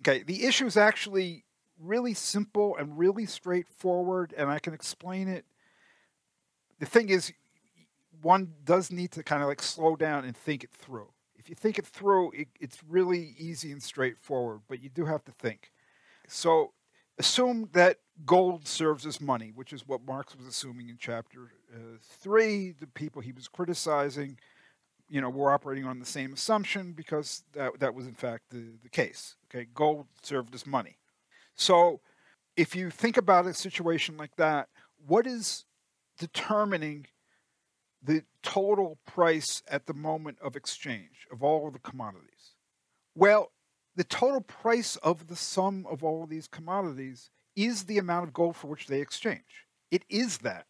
Okay, 0.00 0.22
the 0.22 0.44
issue 0.44 0.66
is 0.66 0.76
actually 0.76 1.44
really 1.78 2.14
simple 2.14 2.76
and 2.76 2.98
really 2.98 3.26
straightforward, 3.26 4.34
and 4.36 4.50
I 4.50 4.58
can 4.58 4.74
explain 4.74 5.28
it 5.28 5.44
the 6.82 6.86
thing 6.86 7.10
is, 7.10 7.32
one 8.22 8.54
does 8.64 8.90
need 8.90 9.12
to 9.12 9.22
kind 9.22 9.40
of 9.40 9.48
like 9.48 9.62
slow 9.62 9.94
down 9.94 10.24
and 10.24 10.36
think 10.36 10.64
it 10.64 10.72
through. 10.72 11.06
If 11.36 11.48
you 11.48 11.54
think 11.54 11.78
it 11.78 11.86
through, 11.86 12.32
it, 12.32 12.48
it's 12.58 12.78
really 12.82 13.36
easy 13.38 13.70
and 13.70 13.80
straightforward, 13.80 14.62
but 14.68 14.82
you 14.82 14.88
do 14.88 15.04
have 15.04 15.22
to 15.26 15.30
think. 15.30 15.70
So 16.26 16.72
assume 17.18 17.68
that 17.72 17.98
gold 18.26 18.66
serves 18.66 19.06
as 19.06 19.20
money, 19.20 19.52
which 19.54 19.72
is 19.72 19.86
what 19.86 20.04
Marx 20.04 20.34
was 20.36 20.44
assuming 20.44 20.88
in 20.88 20.96
chapter 20.98 21.52
uh, 21.72 21.98
three. 22.02 22.72
The 22.72 22.88
people 22.88 23.22
he 23.22 23.30
was 23.30 23.46
criticizing, 23.46 24.40
you 25.08 25.20
know, 25.20 25.30
were 25.30 25.52
operating 25.52 25.86
on 25.86 26.00
the 26.00 26.04
same 26.04 26.32
assumption 26.32 26.94
because 26.94 27.44
that, 27.52 27.78
that 27.78 27.94
was 27.94 28.08
in 28.08 28.14
fact 28.14 28.50
the, 28.50 28.72
the 28.82 28.88
case. 28.88 29.36
Okay, 29.48 29.68
gold 29.72 30.06
served 30.20 30.52
as 30.52 30.66
money. 30.66 30.96
So 31.54 32.00
if 32.56 32.74
you 32.74 32.90
think 32.90 33.16
about 33.16 33.46
a 33.46 33.54
situation 33.54 34.16
like 34.16 34.34
that, 34.34 34.68
what 35.06 35.28
is 35.28 35.64
determining 36.22 37.08
the 38.00 38.22
total 38.44 38.96
price 39.04 39.60
at 39.68 39.86
the 39.86 39.92
moment 39.92 40.38
of 40.40 40.54
exchange 40.54 41.26
of 41.32 41.42
all 41.42 41.66
of 41.66 41.72
the 41.72 41.80
commodities? 41.80 42.54
Well, 43.16 43.50
the 43.96 44.04
total 44.04 44.40
price 44.40 44.94
of 44.98 45.26
the 45.26 45.34
sum 45.34 45.84
of 45.90 46.04
all 46.04 46.22
of 46.22 46.30
these 46.30 46.46
commodities 46.46 47.28
is 47.56 47.84
the 47.84 47.98
amount 47.98 48.28
of 48.28 48.32
gold 48.32 48.54
for 48.54 48.68
which 48.68 48.86
they 48.86 49.00
exchange. 49.00 49.66
It 49.90 50.04
is 50.08 50.38
that. 50.38 50.66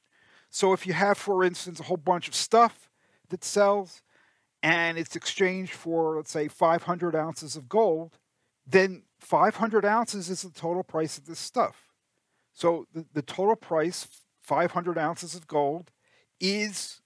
So 0.49 0.73
if 0.73 0.87
you 0.87 0.95
have, 0.95 1.19
for 1.19 1.45
instance, 1.45 1.81
a 1.81 1.85
whole 1.85 1.99
bunch 1.99 2.29
of 2.29 2.35
stuff 2.35 2.89
that 3.29 3.45
sells 3.45 4.01
and 4.63 4.97
it's 4.97 5.15
exchanged 5.15 5.75
for, 5.75 6.17
let's 6.17 6.31
say, 6.31 6.49
500 6.49 7.15
ounces 7.15 7.57
of 7.57 7.69
gold, 7.69 8.19
then 8.67 9.03
500 9.21 9.85
ounces 9.85 10.31
is 10.31 10.41
the 10.41 10.51
total 10.51 10.83
price 10.83 11.19
of 11.19 11.27
this 11.27 11.39
stuff. 11.39 11.89
So 12.55 12.87
the, 12.95 13.05
the 13.13 13.23
total 13.23 13.57
price 13.57 14.09
500 14.53 14.99
ounces 14.99 15.35
of 15.35 15.47
gold 15.47 15.91
is 16.39 17.01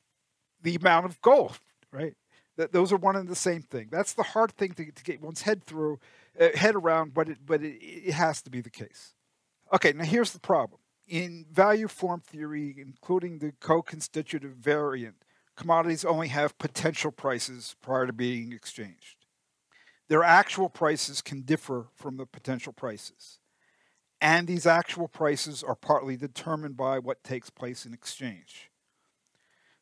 the 0.62 0.74
amount 0.74 1.06
of 1.06 1.22
gold, 1.22 1.60
right? 1.92 2.14
That 2.56 2.72
those 2.72 2.92
are 2.92 2.96
one 2.96 3.14
and 3.14 3.28
the 3.28 3.36
same 3.36 3.62
thing. 3.62 3.86
That's 3.92 4.14
the 4.14 4.24
hard 4.24 4.50
thing 4.56 4.72
to, 4.72 4.90
to 4.90 5.04
get 5.04 5.22
one's 5.22 5.42
head 5.42 5.64
through, 5.64 6.00
uh, 6.40 6.48
head 6.56 6.74
around, 6.74 7.14
but 7.14 7.28
it, 7.28 7.38
but 7.46 7.62
it, 7.62 7.76
it 7.80 8.14
has 8.14 8.42
to 8.42 8.50
be 8.50 8.60
the 8.60 8.70
case. 8.70 9.14
Okay, 9.72 9.92
now 9.92 10.02
here's 10.02 10.32
the 10.32 10.40
problem. 10.40 10.80
In 11.06 11.46
value 11.52 11.86
form 11.86 12.20
theory, 12.20 12.74
including 12.76 13.38
the 13.38 13.52
co-constitutive 13.60 14.56
variant, 14.56 15.14
commodities 15.54 16.04
only 16.04 16.26
have 16.26 16.58
potential 16.58 17.12
prices 17.12 17.76
prior 17.80 18.08
to 18.08 18.12
being 18.12 18.52
exchanged. 18.52 19.24
Their 20.08 20.24
actual 20.24 20.68
prices 20.68 21.22
can 21.22 21.42
differ 21.42 21.86
from 21.94 22.16
the 22.16 22.26
potential 22.26 22.72
prices 22.72 23.38
and 24.20 24.46
these 24.46 24.66
actual 24.66 25.08
prices 25.08 25.62
are 25.62 25.74
partly 25.74 26.16
determined 26.16 26.76
by 26.76 26.98
what 26.98 27.22
takes 27.22 27.50
place 27.50 27.84
in 27.84 27.92
exchange. 27.92 28.70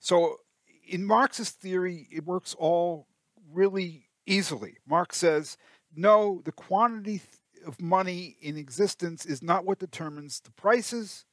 So, 0.01 0.41
in 0.87 1.05
Marx's 1.05 1.51
theory, 1.51 2.09
it 2.13 2.27
works 2.27 2.55
all 2.59 3.07
really 3.53 4.09
easily. 4.27 4.77
Marx 4.87 5.17
says, 5.17 5.57
no, 5.95 6.43
the 6.45 6.53
quantity 6.53 7.23
of 7.67 7.81
money 7.81 8.37
in 8.43 8.57
existence 8.57 9.25
is 9.25 9.43
not 9.43 9.65
what 9.65 9.79
determines 9.79 10.41
the 10.41 10.51
prices. 10.51 11.25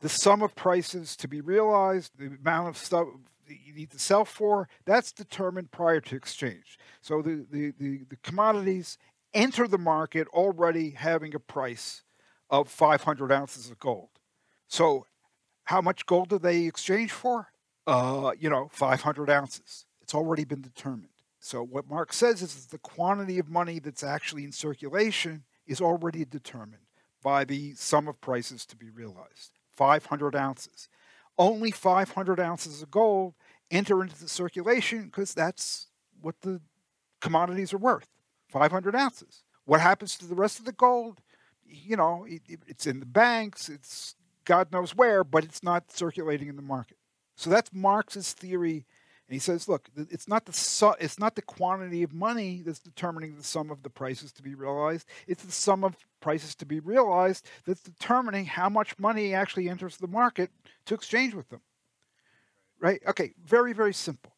The 0.00 0.08
sum 0.08 0.42
of 0.42 0.56
prices 0.56 1.16
to 1.16 1.28
be 1.28 1.40
realized, 1.40 2.12
the 2.18 2.26
amount 2.26 2.68
of 2.68 2.76
stuff 2.76 3.08
you 3.48 3.74
need 3.74 3.90
to 3.90 3.98
sell 3.98 4.24
for, 4.24 4.68
that's 4.84 5.12
determined 5.12 5.70
prior 5.70 6.00
to 6.00 6.16
exchange. 6.16 6.78
So 7.00 7.22
the, 7.22 7.46
the, 7.50 7.72
the, 7.78 8.04
the 8.08 8.16
commodities 8.16 8.98
enter 9.34 9.68
the 9.68 9.78
market 9.78 10.26
already 10.28 10.90
having 10.90 11.34
a 11.34 11.40
price 11.40 12.02
of 12.50 12.68
500 12.68 13.32
ounces 13.32 13.70
of 13.70 13.78
gold. 13.78 14.10
So, 14.68 15.06
how 15.64 15.80
much 15.80 16.06
gold 16.06 16.30
do 16.30 16.38
they 16.38 16.64
exchange 16.64 17.12
for? 17.12 17.48
Uh, 17.86 18.32
you 18.38 18.48
know, 18.48 18.68
500 18.72 19.30
ounces. 19.30 19.86
It's 20.02 20.14
already 20.14 20.44
been 20.44 20.62
determined. 20.62 21.10
So, 21.40 21.62
what 21.62 21.88
Marx 21.88 22.16
says 22.16 22.42
is 22.42 22.54
that 22.54 22.70
the 22.70 22.78
quantity 22.78 23.38
of 23.38 23.48
money 23.48 23.78
that's 23.78 24.02
actually 24.02 24.44
in 24.44 24.52
circulation 24.52 25.44
is 25.66 25.80
already 25.80 26.24
determined 26.24 26.82
by 27.22 27.44
the 27.44 27.74
sum 27.74 28.08
of 28.08 28.20
prices 28.20 28.64
to 28.66 28.76
be 28.76 28.90
realized 28.90 29.52
500 29.72 30.34
ounces. 30.34 30.88
Only 31.36 31.70
500 31.70 32.40
ounces 32.40 32.82
of 32.82 32.90
gold 32.90 33.34
enter 33.70 34.02
into 34.02 34.18
the 34.18 34.28
circulation 34.28 35.04
because 35.04 35.34
that's 35.34 35.88
what 36.20 36.40
the 36.40 36.60
commodities 37.20 37.72
are 37.72 37.78
worth 37.78 38.08
500 38.48 38.96
ounces. 38.96 39.44
What 39.64 39.80
happens 39.80 40.16
to 40.18 40.26
the 40.26 40.34
rest 40.34 40.58
of 40.58 40.64
the 40.64 40.72
gold? 40.72 41.20
You 41.68 41.96
know, 41.96 42.24
it, 42.28 42.42
it, 42.48 42.60
it's 42.66 42.86
in 42.86 43.00
the 43.00 43.06
banks, 43.06 43.68
it's 43.68 44.14
God 44.44 44.72
knows 44.72 44.96
where, 44.96 45.24
but 45.24 45.44
it's 45.44 45.62
not 45.62 45.92
circulating 45.92 46.48
in 46.48 46.56
the 46.56 46.62
market. 46.62 46.96
So 47.36 47.50
that's 47.50 47.70
Marx's 47.72 48.32
theory. 48.32 48.86
And 49.28 49.34
he 49.34 49.38
says, 49.38 49.68
look, 49.68 49.90
it's 49.94 50.26
not 50.26 50.46
the 50.46 50.54
su- 50.54 50.94
it's 50.98 51.18
not 51.18 51.34
the 51.34 51.42
quantity 51.42 52.02
of 52.02 52.14
money 52.14 52.62
that's 52.64 52.78
determining 52.78 53.36
the 53.36 53.44
sum 53.44 53.70
of 53.70 53.82
the 53.82 53.90
prices 53.90 54.32
to 54.32 54.42
be 54.42 54.54
realized. 54.54 55.06
It's 55.26 55.44
the 55.44 55.52
sum 55.52 55.84
of 55.84 55.96
prices 56.20 56.54
to 56.56 56.64
be 56.64 56.80
realized 56.80 57.46
that's 57.66 57.82
determining 57.82 58.46
how 58.46 58.70
much 58.70 58.98
money 58.98 59.34
actually 59.34 59.68
enters 59.68 59.98
the 59.98 60.08
market 60.08 60.50
to 60.86 60.94
exchange 60.94 61.34
with 61.34 61.50
them. 61.50 61.60
Right? 62.80 63.02
Okay, 63.06 63.34
very 63.44 63.74
very 63.74 63.92
simple. 63.92 64.32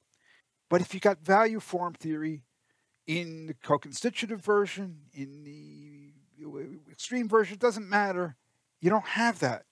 But 0.69 0.81
if 0.81 0.93
you 0.93 0.99
got 0.99 1.25
value 1.25 1.61
form 1.61 1.95
theory 1.95 2.43
in 3.07 3.47
the 3.47 3.55
co-constitutive 3.55 4.41
version, 4.41 5.03
in 5.13 5.45
the 5.45 5.90
extreme 7.01 7.29
version, 7.29 7.59
doesn't 7.59 7.89
matter. 7.89 8.37
You 8.81 8.91
don't 8.91 9.07
have 9.07 9.41
that 9.41 9.65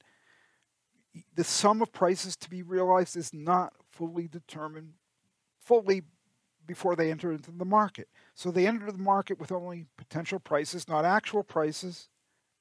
the 1.35 1.45
sum 1.45 1.83
of 1.83 1.93
prices 1.93 2.37
to 2.37 2.51
be 2.51 2.62
realized 2.62 3.16
is 3.16 3.33
not 3.33 3.72
fully 3.91 4.29
determined 4.29 4.95
fully 5.61 6.03
before 6.66 6.97
they 6.97 7.11
enter 7.11 7.33
into 7.33 7.51
the 7.51 7.64
market. 7.64 8.09
So 8.35 8.51
they 8.51 8.66
enter 8.66 8.91
the 8.93 8.99
market 8.99 9.41
with 9.41 9.53
only 9.53 9.87
potential 9.97 10.39
prices, 10.39 10.89
not 10.89 11.05
actual 11.05 11.43
prices. 11.43 12.09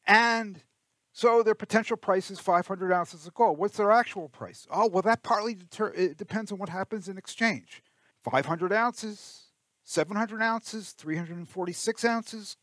And 0.05 0.63
so 1.11 1.43
their 1.43 1.55
potential 1.55 1.97
price 1.97 2.32
is 2.32 2.39
500 2.39 2.91
ounces 2.91 3.28
of 3.28 3.34
gold. 3.34 3.57
What's 3.57 3.78
their 3.78 3.91
actual 3.91 4.30
price? 4.30 4.65
Oh, 4.72 4.88
well, 4.88 5.01
that 5.01 5.24
partly 5.24 5.55
deter- 5.55 6.13
depends 6.13 6.51
on 6.51 6.57
what 6.57 6.70
happens 6.70 7.09
in 7.09 7.18
exchange. 7.18 7.84
500 8.24 8.72
ounces, 8.72 9.51
700 9.84 10.41
ounces, 10.41 10.91
346 10.91 12.05
ounces, 12.05 12.57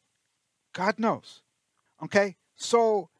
God 0.72 0.98
knows. 0.98 1.42
Okay? 2.05 2.36
So 2.57 3.11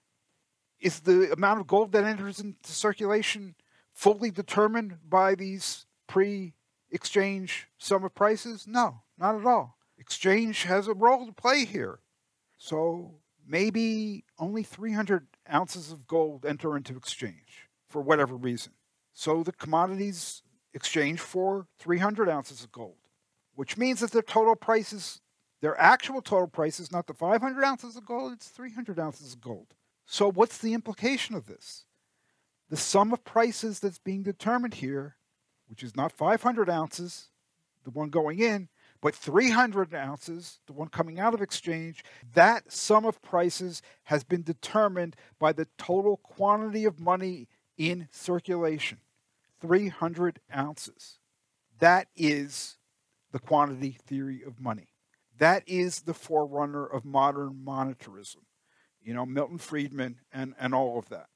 is 0.81 1.01
the 1.01 1.33
amount 1.33 1.61
of 1.61 1.67
gold 1.67 1.93
that 1.93 2.05
enters 2.05 2.41
into 2.41 2.73
circulation 2.73 3.55
fully 3.93 4.31
determined 4.31 4.99
by 5.09 5.35
these 5.35 5.87
pre 6.07 6.55
exchange 6.91 7.69
sum 7.79 8.05
of 8.05 8.15
prices? 8.15 8.67
No, 8.67 9.03
not 9.19 9.37
at 9.37 9.47
all. 9.47 9.79
Exchange 9.99 10.65
has 10.65 10.87
a 10.89 10.95
role 10.95 11.27
to 11.27 11.33
play 11.33 11.65
here. 11.65 12.01
So 12.59 13.15
maybe 13.47 14.25
only 14.39 14.63
300 14.63 15.27
ounces 15.53 15.93
of 15.93 16.07
gold 16.07 16.45
enter 16.45 16.77
into 16.77 16.97
exchange 16.97 17.69
for 17.89 18.03
whatever 18.03 18.35
reason. 18.35 18.73
So 19.13 19.43
the 19.43 19.53
commodities 19.53 20.43
exchange 20.73 21.21
for 21.21 21.69
300 21.79 22.29
ounces 22.29 22.65
of 22.65 22.73
gold, 22.73 22.97
which 23.55 23.77
means 23.77 24.01
that 24.01 24.11
their 24.11 24.23
total 24.23 24.57
price 24.57 24.93
is, 24.93 25.21
their 25.65 25.81
actual 25.81 26.21
total 26.21 26.47
price 26.47 26.79
is 26.79 26.93
not 26.93 27.07
the 27.07 27.15
500 27.15 27.65
ounces 27.65 27.97
of 27.97 28.05
gold, 28.05 28.35
it's 28.35 28.49
300 28.49 29.01
ounces 29.01 29.33
of 29.33 29.41
gold. 29.41 29.69
So, 30.05 30.31
what's 30.31 30.59
the 30.59 30.75
implication 30.75 31.35
of 31.35 31.47
this? 31.47 31.87
The 32.69 32.77
sum 32.77 33.15
of 33.15 33.25
prices 33.25 33.81
that's 33.81 33.97
being 33.97 34.23
determined 34.23 34.75
here, 34.75 35.17
which 35.71 35.83
is 35.83 35.97
not 35.97 36.13
500 36.13 36.69
ounces, 36.69 37.29
the 37.83 37.91
one 37.91 38.11
going 38.11 38.41
in, 38.41 38.69
but 39.01 39.15
300 39.15 39.95
ounces, 39.95 40.61
the 40.67 40.75
one 40.75 40.89
coming 40.89 41.19
out 41.19 41.33
of 41.33 41.41
exchange, 41.41 42.05
that 42.35 42.71
sum 42.71 43.07
of 43.07 43.23
prices 43.23 43.81
has 44.03 44.23
been 44.23 44.43
determined 44.43 45.17
by 45.39 45.55
the 45.55 45.67
total 45.79 46.19
quantity 46.19 46.85
of 46.85 47.01
money 47.01 47.49
in 47.79 48.07
circulation 48.11 48.99
300 49.63 50.41
ounces. 50.55 51.21
That 51.79 52.09
is 52.15 52.77
the 53.33 53.39
quantity 53.39 53.97
theory 54.07 54.43
of 54.47 54.61
money. 54.61 54.94
That 55.39 55.63
is 55.67 56.03
the 56.03 56.15
forerunner 56.15 56.87
of 56.87 57.05
modern 57.05 57.61
monetarism 57.65 58.45
you 59.05 59.13
know, 59.13 59.27
Milton 59.27 59.59
Friedman 59.59 60.21
and, 60.33 60.55
and 60.59 60.75
all 60.75 60.99
of 60.99 61.09
that. 61.11 61.27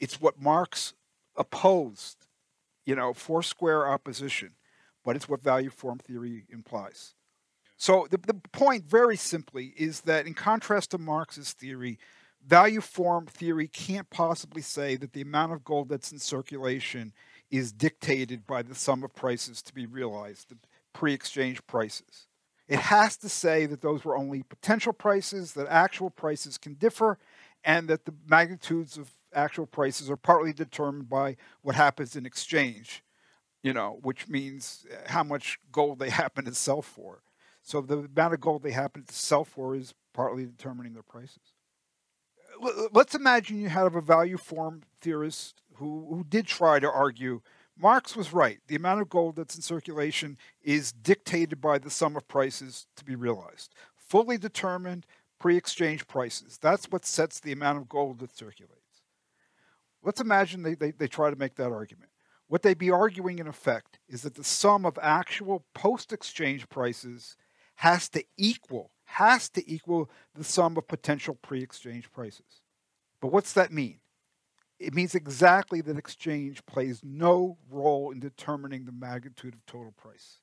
It's 0.00 0.20
what 0.20 0.40
Marx 0.40 0.94
opposed, 1.36 2.26
you 2.86 2.96
know, 2.96 3.12
four 3.12 3.42
square 3.42 3.86
opposition, 3.88 4.52
but 5.04 5.14
it's 5.14 5.28
what 5.28 5.42
value 5.42 5.70
form 5.70 5.98
theory 5.98 6.46
implies. 6.48 7.14
So 7.76 8.06
the, 8.10 8.18
the 8.18 8.34
point, 8.34 8.84
very 8.84 9.16
simply, 9.16 9.74
is 9.76 10.02
that 10.02 10.26
in 10.26 10.34
contrast 10.34 10.90
to 10.90 10.98
Marx's 10.98 11.52
theory, 11.52 11.98
value 12.46 12.80
form 12.80 13.26
theory 13.26 13.68
can't 13.68 14.08
possibly 14.10 14.62
say 14.62 14.96
that 14.96 15.12
the 15.12 15.22
amount 15.22 15.52
of 15.52 15.64
gold 15.64 15.88
that's 15.90 16.12
in 16.12 16.18
circulation 16.18 17.12
is 17.50 17.72
dictated 17.72 18.46
by 18.46 18.62
the 18.62 18.74
sum 18.74 19.02
of 19.02 19.14
prices 19.14 19.62
to 19.62 19.74
be 19.74 19.86
realized, 19.86 20.48
the 20.48 20.56
pre 20.92 21.12
exchange 21.12 21.66
prices. 21.66 22.26
It 22.70 22.78
has 22.78 23.16
to 23.18 23.28
say 23.28 23.66
that 23.66 23.80
those 23.80 24.04
were 24.04 24.16
only 24.16 24.44
potential 24.44 24.92
prices, 24.92 25.54
that 25.54 25.66
actual 25.68 26.08
prices 26.08 26.56
can 26.56 26.74
differ, 26.74 27.18
and 27.64 27.88
that 27.88 28.04
the 28.04 28.14
magnitudes 28.28 28.96
of 28.96 29.10
actual 29.34 29.66
prices 29.66 30.08
are 30.08 30.16
partly 30.16 30.52
determined 30.52 31.10
by 31.10 31.36
what 31.62 31.74
happens 31.74 32.14
in 32.14 32.24
exchange, 32.24 33.02
you 33.64 33.72
know, 33.72 33.98
which 34.02 34.28
means 34.28 34.86
uh, 34.88 35.10
how 35.10 35.24
much 35.24 35.58
gold 35.72 35.98
they 35.98 36.10
happen 36.22 36.44
to 36.44 36.54
sell 36.54 36.80
for. 36.80 37.22
So 37.60 37.80
the 37.80 38.08
amount 38.16 38.34
of 38.34 38.40
gold 38.40 38.62
they 38.62 38.70
happen 38.70 39.02
to 39.02 39.14
sell 39.14 39.44
for 39.44 39.74
is 39.74 39.92
partly 40.14 40.46
determining 40.46 40.94
their 40.94 41.02
prices. 41.02 41.54
Let's 42.92 43.16
imagine 43.16 43.60
you 43.60 43.68
have 43.68 43.96
a 43.96 44.00
value 44.00 44.36
form 44.36 44.82
theorist 45.00 45.60
who, 45.74 46.06
who 46.08 46.24
did 46.28 46.46
try 46.46 46.78
to 46.78 46.90
argue 46.90 47.42
Marx 47.80 48.14
was 48.14 48.32
right. 48.32 48.58
The 48.66 48.76
amount 48.76 49.00
of 49.00 49.08
gold 49.08 49.36
that's 49.36 49.56
in 49.56 49.62
circulation 49.62 50.36
is 50.62 50.92
dictated 50.92 51.60
by 51.60 51.78
the 51.78 51.90
sum 51.90 52.16
of 52.16 52.28
prices 52.28 52.86
to 52.96 53.04
be 53.04 53.14
realized. 53.14 53.74
Fully 53.96 54.36
determined 54.36 55.06
pre 55.38 55.56
exchange 55.56 56.06
prices. 56.06 56.58
That's 56.60 56.86
what 56.90 57.06
sets 57.06 57.40
the 57.40 57.52
amount 57.52 57.78
of 57.78 57.88
gold 57.88 58.18
that 58.18 58.36
circulates. 58.36 58.76
Let's 60.02 60.20
imagine 60.20 60.62
they, 60.62 60.74
they, 60.74 60.90
they 60.90 61.08
try 61.08 61.30
to 61.30 61.36
make 61.36 61.56
that 61.56 61.72
argument. 61.72 62.10
What 62.48 62.62
they'd 62.62 62.76
be 62.76 62.90
arguing, 62.90 63.38
in 63.38 63.46
effect, 63.46 63.98
is 64.08 64.22
that 64.22 64.34
the 64.34 64.44
sum 64.44 64.84
of 64.84 64.98
actual 65.00 65.64
post 65.74 66.12
exchange 66.12 66.68
prices 66.68 67.36
has 67.76 68.08
to 68.10 68.24
equal 68.36 68.90
has 69.04 69.48
to 69.48 69.72
equal 69.72 70.08
the 70.34 70.44
sum 70.44 70.76
of 70.76 70.86
potential 70.86 71.36
pre 71.42 71.62
exchange 71.62 72.12
prices. 72.12 72.62
But 73.20 73.32
what's 73.32 73.52
that 73.54 73.72
mean? 73.72 73.99
It 74.80 74.94
means 74.94 75.14
exactly 75.14 75.82
that 75.82 75.98
exchange 75.98 76.64
plays 76.64 77.02
no 77.04 77.58
role 77.70 78.10
in 78.10 78.18
determining 78.18 78.86
the 78.86 78.92
magnitude 78.92 79.52
of 79.52 79.66
total 79.66 79.92
price. 79.92 80.38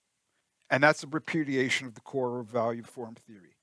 And 0.70 0.84
that's 0.84 1.04
a 1.04 1.08
repudiation 1.08 1.88
of 1.88 1.96
the 1.96 2.02
core 2.02 2.40
of 2.40 2.46
value 2.46 2.84
form 2.84 3.16
theory, 3.16 3.56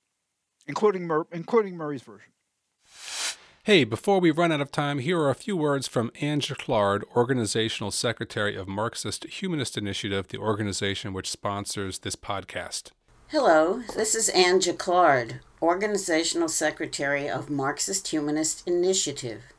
including, 0.66 1.06
Mur- 1.06 1.28
including 1.30 1.76
Murray's 1.76 2.02
version. 2.02 2.32
Hey, 3.62 3.84
before 3.84 4.18
we 4.18 4.32
run 4.32 4.50
out 4.50 4.60
of 4.60 4.72
time, 4.72 4.98
here 4.98 5.20
are 5.20 5.30
a 5.30 5.34
few 5.34 5.56
words 5.56 5.86
from 5.86 6.10
Anne 6.20 6.40
Jaclard, 6.40 7.04
Organizational 7.14 7.92
Secretary 7.92 8.56
of 8.56 8.66
Marxist 8.66 9.24
Humanist 9.24 9.78
Initiative, 9.78 10.28
the 10.28 10.38
organization 10.38 11.12
which 11.12 11.30
sponsors 11.30 12.00
this 12.00 12.16
podcast. 12.16 12.90
Hello, 13.28 13.80
this 13.94 14.14
is 14.16 14.28
Anne 14.30 14.60
Jaclard, 14.60 15.40
Organizational 15.62 16.48
Secretary 16.48 17.30
of 17.30 17.48
Marxist 17.48 18.08
Humanist 18.08 18.66
Initiative. 18.66 19.53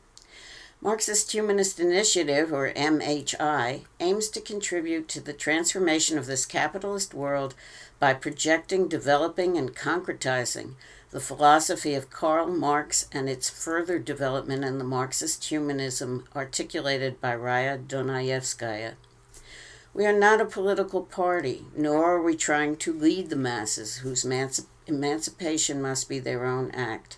Marxist 0.82 1.32
Humanist 1.32 1.80
Initiative, 1.80 2.54
or 2.54 2.72
MHI, 2.72 3.86
aims 4.00 4.30
to 4.30 4.42
contribute 4.42 5.08
to 5.08 5.22
the 5.22 5.34
transformation 5.34 6.18
of 6.18 6.28
this 6.28 6.46
capitalist 6.46 7.14
world 7.14 7.56
by 8.00 8.14
projecting, 8.14 8.88
developing, 8.88 9.58
and 9.58 9.76
concretizing 9.76 10.76
the 11.12 11.20
philosophy 11.22 11.96
of 11.96 12.10
Karl 12.10 12.48
Marx 12.48 13.08
and 13.12 13.30
its 13.30 13.50
further 13.50 13.98
development 13.98 14.66
in 14.66 14.78
the 14.78 14.84
Marxist 14.84 15.46
humanism 15.46 16.26
articulated 16.36 17.22
by 17.22 17.34
Raya 17.34 17.82
Dunayevskaya. 17.88 18.96
We 19.94 20.06
are 20.06 20.12
not 20.12 20.42
a 20.42 20.46
political 20.46 21.04
party, 21.04 21.64
nor 21.74 22.16
are 22.16 22.22
we 22.22 22.36
trying 22.36 22.76
to 22.78 22.92
lead 22.92 23.30
the 23.30 23.38
masses 23.38 23.98
whose 23.98 24.26
emancipation 24.26 25.82
must 25.82 26.10
be 26.10 26.20
their 26.20 26.46
own 26.46 26.70
act. 26.72 27.18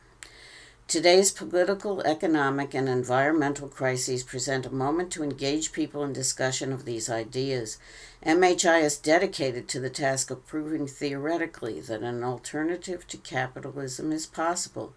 Today's 0.91 1.31
political, 1.31 2.01
economic, 2.01 2.73
and 2.73 2.89
environmental 2.89 3.69
crises 3.69 4.23
present 4.23 4.65
a 4.65 4.75
moment 4.75 5.09
to 5.13 5.23
engage 5.23 5.71
people 5.71 6.03
in 6.03 6.11
discussion 6.11 6.73
of 6.73 6.83
these 6.83 7.09
ideas. 7.09 7.77
MHI 8.25 8.83
is 8.83 8.97
dedicated 8.97 9.69
to 9.69 9.79
the 9.79 9.89
task 9.89 10.29
of 10.31 10.45
proving 10.45 10.87
theoretically 10.87 11.79
that 11.79 12.01
an 12.01 12.25
alternative 12.25 13.07
to 13.07 13.15
capitalism 13.15 14.11
is 14.11 14.25
possible. 14.25 14.93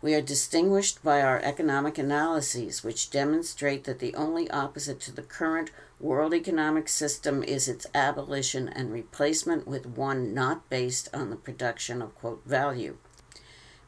We 0.00 0.14
are 0.14 0.22
distinguished 0.22 1.04
by 1.04 1.20
our 1.20 1.40
economic 1.40 1.98
analyses, 1.98 2.82
which 2.82 3.10
demonstrate 3.10 3.84
that 3.84 3.98
the 3.98 4.14
only 4.14 4.50
opposite 4.50 5.00
to 5.00 5.12
the 5.12 5.20
current 5.20 5.70
world 6.00 6.32
economic 6.32 6.88
system 6.88 7.42
is 7.42 7.68
its 7.68 7.86
abolition 7.94 8.70
and 8.70 8.90
replacement 8.90 9.68
with 9.68 9.84
one 9.84 10.32
not 10.32 10.70
based 10.70 11.10
on 11.12 11.28
the 11.28 11.36
production 11.36 12.00
of, 12.00 12.14
quote, 12.14 12.42
value. 12.46 12.96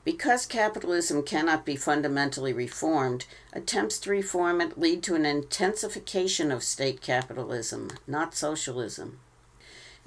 Because 0.08 0.46
capitalism 0.46 1.22
cannot 1.22 1.66
be 1.66 1.76
fundamentally 1.76 2.54
reformed, 2.54 3.26
attempts 3.52 3.98
to 3.98 4.10
reform 4.10 4.62
it 4.62 4.78
lead 4.78 5.02
to 5.02 5.14
an 5.14 5.26
intensification 5.26 6.50
of 6.50 6.62
state 6.62 7.02
capitalism, 7.02 7.90
not 8.06 8.34
socialism. 8.34 9.20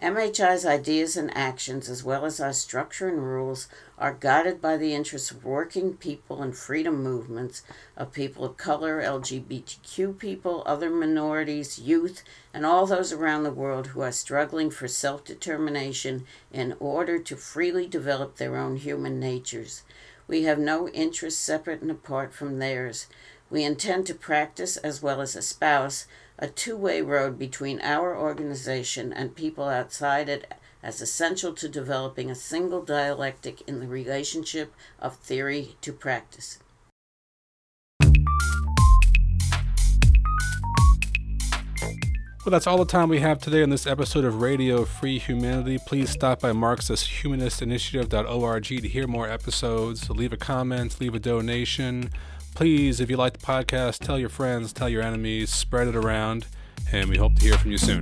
MHI's 0.02 0.66
ideas 0.66 1.16
and 1.16 1.30
actions, 1.38 1.88
as 1.88 2.04
well 2.04 2.26
as 2.26 2.40
our 2.40 2.52
structure 2.52 3.08
and 3.08 3.24
rules, 3.24 3.68
are 4.00 4.18
guided 4.20 4.60
by 4.60 4.76
the 4.76 4.96
interests 4.96 5.30
of 5.30 5.46
working 5.46 5.94
people 5.94 6.42
and 6.42 6.58
freedom 6.58 7.04
movements, 7.04 7.62
of 7.96 8.12
people 8.12 8.44
of 8.44 8.58
color, 8.58 9.00
LGBTQ 9.04 10.18
people, 10.18 10.64
other 10.66 10.90
minorities, 10.90 11.78
youth, 11.78 12.24
and 12.52 12.66
all 12.66 12.88
those 12.88 13.14
around 13.14 13.44
the 13.44 13.52
world 13.52 13.88
who 13.88 14.02
are 14.02 14.12
struggling 14.12 14.72
for 14.72 14.88
self 14.88 15.24
determination 15.24 16.26
in 16.52 16.76
order 16.80 17.20
to 17.20 17.36
freely 17.36 17.86
develop 17.86 18.38
their 18.38 18.58
own 18.58 18.78
human 18.78 19.20
natures. 19.20 19.84
We 20.28 20.44
have 20.44 20.60
no 20.60 20.88
interests 20.90 21.42
separate 21.42 21.82
and 21.82 21.92
apart 21.92 22.34
from 22.34 22.60
theirs. 22.60 23.08
We 23.50 23.64
intend 23.64 24.08
to 24.08 24.16
practice 24.16 24.78
as 24.78 25.02
well 25.02 25.22
as 25.22 25.36
espouse 25.36 26.06
a 26.40 26.48
two 26.48 26.78
way 26.78 27.02
road 27.02 27.38
between 27.38 27.82
our 27.82 28.18
organization 28.18 29.14
and 29.14 29.36
people 29.36 29.66
outside 29.66 30.30
it 30.30 30.54
as 30.84 31.02
essential 31.02 31.54
to 31.54 31.70
developing 31.70 32.32
a 32.32 32.36
single 32.36 32.82
dialectic 32.82 33.62
in 33.68 33.80
the 33.80 33.88
relationship 33.88 34.74
of 35.00 35.18
theory 35.18 35.76
to 35.82 35.94
practice. 35.94 36.60
Well, 42.44 42.50
that's 42.50 42.66
all 42.66 42.80
the 42.80 42.86
time 42.86 43.08
we 43.08 43.20
have 43.20 43.40
today 43.40 43.62
on 43.62 43.70
this 43.70 43.86
episode 43.86 44.26
of 44.26 44.42
Radio 44.42 44.84
Free 44.84 45.20
Humanity. 45.20 45.78
Please 45.86 46.10
stop 46.10 46.40
by 46.40 46.52
MarxistHumanistInitiative.org 46.52 48.66
to 48.66 48.88
hear 48.88 49.06
more 49.06 49.30
episodes. 49.30 50.10
Leave 50.10 50.34
a 50.34 50.38
comment, 50.38 51.00
leave 51.00 51.14
a 51.14 51.20
donation. 51.20 52.10
Please, 52.56 53.00
if 53.00 53.12
you 53.12 53.18
like 53.18 53.34
the 53.34 53.46
podcast, 53.46 54.00
tell 54.00 54.18
your 54.18 54.30
friends, 54.30 54.74
tell 54.74 54.90
your 54.90 55.04
enemies, 55.04 55.52
spread 55.52 55.88
it 55.88 55.96
around, 55.96 56.48
and 56.92 57.12
we 57.12 57.18
hope 57.20 57.36
to 57.36 57.44
hear 57.44 57.60
from 57.60 57.70
you 57.70 57.78
soon. 57.78 58.02